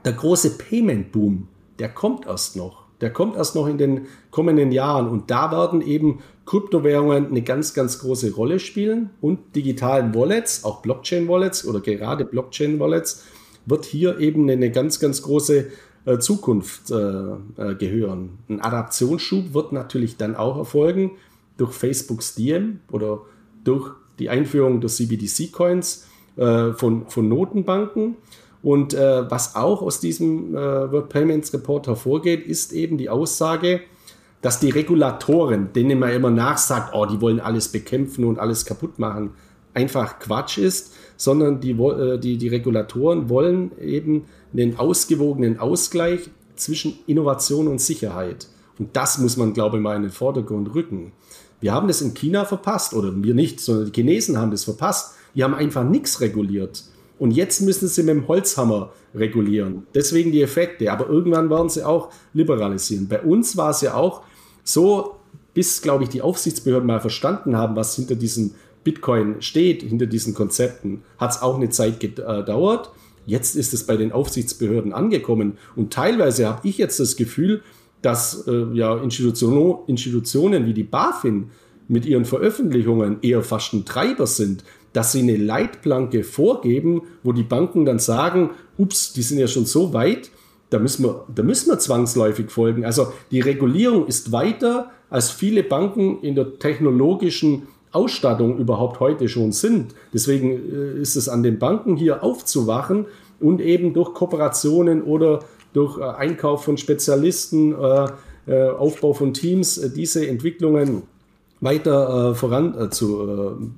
[0.05, 1.47] der große Payment-Boom
[1.81, 2.83] der kommt erst noch.
[3.01, 5.09] Der kommt erst noch in den kommenden Jahren.
[5.09, 10.83] Und da werden eben Kryptowährungen eine ganz, ganz große Rolle spielen und digitalen Wallets, auch
[10.83, 13.25] Blockchain-Wallets oder gerade Blockchain-Wallets,
[13.65, 15.71] wird hier eben eine ganz, ganz große
[16.05, 18.37] äh, Zukunft äh, äh, gehören.
[18.47, 21.13] Ein Adaptionsschub wird natürlich dann auch erfolgen
[21.57, 23.21] durch Facebook's DM oder
[23.63, 28.15] durch die Einführung der CBDC-Coins von, von Notenbanken.
[28.63, 33.81] Und äh, was auch aus diesem äh, World Payments Report hervorgeht, ist eben die Aussage,
[34.41, 38.99] dass die Regulatoren, denen man immer nachsagt, oh, die wollen alles bekämpfen und alles kaputt
[38.99, 39.31] machen,
[39.73, 46.99] einfach Quatsch ist, sondern die, äh, die, die Regulatoren wollen eben einen ausgewogenen Ausgleich zwischen
[47.07, 48.47] Innovation und Sicherheit.
[48.77, 51.13] Und das muss man, glaube ich, mal in den Vordergrund rücken.
[51.59, 55.15] Wir haben das in China verpasst, oder wir nicht, sondern die Chinesen haben das verpasst.
[55.35, 56.83] Die haben einfach nichts reguliert.
[57.21, 59.85] Und jetzt müssen sie mit dem Holzhammer regulieren.
[59.93, 60.91] Deswegen die Effekte.
[60.91, 63.07] Aber irgendwann werden sie auch liberalisieren.
[63.07, 64.23] Bei uns war es ja auch
[64.63, 65.17] so,
[65.53, 70.33] bis, glaube ich, die Aufsichtsbehörden mal verstanden haben, was hinter diesem Bitcoin steht, hinter diesen
[70.33, 72.89] Konzepten, hat es auch eine Zeit gedauert.
[73.27, 75.59] Jetzt ist es bei den Aufsichtsbehörden angekommen.
[75.75, 77.61] Und teilweise habe ich jetzt das Gefühl,
[78.01, 81.51] dass äh, ja, Institution, Institutionen wie die BaFin
[81.87, 84.63] mit ihren Veröffentlichungen eher fast ein Treiber sind,
[84.93, 89.65] dass sie eine Leitplanke vorgeben, wo die Banken dann sagen, ups, die sind ja schon
[89.65, 90.31] so weit,
[90.69, 92.85] da müssen wir, da müssen wir zwangsläufig folgen.
[92.85, 99.51] Also die Regulierung ist weiter, als viele Banken in der technologischen Ausstattung überhaupt heute schon
[99.51, 99.93] sind.
[100.13, 103.05] Deswegen äh, ist es an den Banken hier aufzuwachen
[103.39, 105.39] und eben durch Kooperationen oder
[105.73, 108.07] durch äh, Einkauf von Spezialisten, äh,
[108.47, 111.03] Aufbau von Teams, diese Entwicklungen
[111.59, 113.75] weiter voranzubringen.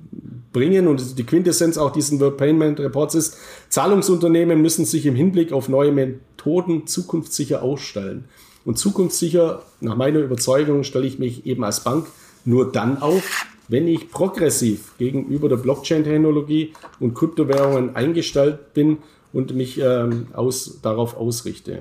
[0.54, 0.86] Bringen.
[0.86, 3.36] Und die Quintessenz auch diesen World Payment Reports ist,
[3.68, 8.24] Zahlungsunternehmen müssen sich im Hinblick auf neue Methoden zukunftssicher ausstellen.
[8.64, 12.06] Und zukunftssicher, nach meiner Überzeugung, stelle ich mich eben als Bank
[12.46, 18.98] nur dann auf, wenn ich progressiv gegenüber der Blockchain-Technologie und Kryptowährungen eingestellt bin
[19.32, 21.72] und mich ähm, aus, darauf ausrichte.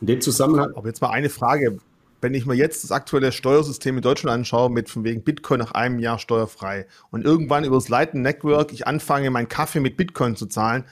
[0.00, 0.72] In dem Zusammenhang.
[0.74, 1.78] Aber jetzt mal eine Frage.
[2.22, 5.72] Wenn ich mir jetzt das aktuelle Steuersystem in Deutschland anschaue, mit von wegen Bitcoin nach
[5.72, 10.36] einem Jahr steuerfrei und irgendwann über das Lightning Network ich anfange, meinen Kaffee mit Bitcoin
[10.36, 10.84] zu zahlen,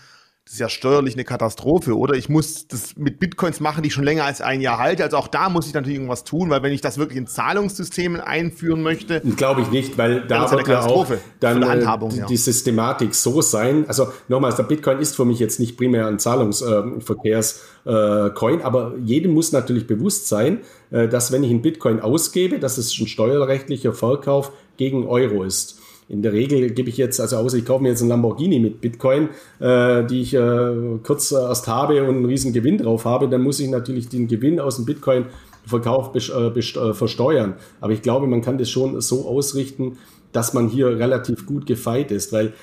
[0.46, 2.14] das ist ja steuerlich eine Katastrophe, oder?
[2.14, 5.04] Ich muss das mit Bitcoins machen, die ich schon länger als ein Jahr halte.
[5.04, 8.20] Also auch da muss ich natürlich irgendwas tun, weil wenn ich das wirklich in Zahlungssystemen
[8.20, 11.06] einführen möchte, glaube ich nicht, weil da wird ja auch
[11.38, 11.84] dann äh, die,
[12.16, 12.26] ja.
[12.26, 13.84] die, Systematik so sein.
[13.86, 19.34] Also nochmals, der Bitcoin ist für mich jetzt nicht primär ein Zahlungsverkehrscoin, äh, aber jedem
[19.34, 23.92] muss natürlich bewusst sein, äh, dass wenn ich einen Bitcoin ausgebe, dass es ein steuerrechtlicher
[23.92, 25.79] Verkauf gegen Euro ist.
[26.10, 28.80] In der Regel gebe ich jetzt, also außer ich kaufe mir jetzt einen Lamborghini mit
[28.80, 29.28] Bitcoin,
[29.60, 30.72] äh, die ich äh,
[31.04, 34.58] kurz erst habe und einen riesen Gewinn drauf habe, dann muss ich natürlich den Gewinn
[34.58, 35.26] aus dem Bitcoin
[35.66, 37.54] Verkauf äh, äh, versteuern.
[37.80, 39.98] Aber ich glaube, man kann das schon so ausrichten,
[40.32, 42.54] dass man hier relativ gut gefeit ist, weil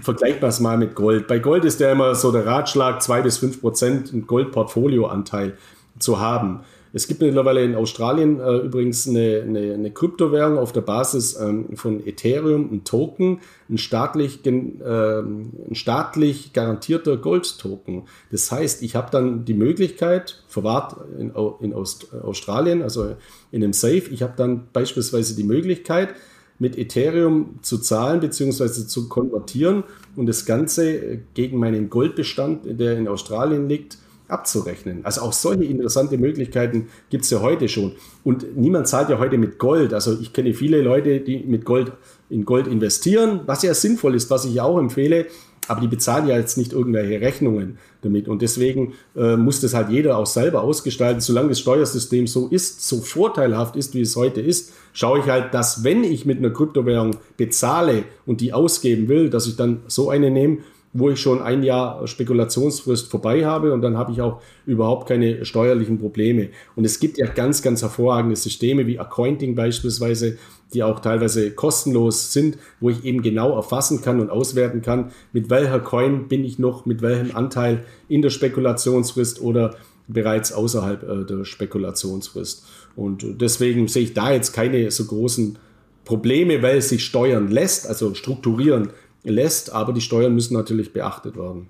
[0.00, 1.26] vergleicht man es mal mit Gold.
[1.26, 5.58] Bei Gold ist ja immer so der Ratschlag, zwei bis fünf Prozent Goldportfolioanteil
[5.98, 6.60] zu haben.
[6.92, 11.76] Es gibt mittlerweile in Australien äh, übrigens eine, eine, eine, Kryptowährung auf der Basis ähm,
[11.76, 18.04] von Ethereum, ein Token, ein staatlich, äh, ein staatlich garantierter Gold-Token.
[18.30, 23.16] Das heißt, ich habe dann die Möglichkeit, verwahrt in, in Aust Australien, also
[23.50, 26.14] in einem Safe, ich habe dann beispielsweise die Möglichkeit,
[26.58, 28.86] mit Ethereum zu zahlen bzw.
[28.86, 29.84] zu konvertieren
[30.14, 33.98] und das Ganze gegen meinen Goldbestand, der in Australien liegt,
[34.28, 35.04] abzurechnen.
[35.04, 37.92] Also auch solche interessante Möglichkeiten gibt es ja heute schon.
[38.24, 39.94] Und niemand zahlt ja heute mit Gold.
[39.94, 41.92] Also ich kenne viele Leute, die mit Gold
[42.28, 45.26] in Gold investieren, was ja sinnvoll ist, was ich ja auch empfehle.
[45.68, 48.28] Aber die bezahlen ja jetzt nicht irgendwelche Rechnungen damit.
[48.28, 51.20] Und deswegen äh, muss das halt jeder auch selber ausgestalten.
[51.20, 55.54] Solange das Steuersystem so ist, so vorteilhaft ist, wie es heute ist, schaue ich halt,
[55.54, 60.08] dass wenn ich mit einer Kryptowährung bezahle und die ausgeben will, dass ich dann so
[60.08, 60.58] eine nehme,
[60.98, 65.44] wo ich schon ein Jahr Spekulationsfrist vorbei habe und dann habe ich auch überhaupt keine
[65.44, 66.48] steuerlichen Probleme.
[66.74, 70.38] Und es gibt ja ganz, ganz hervorragende Systeme wie Accounting beispielsweise,
[70.72, 75.50] die auch teilweise kostenlos sind, wo ich eben genau erfassen kann und auswerten kann, mit
[75.50, 79.74] welcher Coin bin ich noch, mit welchem Anteil in der Spekulationsfrist oder
[80.08, 82.64] bereits außerhalb äh, der Spekulationsfrist.
[82.96, 85.58] Und deswegen sehe ich da jetzt keine so großen
[86.04, 88.90] Probleme, weil es sich steuern lässt, also strukturieren
[89.30, 91.68] lässt, aber die Steuern müssen natürlich beachtet werden.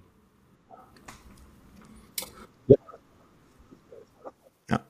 [2.68, 2.76] Ja.
[4.70, 4.80] ja.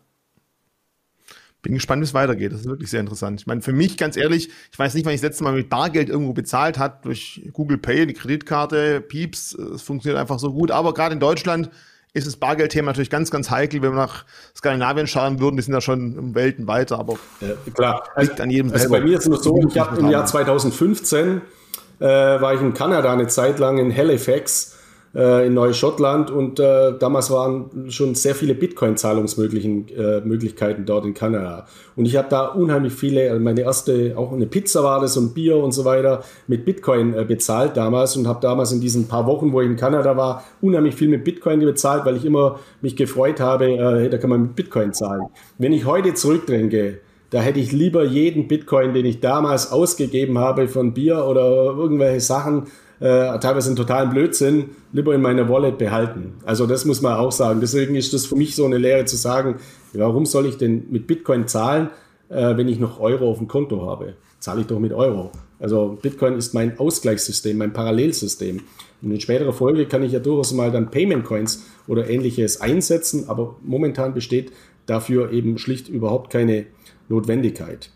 [1.62, 2.52] Bin gespannt, wie es weitergeht.
[2.52, 3.40] Das ist wirklich sehr interessant.
[3.40, 5.68] Ich meine, für mich ganz ehrlich, ich weiß nicht, wann ich das letzte Mal mit
[5.68, 9.54] Bargeld irgendwo bezahlt hat durch Google Pay, die Kreditkarte, Pieps.
[9.54, 10.70] Es funktioniert einfach so gut.
[10.70, 11.70] Aber gerade in Deutschland
[12.16, 13.82] ist das Bargeldthema natürlich ganz, ganz heikel.
[13.82, 14.24] Wenn wir nach
[14.56, 18.08] Skandinavien schauen würden, die sind ja schon um Welten weiter, aber äh, klar.
[18.16, 21.42] liegt an jedem also Bei mir ist es nur so, ich habe im Jahr 2015
[22.00, 24.76] äh, war ich in Kanada eine Zeit lang in Halifax.
[25.16, 31.66] äh, in Neuschottland und äh, damals waren schon sehr viele Bitcoin-Zahlungsmöglichkeiten äh, dort in Kanada.
[31.96, 35.32] Und ich habe da unheimlich viele, also meine erste, auch eine Pizza war das und
[35.34, 39.26] Bier und so weiter, mit Bitcoin äh, bezahlt damals und habe damals in diesen paar
[39.26, 42.96] Wochen, wo ich in Kanada war, unheimlich viel mit Bitcoin bezahlt, weil ich immer mich
[42.96, 45.22] gefreut habe, äh, da kann man mit Bitcoin zahlen.
[45.56, 50.68] Wenn ich heute zurückdenke, da hätte ich lieber jeden Bitcoin, den ich damals ausgegeben habe
[50.68, 52.64] von Bier oder irgendwelche Sachen,
[53.00, 56.34] äh, teilweise einen totalen Blödsinn, lieber in meiner Wallet behalten.
[56.44, 57.60] Also das muss man auch sagen.
[57.60, 59.56] Deswegen ist das für mich so eine Lehre zu sagen,
[59.92, 61.90] warum soll ich denn mit Bitcoin zahlen,
[62.28, 64.14] äh, wenn ich noch Euro auf dem Konto habe?
[64.38, 65.30] Zahle ich doch mit Euro.
[65.58, 68.60] Also Bitcoin ist mein Ausgleichssystem, mein Parallelsystem.
[69.02, 73.24] Und in späterer Folge kann ich ja durchaus mal dann Payment Coins oder ähnliches einsetzen,
[73.28, 74.52] aber momentan besteht
[74.86, 76.66] dafür eben schlicht überhaupt keine
[77.08, 77.90] Notwendigkeit.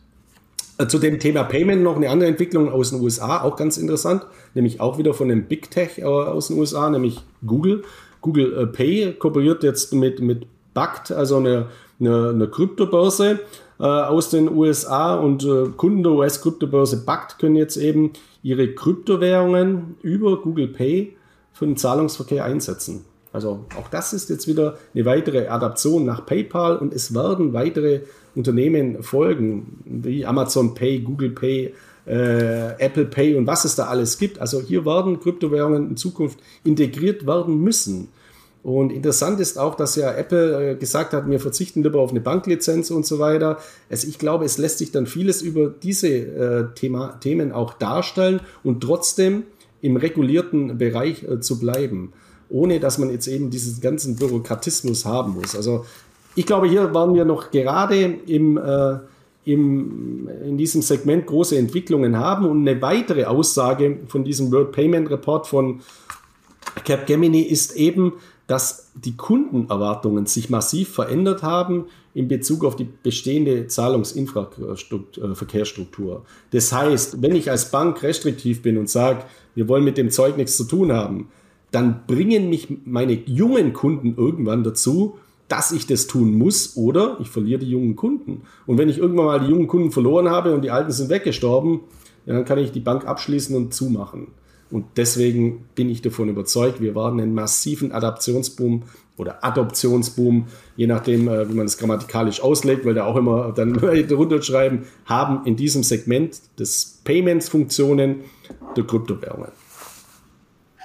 [0.80, 4.26] Äh, zu dem Thema Payment noch eine andere Entwicklung aus den USA, auch ganz interessant,
[4.54, 7.82] nämlich auch wieder von einem Big Tech äh, aus den USA, nämlich Google.
[8.22, 11.66] Google äh, Pay kooperiert jetzt mit, mit BACT, also eine,
[11.98, 13.40] eine, eine Kryptobörse
[13.78, 18.12] aus den USA und Kunden der US-Kryptobörse BACT können jetzt eben
[18.42, 21.16] ihre Kryptowährungen über Google Pay
[21.54, 23.06] für den Zahlungsverkehr einsetzen.
[23.32, 28.00] Also auch das ist jetzt wieder eine weitere Adaption nach PayPal und es werden weitere
[28.34, 31.74] Unternehmen folgen, wie Amazon Pay, Google Pay,
[32.06, 34.40] äh, Apple Pay und was es da alles gibt.
[34.40, 38.08] Also hier werden Kryptowährungen in Zukunft integriert werden müssen.
[38.62, 42.20] Und interessant ist auch, dass ja Apple äh, gesagt hat, wir verzichten lieber auf eine
[42.20, 43.58] Banklizenz und so weiter.
[43.88, 48.40] Also ich glaube, es lässt sich dann vieles über diese äh, Thema, Themen auch darstellen
[48.62, 49.44] und trotzdem
[49.80, 52.12] im regulierten Bereich äh, zu bleiben,
[52.50, 55.56] ohne dass man jetzt eben diesen ganzen Bürokratismus haben muss.
[55.56, 55.86] Also
[56.34, 58.98] ich glaube, hier waren wir noch gerade im, äh,
[59.44, 65.08] im, in diesem Segment große Entwicklungen haben und eine weitere Aussage von diesem World Payment
[65.10, 65.80] Report von
[66.84, 68.14] Capgemini ist eben,
[68.46, 76.24] dass die Kundenerwartungen sich massiv verändert haben in Bezug auf die bestehende Zahlungsinfrastrukturverkehrsstruktur.
[76.50, 79.22] Das heißt, wenn ich als Bank restriktiv bin und sage,
[79.54, 81.28] wir wollen mit dem Zeug nichts zu tun haben,
[81.70, 85.19] dann bringen mich meine jungen Kunden irgendwann dazu,
[85.50, 88.42] dass ich das tun muss oder ich verliere die jungen Kunden.
[88.66, 91.80] Und wenn ich irgendwann mal die jungen Kunden verloren habe und die alten sind weggestorben,
[92.24, 94.28] ja, dann kann ich die Bank abschließen und zumachen.
[94.70, 98.84] Und deswegen bin ich davon überzeugt, wir werden einen massiven Adaptionsboom
[99.16, 100.46] oder Adoptionsboom,
[100.76, 103.74] je nachdem, äh, wie man es grammatikalisch auslegt, weil da auch immer dann
[104.10, 108.20] runterschreiben, haben in diesem Segment des Payments-Funktionen
[108.76, 109.50] der Kryptowährungen.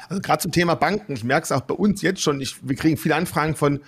[0.09, 2.75] Also gerade zum Thema Banken, ich merke es auch bei uns jetzt schon, ich, wir
[2.75, 3.79] kriegen viele Anfragen von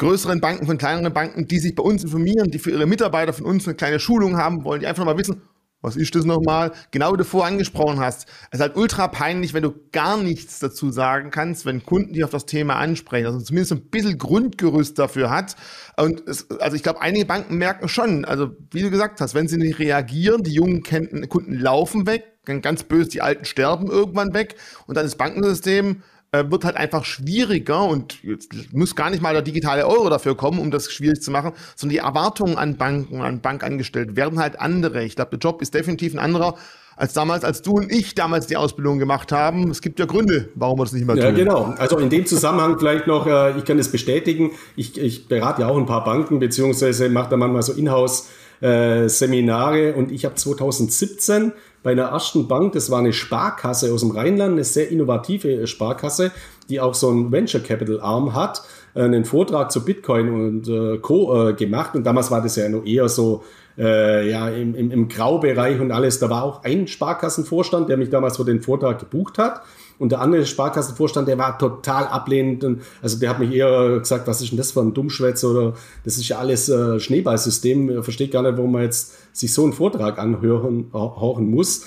[0.00, 3.46] größeren Banken, von kleineren Banken, die sich bei uns informieren, die für ihre Mitarbeiter von
[3.46, 5.42] uns eine kleine Schulung haben wollen, die einfach mal wissen,
[5.82, 6.72] was ist das nochmal?
[6.90, 8.28] Genau wie du vorher angesprochen hast.
[8.50, 12.22] Es ist halt ultra peinlich, wenn du gar nichts dazu sagen kannst, wenn Kunden dich
[12.22, 13.26] auf das Thema ansprechen.
[13.26, 15.56] Also zumindest ein bisschen Grundgerüst dafür hat.
[15.96, 19.48] Und es, also ich glaube, einige Banken merken schon, also wie du gesagt hast, wenn
[19.48, 24.56] sie nicht reagieren, die jungen Kunden laufen weg, ganz böse, die Alten sterben irgendwann weg
[24.86, 26.02] und dann ist Bankensystem
[26.32, 30.36] äh, wird halt einfach schwieriger und jetzt muss gar nicht mal der digitale Euro dafür
[30.36, 34.60] kommen, um das schwierig zu machen, sondern die Erwartungen an Banken, an Bankangestellte werden halt
[34.60, 35.04] andere.
[35.04, 36.56] Ich glaube, der Job ist definitiv ein anderer
[36.96, 39.70] als damals, als du und ich damals die Ausbildung gemacht haben.
[39.70, 41.24] Es gibt ja Gründe, warum wir das nicht mehr tun.
[41.24, 41.74] Ja, genau.
[41.78, 45.68] Also in dem Zusammenhang vielleicht noch, äh, ich kann das bestätigen, ich, ich berate ja
[45.68, 48.26] auch ein paar Banken, beziehungsweise mache da manchmal so Inhouse-
[48.60, 51.52] äh, Seminare und ich habe 2017
[51.82, 56.30] bei einer ersten Bank, das war eine Sparkasse aus dem Rheinland, eine sehr innovative Sparkasse,
[56.68, 58.62] die auch so einen Venture Capital Arm hat,
[58.94, 61.48] äh, einen Vortrag zu Bitcoin und äh, Co.
[61.48, 61.94] Äh, gemacht.
[61.94, 63.42] Und damals war das ja noch eher so
[63.78, 66.18] äh, ja, im, im, im Graubereich und alles.
[66.18, 69.62] Da war auch ein Sparkassenvorstand, der mich damals für den Vortrag gebucht hat.
[69.98, 72.64] Und der andere Sparkassenvorstand, der war total ablehnend.
[73.02, 75.74] Also der hat mich eher gesagt, was ist denn das für ein Dummschwätz oder
[76.04, 77.90] das ist ja alles äh, Schneeballsystem.
[77.90, 81.86] Er versteht gar nicht, warum man jetzt sich so einen Vortrag anhören horchen muss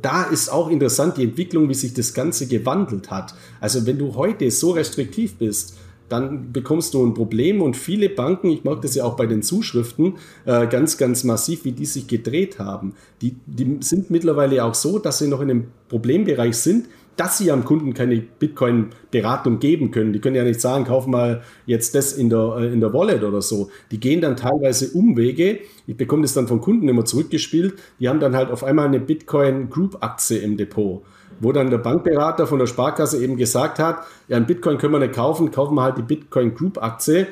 [0.00, 3.34] da ist auch interessant die Entwicklung, wie sich das Ganze gewandelt hat.
[3.60, 5.76] Also wenn du heute so restriktiv bist,
[6.08, 9.42] dann bekommst du ein Problem und viele Banken, ich mag das ja auch bei den
[9.42, 12.94] Zuschriften, äh, ganz, ganz massiv, wie die sich gedreht haben.
[13.22, 16.86] Die, die sind mittlerweile auch so, dass sie noch in einem Problembereich sind,
[17.16, 20.12] dass sie am Kunden keine Bitcoin-Beratung geben können.
[20.12, 23.22] Die können ja nicht sagen, kauf mal jetzt das in der, äh, in der Wallet
[23.24, 23.70] oder so.
[23.90, 25.60] Die gehen dann teilweise Umwege.
[25.86, 27.74] Ich bekomme das dann von Kunden immer zurückgespielt.
[28.00, 31.02] Die haben dann halt auf einmal eine Bitcoin-Group-Aktie im Depot
[31.40, 35.00] wo dann der Bankberater von der Sparkasse eben gesagt hat, ja, ein Bitcoin können wir
[35.00, 37.26] nicht kaufen, kaufen wir halt die Bitcoin Group Aktie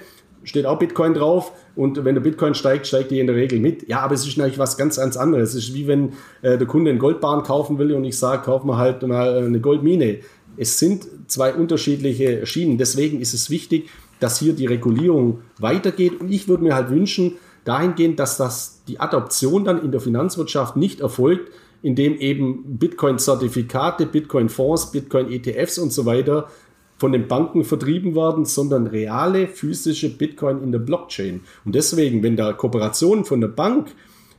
[0.45, 3.89] steht auch Bitcoin drauf und wenn der Bitcoin steigt, steigt die in der Regel mit.
[3.89, 5.51] Ja, aber es ist natürlich was ganz, ganz anderes.
[5.51, 6.13] Es ist wie wenn
[6.43, 9.61] äh, der Kunde einen Goldbahn kaufen will und ich sage, kaufen wir halt mal eine
[9.61, 10.19] Goldmine.
[10.57, 12.79] es sind zwei unterschiedliche Schienen.
[12.79, 13.91] Deswegen ist es wichtig,
[14.21, 16.21] dass hier die Regulierung weitergeht.
[16.21, 17.33] Und ich würde mir halt wünschen,
[17.65, 21.51] dahingehend, dass das die Adoption dann in der Finanzwirtschaft nicht erfolgt,
[21.83, 26.49] indem eben Bitcoin-Zertifikate, Bitcoin-Fonds, Bitcoin-ETFs und so weiter
[26.97, 31.41] von den Banken vertrieben werden, sondern reale physische Bitcoin in der Blockchain.
[31.65, 33.89] Und deswegen, wenn da Kooperation von der Bank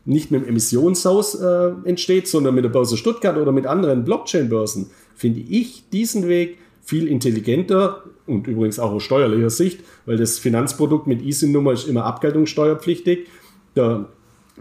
[0.05, 4.89] nicht mit dem Emissionshaus äh, entsteht, sondern mit der Börse Stuttgart oder mit anderen Blockchain-Börsen,
[5.15, 11.07] finde ich diesen Weg viel intelligenter und übrigens auch aus steuerlicher Sicht, weil das Finanzprodukt
[11.07, 13.27] mit ISIN-Nummer ist immer abgeltungssteuerpflichtig.
[13.75, 14.07] Der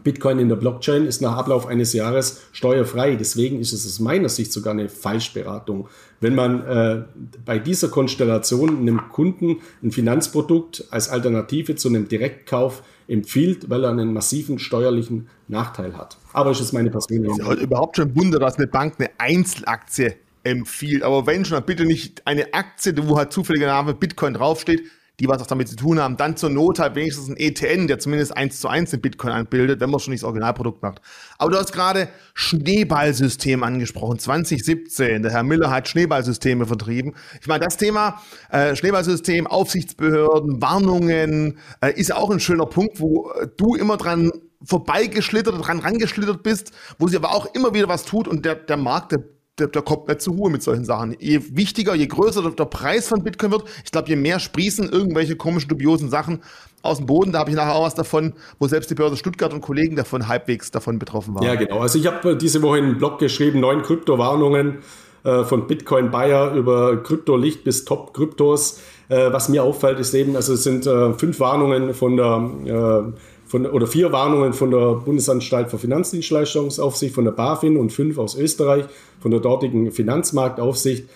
[0.02, 3.14] Bitcoin in der Blockchain ist nach Ablauf eines Jahres steuerfrei.
[3.16, 5.88] Deswegen ist es aus meiner Sicht sogar eine Falschberatung.
[6.20, 7.04] Wenn man äh,
[7.44, 13.90] bei dieser Konstellation einem Kunden ein Finanzprodukt als Alternative zu einem Direktkauf empfiehlt, weil er
[13.90, 16.16] einen massiven steuerlichen Nachteil hat.
[16.32, 17.58] Aber es ist meine persönliche Meinung.
[17.58, 21.02] Überhaupt schon ein Wunder, dass eine Bank eine Einzelaktie empfiehlt.
[21.02, 24.82] Aber wenn schon, dann bitte nicht eine Aktie, wo halt zufälliger Name Bitcoin draufsteht,
[25.20, 27.98] die was auch damit zu tun haben, dann zur Not halt wenigstens ein ETN, der
[28.00, 31.00] zumindest eins zu eins den Bitcoin anbildet, wenn man schon nicht das Originalprodukt macht.
[31.38, 34.18] Aber du hast gerade Schneeballsystem angesprochen.
[34.18, 37.14] 2017, der Herr Miller hat Schneeballsysteme vertrieben.
[37.40, 38.20] Ich meine, das Thema
[38.50, 44.32] äh, Schneeballsystem, Aufsichtsbehörden, Warnungen äh, ist auch ein schöner Punkt, wo äh, du immer dran
[44.64, 48.78] vorbeigeschlittert, dran rangeschlittert bist, wo sie aber auch immer wieder was tut und der, der
[48.78, 49.22] Markt, der
[49.58, 51.16] der, der kommt nicht zur Ruhe mit solchen Sachen.
[51.20, 55.36] Je wichtiger, je größer der Preis von Bitcoin wird, ich glaube, je mehr sprießen irgendwelche
[55.36, 56.42] komischen, dubiosen Sachen
[56.82, 57.32] aus dem Boden.
[57.32, 60.26] Da habe ich nachher auch was davon, wo selbst die Börse Stuttgart und Kollegen davon
[60.26, 61.44] halbwegs davon betroffen waren.
[61.44, 61.78] Ja, genau.
[61.78, 64.78] Also ich habe äh, diese Woche einen Blog geschrieben, neun Kryptowarnungen
[65.22, 68.80] äh, von Bitcoin Buyer über Kryptolicht bis Top-Kryptos.
[69.08, 73.12] Äh, was mir auffällt, ist eben, also es sind äh, fünf Warnungen von der äh,
[73.54, 78.34] von, oder vier Warnungen von der Bundesanstalt für Finanzdienstleistungsaufsicht, von der BaFin und fünf aus
[78.34, 78.86] Österreich,
[79.20, 81.08] von der dortigen Finanzmarktaufsicht.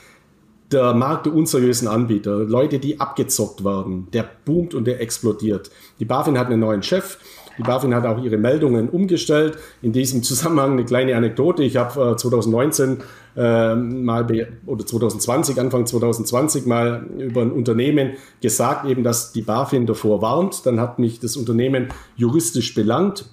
[0.70, 5.72] Der Markt der unseriösen Anbieter, Leute, die abgezockt werden, der boomt und der explodiert.
[5.98, 7.18] Die BaFin hat einen neuen Chef,
[7.58, 9.58] die BaFin hat auch ihre Meldungen umgestellt.
[9.82, 11.62] In diesem Zusammenhang eine kleine Anekdote.
[11.64, 12.98] Ich habe äh, 2019
[13.36, 14.26] äh, mal
[14.66, 20.64] oder 2020, Anfang 2020 mal über ein Unternehmen gesagt, eben, dass die BaFin davor warnt.
[20.64, 23.26] Dann hat mich das Unternehmen juristisch belangt.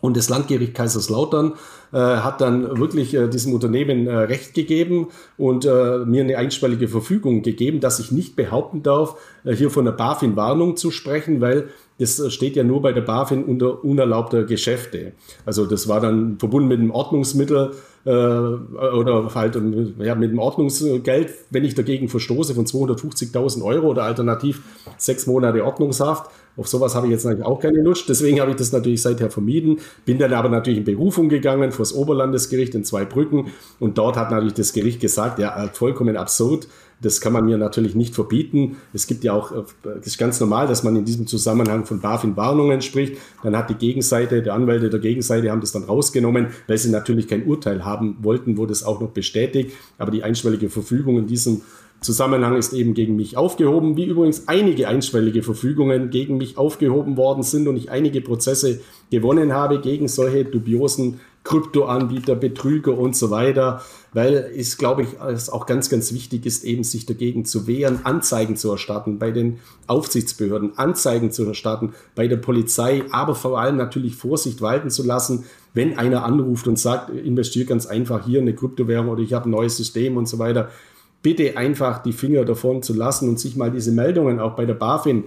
[0.00, 1.52] Und das Landgericht Kaiserslautern
[1.92, 6.88] äh, hat dann wirklich äh, diesem Unternehmen äh, Recht gegeben und äh, mir eine einstweilige
[6.88, 11.40] Verfügung gegeben, dass ich nicht behaupten darf, äh, hier von der BaFin Warnung zu sprechen,
[11.40, 11.68] weil
[12.00, 15.12] das steht ja nur bei der BaFin unter unerlaubter Geschäfte.
[15.44, 17.72] Also das war dann verbunden mit einem Ordnungsmittel
[18.06, 19.60] äh, oder halt
[19.98, 24.62] ja, mit dem Ordnungsgeld, wenn ich dagegen verstoße von 250.000 Euro oder alternativ
[24.96, 26.30] sechs Monate Ordnungshaft.
[26.56, 28.08] Auf sowas habe ich jetzt natürlich auch keine Lust.
[28.08, 29.78] Deswegen habe ich das natürlich seither vermieden.
[30.04, 33.48] Bin dann aber natürlich in Berufung gegangen vor das Oberlandesgericht in Zweibrücken.
[33.78, 36.66] Und dort hat natürlich das Gericht gesagt, ja, vollkommen absurd.
[37.00, 38.76] Das kann man mir natürlich nicht verbieten.
[38.92, 39.52] Es gibt ja auch,
[40.00, 43.16] es ist ganz normal, dass man in diesem Zusammenhang von BaFin-Warnungen spricht.
[43.42, 47.26] Dann hat die Gegenseite, der Anwälte der Gegenseite haben das dann rausgenommen, weil sie natürlich
[47.26, 49.72] kein Urteil haben wollten, wurde es auch noch bestätigt.
[49.96, 51.62] Aber die einschwellige Verfügung in diesem
[52.00, 57.42] Zusammenhang ist eben gegen mich aufgehoben, wie übrigens einige einschwellige Verfügungen gegen mich aufgehoben worden
[57.42, 63.80] sind und ich einige Prozesse gewonnen habe gegen solche dubiosen Kryptoanbieter, Betrüger und so weiter,
[64.12, 68.00] weil es, glaube ich, es auch ganz, ganz wichtig ist, eben sich dagegen zu wehren,
[68.04, 73.76] Anzeigen zu erstatten bei den Aufsichtsbehörden, Anzeigen zu erstatten bei der Polizei, aber vor allem
[73.76, 78.54] natürlich Vorsicht walten zu lassen, wenn einer anruft und sagt, investiere ganz einfach hier eine
[78.54, 80.68] Kryptowährung oder ich habe ein neues System und so weiter.
[81.22, 84.74] Bitte einfach die Finger davon zu lassen und sich mal diese Meldungen auch bei der
[84.74, 85.24] BaFin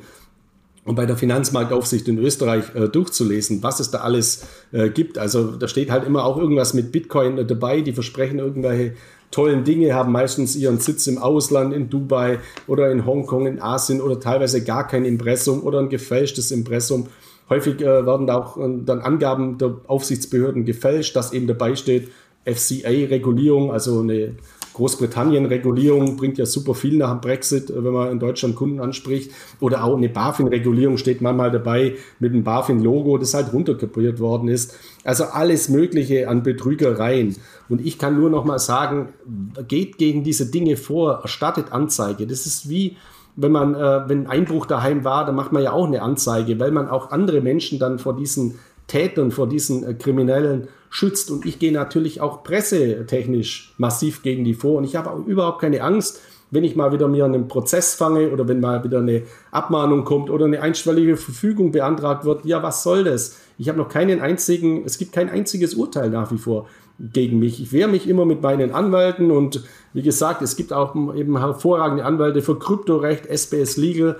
[0.85, 5.17] und bei der Finanzmarktaufsicht in Österreich äh, durchzulesen, was es da alles äh, gibt.
[5.17, 8.93] Also da steht halt immer auch irgendwas mit Bitcoin äh, dabei, die versprechen irgendwelche
[9.31, 14.01] tollen Dinge, haben meistens ihren Sitz im Ausland, in Dubai oder in Hongkong, in Asien
[14.01, 17.07] oder teilweise gar kein Impressum oder ein gefälschtes Impressum.
[17.49, 22.09] Häufig äh, werden da auch äh, dann Angaben der Aufsichtsbehörden gefälscht, dass eben dabei steht,
[22.45, 24.35] FCA-Regulierung, also eine
[24.73, 29.31] Großbritannien-Regulierung bringt ja super viel nach dem Brexit, äh, wenn man in Deutschland Kunden anspricht.
[29.59, 34.75] Oder auch eine BaFin-Regulierung steht manchmal dabei mit einem BaFin-Logo, das halt runterkopiert worden ist.
[35.03, 37.35] Also alles Mögliche an Betrügereien.
[37.69, 39.09] Und ich kann nur noch mal sagen,
[39.67, 42.27] geht gegen diese Dinge vor, erstattet Anzeige.
[42.27, 42.97] Das ist wie,
[43.35, 46.59] wenn man, äh, wenn ein Einbruch daheim war, dann macht man ja auch eine Anzeige,
[46.59, 51.31] weil man auch andere Menschen dann vor diesen Tätern, vor diesen äh, Kriminellen schützt.
[51.31, 54.77] Und ich gehe natürlich auch pressetechnisch massiv gegen die vor.
[54.77, 56.21] Und ich habe auch überhaupt keine Angst,
[56.51, 60.29] wenn ich mal wieder mir einen Prozess fange oder wenn mal wieder eine Abmahnung kommt
[60.29, 63.39] oder eine einstweilige Verfügung beantragt wird, ja, was soll das?
[63.57, 66.67] Ich habe noch keinen einzigen, es gibt kein einziges Urteil nach wie vor
[66.99, 67.59] gegen mich.
[67.59, 69.63] Ich wehre mich immer mit meinen Anwälten und
[69.93, 74.17] wie gesagt, es gibt auch eben hervorragende Anwälte für Kryptorecht, SBS Legal,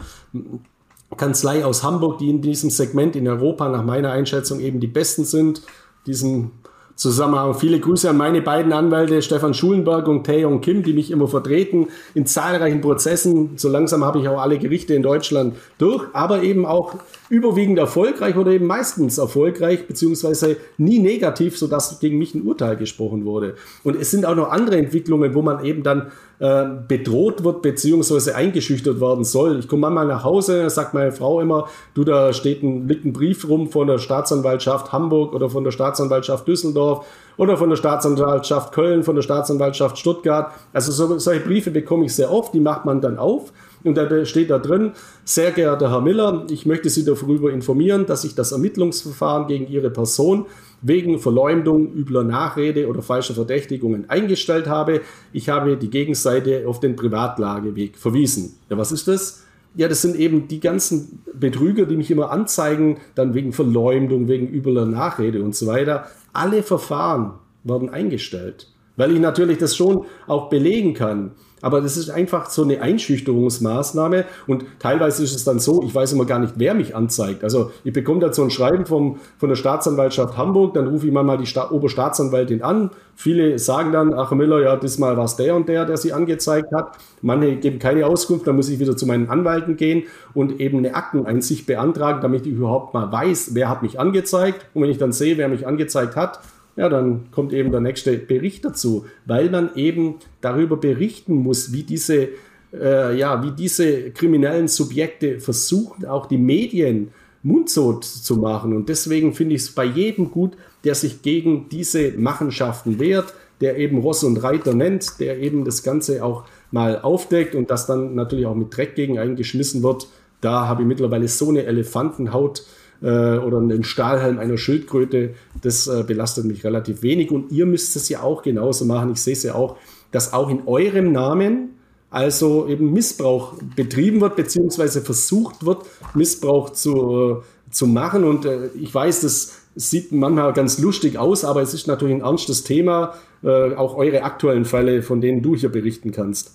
[1.17, 5.23] Kanzlei aus Hamburg, die in diesem Segment in Europa nach meiner Einschätzung eben die besten
[5.23, 5.61] sind.
[6.07, 6.62] Diesen
[6.95, 7.53] Zusammenhang.
[7.55, 11.87] Viele Grüße an meine beiden Anwälte, Stefan Schulenberg und Taeyong Kim, die mich immer vertreten
[12.13, 13.51] in zahlreichen Prozessen.
[13.57, 16.95] So langsam habe ich auch alle Gerichte in Deutschland durch, aber eben auch
[17.33, 23.25] überwiegend erfolgreich oder eben meistens erfolgreich, beziehungsweise nie negativ, sodass gegen mich ein Urteil gesprochen
[23.25, 23.55] wurde.
[23.83, 28.35] Und es sind auch noch andere Entwicklungen, wo man eben dann äh, bedroht wird, beziehungsweise
[28.35, 29.57] eingeschüchtert werden soll.
[29.57, 33.13] Ich komme manchmal nach Hause, sagt meine Frau immer, du, da steht ein, liegt ein
[33.13, 37.03] Brief rum von der Staatsanwaltschaft Hamburg oder von der Staatsanwaltschaft Düsseldorf
[37.37, 40.51] oder von der Staatsanwaltschaft Köln, von der Staatsanwaltschaft Stuttgart.
[40.71, 43.51] Also so, solche Briefe bekomme ich sehr oft, die macht man dann auf
[43.83, 44.91] und da steht da drin,
[45.25, 49.89] sehr geehrter Herr Miller, ich möchte Sie darüber informieren, dass ich das Ermittlungsverfahren gegen Ihre
[49.89, 50.45] Person
[50.81, 55.01] wegen Verleumdung, übler Nachrede oder falscher Verdächtigungen eingestellt habe.
[55.31, 58.57] Ich habe die Gegenseite auf den Privatlageweg verwiesen.
[58.69, 59.43] Ja, was ist das?
[59.75, 64.47] Ja, das sind eben die ganzen Betrüger, die mich immer anzeigen, dann wegen Verleumdung, wegen
[64.47, 66.05] übler Nachrede und so weiter.
[66.31, 67.33] Alle Verfahren
[67.63, 71.31] werden eingestellt, weil ich natürlich das schon auch belegen kann.
[71.63, 76.11] Aber das ist einfach so eine Einschüchterungsmaßnahme und teilweise ist es dann so, ich weiß
[76.11, 77.43] immer gar nicht, wer mich anzeigt.
[77.43, 81.13] Also ich bekomme da so ein Schreiben vom, von der Staatsanwaltschaft Hamburg, dann rufe ich
[81.13, 82.91] mal die Sta Oberstaatsanwaltin an.
[83.15, 86.73] Viele sagen dann, ach Müller, ja, diesmal war es der und der, der sie angezeigt
[86.73, 86.97] hat.
[87.21, 90.03] Manche geben keine Auskunft, dann muss ich wieder zu meinen Anwalten gehen
[90.33, 94.65] und eben eine Akteneinsicht beantragen, damit ich überhaupt mal weiß, wer hat mich angezeigt.
[94.73, 96.41] Und wenn ich dann sehe, wer mich angezeigt hat,
[96.75, 101.83] ja, dann kommt eben der nächste Bericht dazu, weil man eben darüber berichten muss, wie
[101.83, 102.29] diese,
[102.73, 107.11] äh, ja, wie diese kriminellen Subjekte versuchen, auch die Medien
[107.43, 108.75] mundtot zu machen.
[108.75, 113.77] Und deswegen finde ich es bei jedem gut, der sich gegen diese Machenschaften wehrt, der
[113.77, 118.15] eben Ross und Reiter nennt, der eben das Ganze auch mal aufdeckt und das dann
[118.15, 120.07] natürlich auch mit Dreck gegen eingeschmissen wird.
[120.41, 122.63] Da habe ich mittlerweile so eine Elefantenhaut
[123.01, 127.31] äh, oder einen Stahlhelm einer Schildkröte, das äh, belastet mich relativ wenig.
[127.31, 129.11] Und ihr müsst es ja auch genauso machen.
[129.11, 129.77] Ich sehe es ja auch,
[130.11, 131.69] dass auch in eurem Namen
[132.13, 135.83] also eben Missbrauch betrieben wird, beziehungsweise versucht wird,
[136.13, 138.23] Missbrauch zu, äh, zu machen.
[138.23, 142.21] Und äh, ich weiß, das sieht manchmal ganz lustig aus, aber es ist natürlich ein
[142.21, 146.51] ernstes Thema, äh, auch eure aktuellen Fälle, von denen du hier berichten kannst.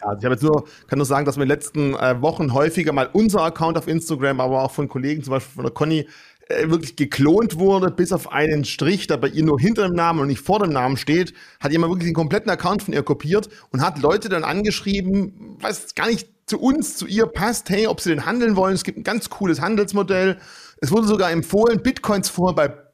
[0.00, 2.52] Ja, ich habe jetzt nur, kann nur sagen, dass wir in den letzten äh, Wochen
[2.54, 6.06] häufiger mal unser Account auf Instagram, aber auch von Kollegen, zum Beispiel von der Conny,
[6.48, 10.20] äh, wirklich geklont wurde, bis auf einen Strich, der bei ihr nur hinter dem Namen
[10.20, 13.48] und nicht vor dem Namen steht, hat jemand wirklich den kompletten Account von ihr kopiert
[13.70, 18.00] und hat Leute dann angeschrieben, was gar nicht zu uns, zu ihr passt, hey, ob
[18.00, 18.74] sie den handeln wollen.
[18.74, 20.38] Es gibt ein ganz cooles Handelsmodell.
[20.80, 22.87] Es wurde sogar empfohlen, Bitcoins vorher bei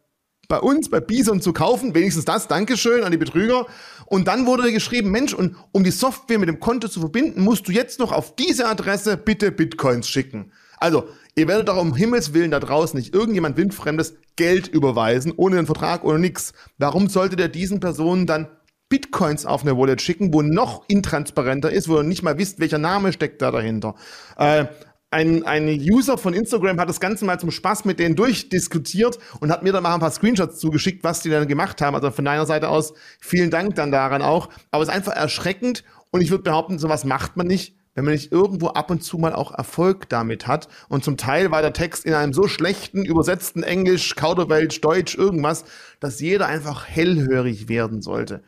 [0.48, 1.94] bei uns, bei Bison zu kaufen.
[1.94, 2.48] Wenigstens das.
[2.48, 3.66] Dankeschön an die Betrüger.
[4.06, 7.68] Und dann wurde geschrieben, Mensch, und um die Software mit dem Konto zu verbinden, musst
[7.68, 10.52] du jetzt noch auf diese Adresse bitte Bitcoins schicken.
[10.78, 15.58] Also, ihr werdet doch um Himmels Willen da draußen nicht irgendjemand windfremdes Geld überweisen, ohne
[15.58, 16.52] einen Vertrag oder nix.
[16.78, 18.48] Warum sollte der diesen Personen dann
[18.88, 22.78] Bitcoins auf eine Wallet schicken, wo noch intransparenter ist, wo ihr nicht mal wisst, welcher
[22.78, 23.94] Name steckt da dahinter.
[24.36, 24.66] Äh,
[25.14, 29.52] ein, ein User von Instagram hat das Ganze mal zum Spaß mit denen durchdiskutiert und
[29.52, 31.94] hat mir dann mal ein paar Screenshots zugeschickt, was die dann gemacht haben.
[31.94, 34.48] Also von deiner Seite aus vielen Dank dann daran auch.
[34.72, 38.14] Aber es ist einfach erschreckend und ich würde behaupten, sowas macht man nicht, wenn man
[38.14, 40.66] nicht irgendwo ab und zu mal auch Erfolg damit hat.
[40.88, 45.64] Und zum Teil war der Text in einem so schlechten, übersetzten Englisch, Kauderwelsch, Deutsch, irgendwas,
[46.00, 48.42] dass jeder einfach hellhörig werden sollte.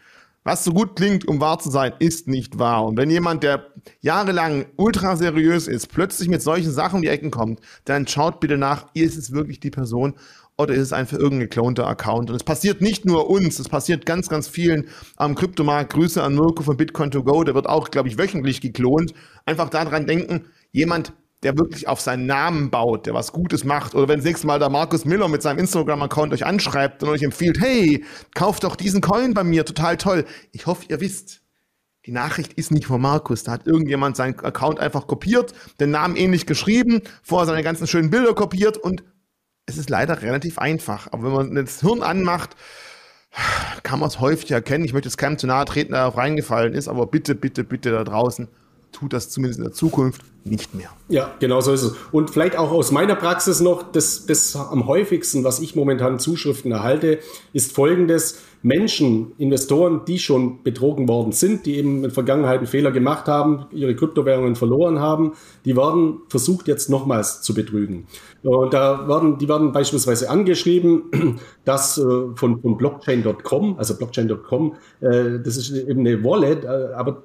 [0.47, 2.85] Was so gut klingt, um wahr zu sein, ist nicht wahr.
[2.85, 3.67] Und wenn jemand, der
[4.01, 8.57] jahrelang ultra seriös ist, plötzlich mit solchen Sachen um die Ecken kommt, dann schaut bitte
[8.57, 10.15] nach, ist es wirklich die Person
[10.57, 12.31] oder ist es einfach irgendein geklonter Account?
[12.31, 14.87] Und es passiert nicht nur uns, es passiert ganz, ganz vielen
[15.17, 15.93] am Kryptomarkt.
[15.93, 19.15] Grüße an Mirko von Bitcoin to go, der wird auch, glaube ich, wöchentlich geklont.
[19.47, 21.13] Einfach daran denken, jemand
[21.47, 23.95] der wirklich auf seinen Namen baut, der was Gutes macht.
[23.95, 27.23] Oder wenn das nächste Mal der Markus Miller mit seinem Instagram-Account euch anschreibt und euch
[27.23, 28.05] empfiehlt, hey,
[28.35, 30.25] kauft doch diesen Coin bei mir, total toll.
[30.51, 31.43] Ich hoffe, ihr wisst,
[32.05, 33.45] die Nachricht ist nicht von Markus.
[33.45, 38.11] Da hat irgendjemand seinen Account einfach kopiert, den Namen ähnlich geschrieben, vorher seine ganzen schönen
[38.11, 39.05] Bilder kopiert und
[39.67, 41.07] es ist leider relativ einfach.
[41.13, 42.57] Aber wenn man das Hirn anmacht,
[43.85, 44.85] kann man es häufig erkennen.
[44.85, 47.93] Ich möchte jetzt keinem zu nahe treten, der darauf reingefallen ist, aber bitte, bitte, bitte
[47.93, 48.49] da draußen
[48.93, 50.91] tut das zumindest in der Zukunft nicht mehr.
[51.09, 51.95] Ja, genau so ist es.
[52.13, 56.73] Und vielleicht auch aus meiner Praxis noch, das, das am häufigsten, was ich momentan Zuschriften
[56.73, 57.19] erhalte,
[57.53, 58.39] ist folgendes.
[58.63, 63.67] Menschen, Investoren, die schon betrogen worden sind, die eben in Vergangenheit einen Fehler gemacht haben,
[63.71, 65.35] ihre Kryptowährungen verloren haben,
[65.65, 68.09] die werden versucht jetzt nochmals zu betrügen.
[68.43, 72.03] Und da werden, die werden beispielsweise angeschrieben, dass äh,
[72.35, 77.23] von, von Blockchain.com, also Blockchain.com, äh, das ist eben eine Wallet, äh, aber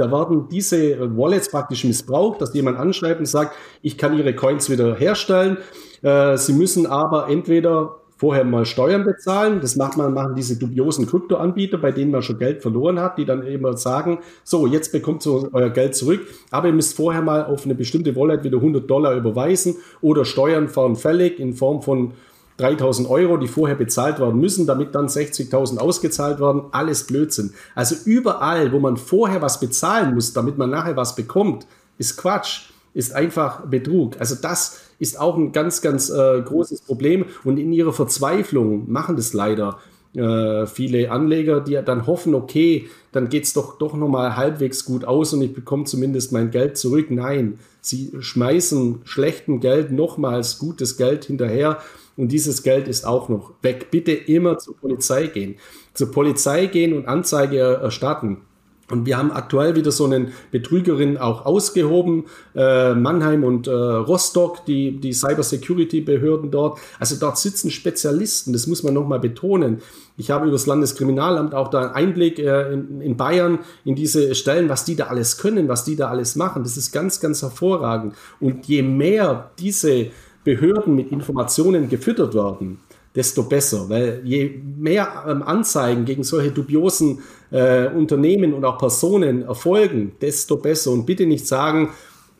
[0.00, 4.70] da werden diese Wallets praktisch missbraucht, dass jemand anschreibt und sagt, ich kann Ihre Coins
[4.70, 5.58] wieder herstellen.
[6.02, 9.60] Äh, Sie müssen aber entweder vorher mal Steuern bezahlen.
[9.62, 13.24] Das macht man, machen diese dubiosen Kryptoanbieter, bei denen man schon Geld verloren hat, die
[13.24, 17.46] dann immer sagen, so, jetzt bekommt ihr euer Geld zurück, aber ihr müsst vorher mal
[17.46, 22.12] auf eine bestimmte Wallet wieder 100 Dollar überweisen oder Steuern fahren fällig in Form von
[22.60, 26.64] 3000 Euro, die vorher bezahlt werden müssen, damit dann 60.000 ausgezahlt werden.
[26.72, 27.54] Alles Blödsinn.
[27.74, 31.66] Also überall, wo man vorher was bezahlen muss, damit man nachher was bekommt,
[31.98, 34.16] ist Quatsch, ist einfach Betrug.
[34.18, 37.24] Also das ist auch ein ganz, ganz äh, großes Problem.
[37.44, 39.78] Und in ihrer Verzweiflung machen das leider
[40.14, 45.04] äh, viele Anleger, die dann hoffen, okay, dann geht es doch, doch nochmal halbwegs gut
[45.04, 47.10] aus und ich bekomme zumindest mein Geld zurück.
[47.10, 51.78] Nein, sie schmeißen schlechtem Geld nochmals gutes Geld hinterher
[52.20, 53.90] und dieses Geld ist auch noch weg.
[53.90, 55.56] Bitte immer zur Polizei gehen.
[55.94, 58.42] Zur Polizei gehen und Anzeige erstatten.
[58.90, 62.24] Und wir haben aktuell wieder so einen Betrügerin auch ausgehoben,
[62.54, 66.78] äh, Mannheim und äh, Rostock, die, die Cybersecurity-Behörden dort.
[66.98, 69.80] Also dort sitzen Spezialisten, das muss man nochmal betonen.
[70.18, 74.34] Ich habe über das Landeskriminalamt auch da einen Einblick äh, in, in Bayern in diese
[74.34, 76.64] Stellen, was die da alles können, was die da alles machen.
[76.64, 78.14] Das ist ganz, ganz hervorragend.
[78.40, 80.10] Und je mehr diese
[80.50, 82.80] Behörden mit Informationen gefüttert werden,
[83.14, 83.88] desto besser.
[83.88, 87.20] Weil je mehr ähm, Anzeigen gegen solche dubiosen
[87.52, 90.90] äh, Unternehmen und auch Personen erfolgen, desto besser.
[90.90, 91.90] Und bitte nicht sagen,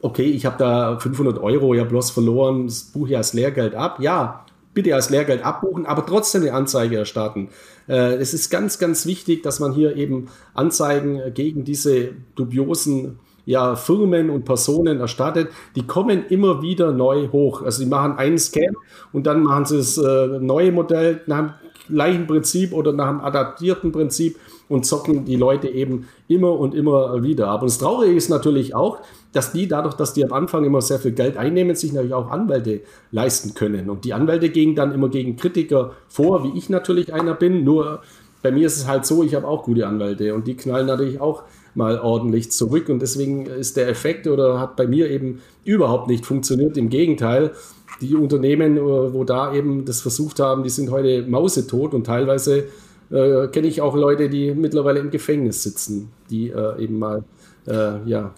[0.02, 4.00] okay, ich habe da 500 Euro ja bloß verloren, das buche ich als Lehrgeld ab.
[4.00, 7.48] Ja, bitte als Lehrgeld abbuchen, aber trotzdem eine Anzeige erstatten.
[7.88, 13.20] Äh, es ist ganz, ganz wichtig, dass man hier eben Anzeigen gegen diese dubiosen
[13.50, 17.62] ja, Firmen und Personen erstattet, die kommen immer wieder neu hoch.
[17.62, 18.76] Also sie machen einen Scam
[19.12, 21.52] und dann machen sie das äh, neue Modell nach dem
[21.88, 27.24] gleichen Prinzip oder nach einem adaptierten Prinzip und zocken die Leute eben immer und immer
[27.24, 28.98] wieder Aber das Traurige ist natürlich auch,
[29.32, 32.30] dass die dadurch, dass die am Anfang immer sehr viel Geld einnehmen, sich natürlich auch
[32.30, 33.90] Anwälte leisten können.
[33.90, 37.64] Und die Anwälte gehen dann immer gegen Kritiker vor, wie ich natürlich einer bin.
[37.64, 38.02] Nur
[38.42, 41.20] bei mir ist es halt so, ich habe auch gute Anwälte und die knallen natürlich
[41.20, 41.42] auch
[41.74, 42.88] mal ordentlich zurück.
[42.88, 46.76] Und deswegen ist der Effekt oder hat bei mir eben überhaupt nicht funktioniert.
[46.76, 47.52] Im Gegenteil,
[48.00, 52.64] die Unternehmen, äh, wo da eben das versucht haben, die sind heute mausetot und teilweise
[53.10, 57.24] äh, kenne ich auch Leute, die mittlerweile im Gefängnis sitzen, die äh, eben mal,
[57.66, 58.32] äh, ja.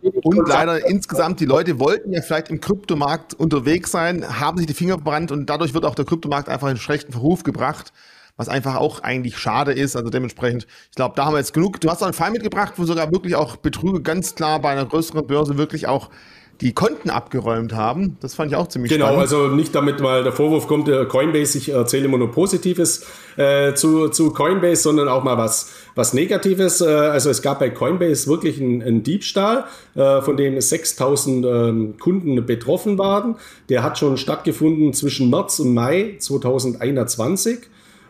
[0.00, 4.74] Und leider insgesamt, die Leute wollten ja vielleicht im Kryptomarkt unterwegs sein, haben sich die
[4.74, 7.92] Finger verbrannt und dadurch wird auch der Kryptomarkt einfach in schlechten Verruf gebracht
[8.42, 9.96] was einfach auch eigentlich schade ist.
[9.96, 11.80] Also dementsprechend, ich glaube, da haben wir jetzt genug.
[11.80, 14.84] Du hast auch einen Fall mitgebracht, wo sogar wirklich auch Betrüger ganz klar bei einer
[14.84, 16.10] größeren Börse wirklich auch
[16.60, 18.16] die Konten abgeräumt haben.
[18.20, 19.30] Das fand ich auch ziemlich genau, spannend.
[19.30, 23.04] Genau, also nicht damit mal der Vorwurf kommt, Coinbase, ich erzähle immer nur Positives
[23.36, 26.80] äh, zu, zu Coinbase, sondern auch mal was, was Negatives.
[26.80, 29.64] Äh, also es gab bei Coinbase wirklich einen, einen Diebstahl,
[29.94, 33.36] äh, von dem 6000 ähm, Kunden betroffen waren.
[33.68, 37.58] Der hat schon stattgefunden zwischen März und Mai 2021.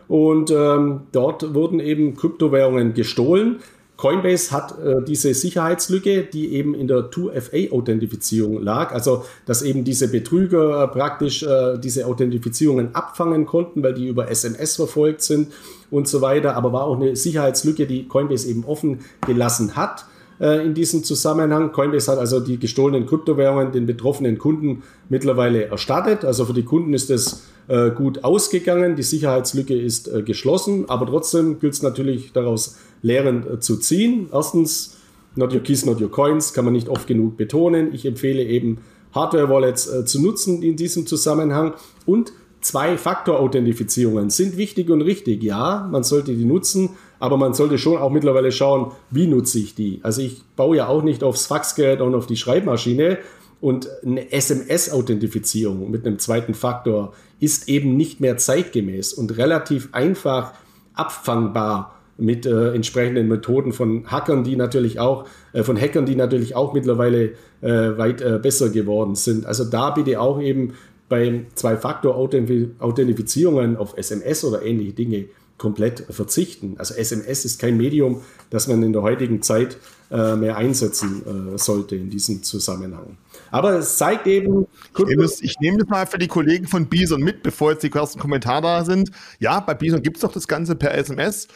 [0.07, 3.59] Und ähm, dort wurden eben Kryptowährungen gestohlen.
[3.95, 10.09] Coinbase hat äh, diese Sicherheitslücke, die eben in der 2FA-Authentifizierung lag, also dass eben diese
[10.09, 15.53] Betrüger äh, praktisch äh, diese Authentifizierungen abfangen konnten, weil die über SMS verfolgt sind
[15.91, 20.05] und so weiter, aber war auch eine Sicherheitslücke, die Coinbase eben offen gelassen hat
[20.39, 21.71] äh, in diesem Zusammenhang.
[21.71, 26.25] Coinbase hat also die gestohlenen Kryptowährungen den betroffenen Kunden mittlerweile erstattet.
[26.25, 28.95] Also für die Kunden ist es äh, gut ausgegangen.
[28.95, 34.27] Die Sicherheitslücke ist äh, geschlossen, aber trotzdem gilt es natürlich daraus Lehren äh, zu ziehen.
[34.31, 34.97] Erstens,
[35.35, 37.93] not your keys, not your coins, kann man nicht oft genug betonen.
[37.93, 38.79] Ich empfehle eben
[39.13, 41.73] Hardware-Wallets äh, zu nutzen in diesem Zusammenhang
[42.05, 42.33] und
[42.63, 45.43] Zwei-Faktor-Authentifizierungen sind wichtig und richtig.
[45.43, 49.75] Ja, man sollte die nutzen, aber man sollte schon auch mittlerweile schauen, wie nutze ich
[49.75, 49.99] die.
[50.01, 53.17] Also ich baue ja auch nicht aufs Faxgerät und auf die Schreibmaschine,
[53.63, 60.51] und eine SMS-Authentifizierung mit einem zweiten Faktor ist eben nicht mehr zeitgemäß und relativ einfach
[60.93, 66.57] abfangbar mit äh, entsprechenden Methoden von Hackern, die natürlich auch, äh, von Hackern, die natürlich
[66.57, 69.45] auch mittlerweile äh, weit äh, besser geworden sind.
[69.45, 70.73] Also da bitte auch eben
[71.07, 75.27] bei Zwei-Faktor-Authentifizierungen auf SMS oder ähnliche Dinge
[75.57, 76.75] komplett verzichten.
[76.79, 79.77] Also SMS ist kein Medium, das man in der heutigen Zeit
[80.11, 83.15] äh, mehr einsetzen äh, sollte in diesem Zusammenhang.
[83.53, 84.65] Aber es zeigt eben.
[84.97, 87.83] Ich nehme, das, ich nehme das mal für die Kollegen von Bison mit, bevor jetzt
[87.83, 89.11] die ersten Kommentare da sind.
[89.37, 91.47] Ja, bei Bison gibt es doch das Ganze per SMS.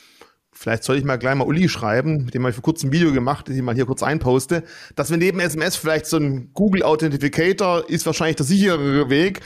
[0.59, 2.91] Vielleicht soll ich mal gleich mal Uli schreiben, mit dem habe ich vor kurzem ein
[2.91, 4.63] Video gemacht, das ich mal hier kurz einposte,
[4.95, 9.41] dass wir neben SMS vielleicht so ein Google Authentificator ist wahrscheinlich der sicherere Weg,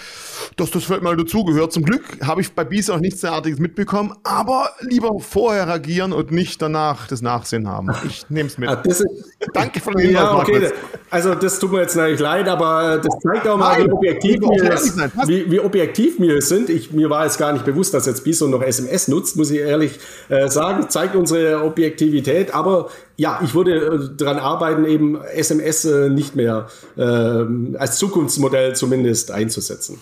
[0.55, 1.73] dass das vielleicht mal dazugehört.
[1.73, 6.31] Zum Glück habe ich bei BIS auch nichts derartiges mitbekommen, aber lieber vorher reagieren und
[6.31, 7.89] nicht danach das Nachsehen haben.
[8.05, 8.69] Ich nehme es mit.
[8.69, 9.05] Ah, ist,
[9.53, 10.71] Danke für den Hinweis, ja, okay.
[11.09, 14.39] Also das tut mir jetzt natürlich leid, aber das zeigt auch mal, Nein, wie, objektiv
[14.39, 16.69] wir, wie, wie, objektiv wir sind.
[16.69, 19.59] Ich, mir war jetzt gar nicht bewusst, dass jetzt BISO noch SMS nutzt, muss ich
[19.59, 22.53] ehrlich äh, sagen zeigt unsere Objektivität.
[22.53, 26.67] Aber ja, ich würde äh, daran arbeiten, eben SMS äh, nicht mehr
[26.97, 29.99] äh, als Zukunftsmodell zumindest einzusetzen.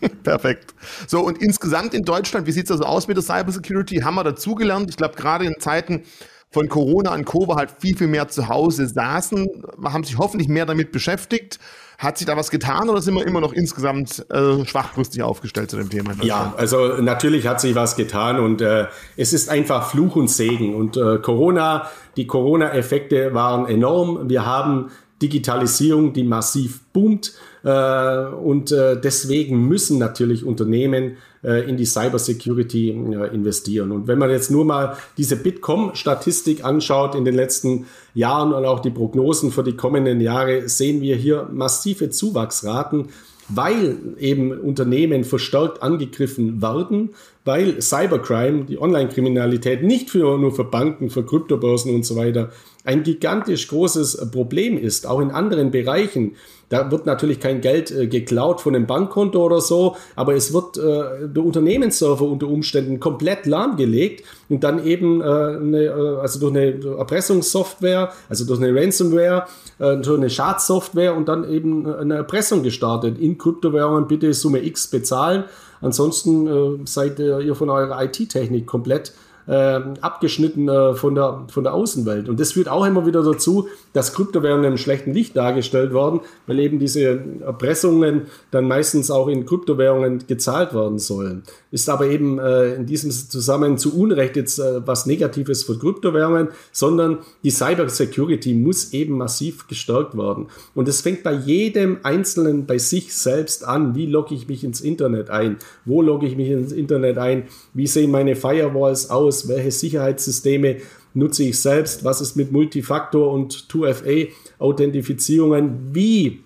[0.22, 0.74] Perfekt.
[1.06, 3.96] So, und insgesamt in Deutschland, wie sieht es also aus mit der Cybersecurity?
[3.96, 4.88] Haben wir dazugelernt?
[4.88, 6.04] Ich glaube, gerade in Zeiten
[6.52, 7.54] von Corona und Co.
[7.54, 9.46] halt viel, viel mehr zu Hause saßen,
[9.84, 11.58] haben sich hoffentlich mehr damit beschäftigt.
[11.98, 15.76] Hat sich da was getan oder sind wir immer noch insgesamt äh, schwachbrüstig aufgestellt zu
[15.76, 16.14] dem Thema?
[16.22, 18.86] Ja, also natürlich hat sich was getan und äh,
[19.18, 20.74] es ist einfach Fluch und Segen.
[20.74, 24.30] Und äh, Corona, die Corona-Effekte waren enorm.
[24.30, 24.90] Wir haben
[25.20, 27.34] Digitalisierung, die massiv boomt.
[27.62, 33.92] Äh, und äh, deswegen müssen natürlich Unternehmen äh, in die Cybersecurity investieren.
[33.92, 38.80] Und wenn man jetzt nur mal diese Bitkom-Statistik anschaut in den letzten Jahren und auch
[38.80, 43.08] die Prognosen für die kommenden Jahre, sehen wir hier massive Zuwachsraten
[43.52, 47.10] weil eben Unternehmen verstärkt angegriffen werden,
[47.44, 52.50] weil Cybercrime, die Online-Kriminalität, nicht für, nur für Banken, für Kryptobörsen und so weiter
[52.84, 56.36] ein gigantisch großes Problem ist, auch in anderen Bereichen.
[56.70, 60.78] Da wird natürlich kein Geld äh, geklaut von einem Bankkonto oder so, aber es wird
[60.78, 66.54] äh, der Unternehmensserver unter Umständen komplett lahmgelegt und dann eben äh, eine, äh, also durch
[66.54, 69.46] eine Erpressungssoftware, also durch eine Ransomware,
[69.80, 73.18] äh, durch eine Schadsoftware und dann eben eine Erpressung gestartet.
[73.18, 75.44] In Kryptowährungen bitte Summe X bezahlen.
[75.80, 79.12] Ansonsten äh, seid ihr von eurer IT-Technik komplett
[79.50, 82.28] äh, abgeschnitten äh, von, der, von der Außenwelt.
[82.28, 86.60] Und das führt auch immer wieder dazu, dass Kryptowährungen im schlechten Licht dargestellt werden, weil
[86.60, 88.22] eben diese Erpressungen
[88.52, 91.42] dann meistens auch in Kryptowährungen gezahlt werden sollen.
[91.72, 96.48] Ist aber eben äh, in diesem Zusammenhang zu Unrecht jetzt äh, was Negatives für Kryptowährungen,
[96.70, 100.46] sondern die Cyber Security muss eben massiv gestärkt werden.
[100.76, 103.96] Und es fängt bei jedem Einzelnen bei sich selbst an.
[103.96, 105.56] Wie logge ich mich ins Internet ein?
[105.84, 107.48] Wo logge ich mich ins Internet ein?
[107.74, 109.48] Wie sehen meine Firewalls aus?
[109.48, 110.76] Welche Sicherheitssysteme
[111.14, 112.04] nutze ich selbst?
[112.04, 115.90] Was ist mit Multifaktor und 2FA-Authentifizierungen?
[115.92, 116.40] Wie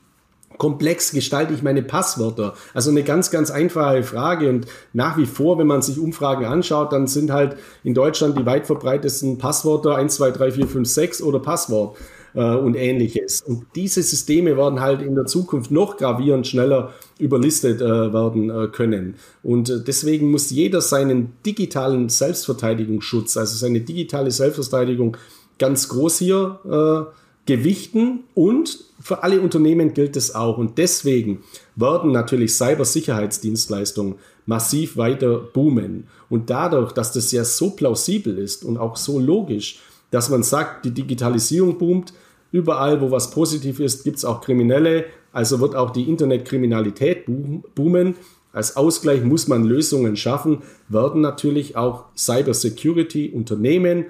[0.59, 2.55] komplex gestalte ich meine Passwörter?
[2.75, 4.49] Also eine ganz, ganz einfache Frage.
[4.49, 8.47] Und nach wie vor, wenn man sich Umfragen anschaut, dann sind halt in Deutschland die
[8.47, 11.97] weit verbreitetsten Passwörter 1, 2, 3, 4, 5, 6 oder Passwort
[12.35, 13.43] äh, und ähnliches.
[13.43, 18.69] Und diese Systeme werden halt in der Zukunft noch gravierend schneller überlistet äh, werden äh,
[18.69, 19.15] können.
[19.43, 25.17] Und äh, deswegen muss jeder seinen digitalen Selbstverteidigungsschutz, also seine digitale Selbstverteidigung
[25.59, 27.15] ganz groß hier äh,
[27.47, 30.59] gewichten und für alle Unternehmen gilt es auch.
[30.59, 31.45] Und deswegen
[31.77, 34.17] werden natürlich Cybersicherheitsdienstleistungen
[34.47, 36.09] massiv weiter boomen.
[36.31, 39.81] Und dadurch, dass das ja so plausibel ist und auch so logisch,
[40.11, 42.13] dass man sagt, die Digitalisierung boomt,
[42.51, 47.27] überall, wo was positiv ist, gibt es auch Kriminelle, also wird auch die Internetkriminalität
[47.75, 48.15] boomen.
[48.53, 54.07] Als Ausgleich muss man Lösungen schaffen, werden natürlich auch Cybersecurity-Unternehmen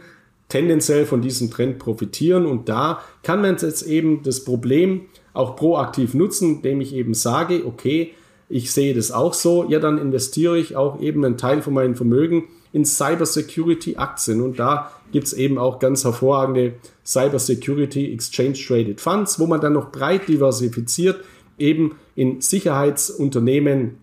[0.49, 2.45] tendenziell von diesem Trend profitieren.
[2.45, 7.65] Und da kann man jetzt eben das Problem auch proaktiv nutzen, indem ich eben sage,
[7.67, 8.13] okay,
[8.49, 11.95] ich sehe das auch so, ja, dann investiere ich auch eben einen Teil von meinem
[11.95, 14.41] Vermögen in Cybersecurity-Aktien.
[14.41, 16.75] Und da gibt es eben auch ganz hervorragende
[17.07, 21.25] Cybersecurity Exchange Traded Funds, wo man dann noch breit diversifiziert
[21.59, 23.99] eben in Sicherheitsunternehmen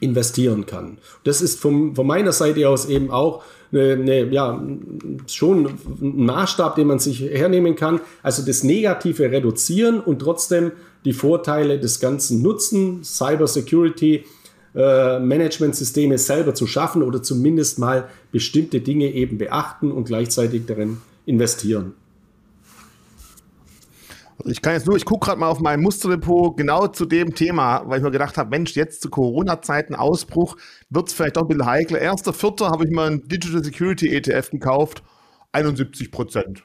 [0.00, 0.98] investieren kann.
[1.24, 3.42] Das ist vom, von meiner Seite aus eben auch
[3.72, 4.62] eine, ja,
[5.26, 8.00] schon ein Maßstab, den man sich hernehmen kann.
[8.22, 10.72] Also das Negative reduzieren und trotzdem
[11.04, 14.24] die Vorteile des Ganzen nutzen, Cyber Security,
[14.74, 20.98] äh, Managementsysteme selber zu schaffen oder zumindest mal bestimmte Dinge eben beachten und gleichzeitig darin
[21.26, 21.94] investieren.
[24.46, 27.82] Ich kann jetzt nur, ich gucke gerade mal auf mein Musterdepot genau zu dem Thema,
[27.86, 30.56] weil ich mir gedacht habe, Mensch, jetzt zu Corona-Zeiten Ausbruch
[30.90, 32.00] wird es vielleicht doch ein bisschen heikler.
[32.00, 35.02] Erster Vierter habe ich mal einen Digital Security ETF gekauft,
[35.52, 36.64] 71 Prozent.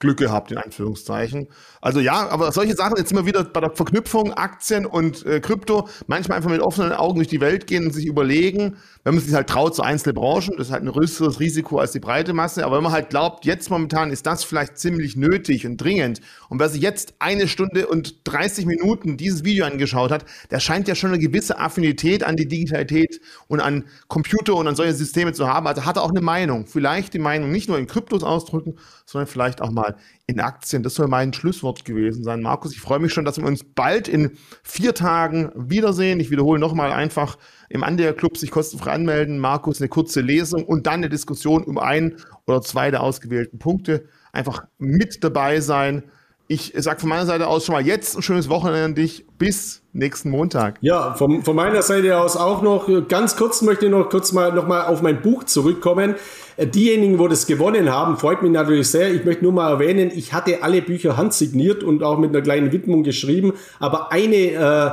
[0.00, 1.48] Glück gehabt, in Anführungszeichen.
[1.82, 5.88] Also ja, aber solche Sachen jetzt immer wieder bei der Verknüpfung Aktien und äh, Krypto,
[6.06, 9.34] manchmal einfach mit offenen Augen durch die Welt gehen und sich überlegen, wenn man sich
[9.34, 12.64] halt traut, so einzelne Branchen, das ist halt ein größeres Risiko als die breite Masse,
[12.64, 16.22] aber wenn man halt glaubt, jetzt momentan ist das vielleicht ziemlich nötig und dringend.
[16.48, 20.88] Und wer sich jetzt eine Stunde und 30 Minuten dieses Video angeschaut hat, der scheint
[20.88, 25.34] ja schon eine gewisse Affinität an die Digitalität und an Computer und an solche Systeme
[25.34, 28.22] zu haben, also hat er auch eine Meinung, vielleicht die Meinung nicht nur in Kryptos
[28.22, 29.89] ausdrücken, sondern vielleicht auch mal
[30.26, 30.82] in Aktien.
[30.82, 32.42] Das soll mein Schlusswort gewesen sein.
[32.42, 36.20] Markus, ich freue mich schon, dass wir uns bald in vier Tagen wiedersehen.
[36.20, 37.38] Ich wiederhole nochmal einfach
[37.68, 39.38] im Anleger Club sich kostenfrei anmelden.
[39.38, 44.04] Markus, eine kurze Lesung und dann eine Diskussion um ein oder zwei der ausgewählten Punkte.
[44.32, 46.04] Einfach mit dabei sein.
[46.52, 49.24] Ich sage von meiner Seite aus schon mal jetzt ein schönes Wochenende an dich.
[49.38, 50.78] Bis nächsten Montag.
[50.80, 54.52] Ja, von, von meiner Seite aus auch noch ganz kurz möchte ich noch kurz mal
[54.52, 56.16] noch mal auf mein Buch zurückkommen.
[56.56, 59.14] Äh, diejenigen, wo das gewonnen haben, freut mich natürlich sehr.
[59.14, 62.72] Ich möchte nur mal erwähnen, ich hatte alle Bücher handsigniert und auch mit einer kleinen
[62.72, 64.90] Widmung geschrieben, aber eine äh,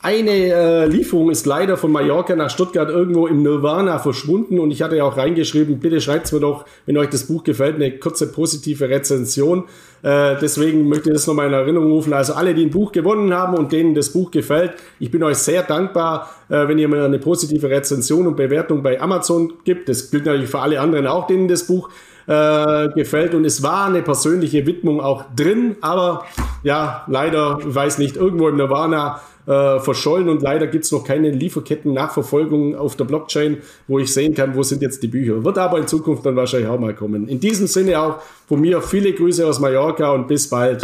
[0.00, 4.80] eine äh, Lieferung ist leider von Mallorca nach Stuttgart irgendwo im Nirvana verschwunden und ich
[4.80, 8.30] hatte ja auch reingeschrieben, bitte schreibt mir doch, wenn euch das Buch gefällt, eine kurze
[8.30, 9.64] positive Rezension.
[10.02, 12.12] Äh, deswegen möchte ich das nochmal in Erinnerung rufen.
[12.12, 15.38] Also alle, die ein Buch gewonnen haben und denen das Buch gefällt, ich bin euch
[15.38, 19.88] sehr dankbar, äh, wenn ihr mir eine positive Rezension und Bewertung bei Amazon gibt.
[19.88, 21.90] Das gilt natürlich für alle anderen auch, denen das Buch
[22.28, 23.34] äh, gefällt.
[23.34, 26.24] Und es war eine persönliche Widmung auch drin, aber
[26.62, 31.30] ja, leider, weiß nicht, irgendwo im Nirvana äh, verschollen und leider gibt es noch keine
[31.30, 35.42] Lieferketten-Nachverfolgung auf der Blockchain, wo ich sehen kann, wo sind jetzt die Bücher.
[35.42, 37.28] Wird aber in Zukunft dann wahrscheinlich auch mal kommen.
[37.28, 38.16] In diesem Sinne auch
[38.46, 40.82] von mir viele Grüße aus Mallorca und bis bald.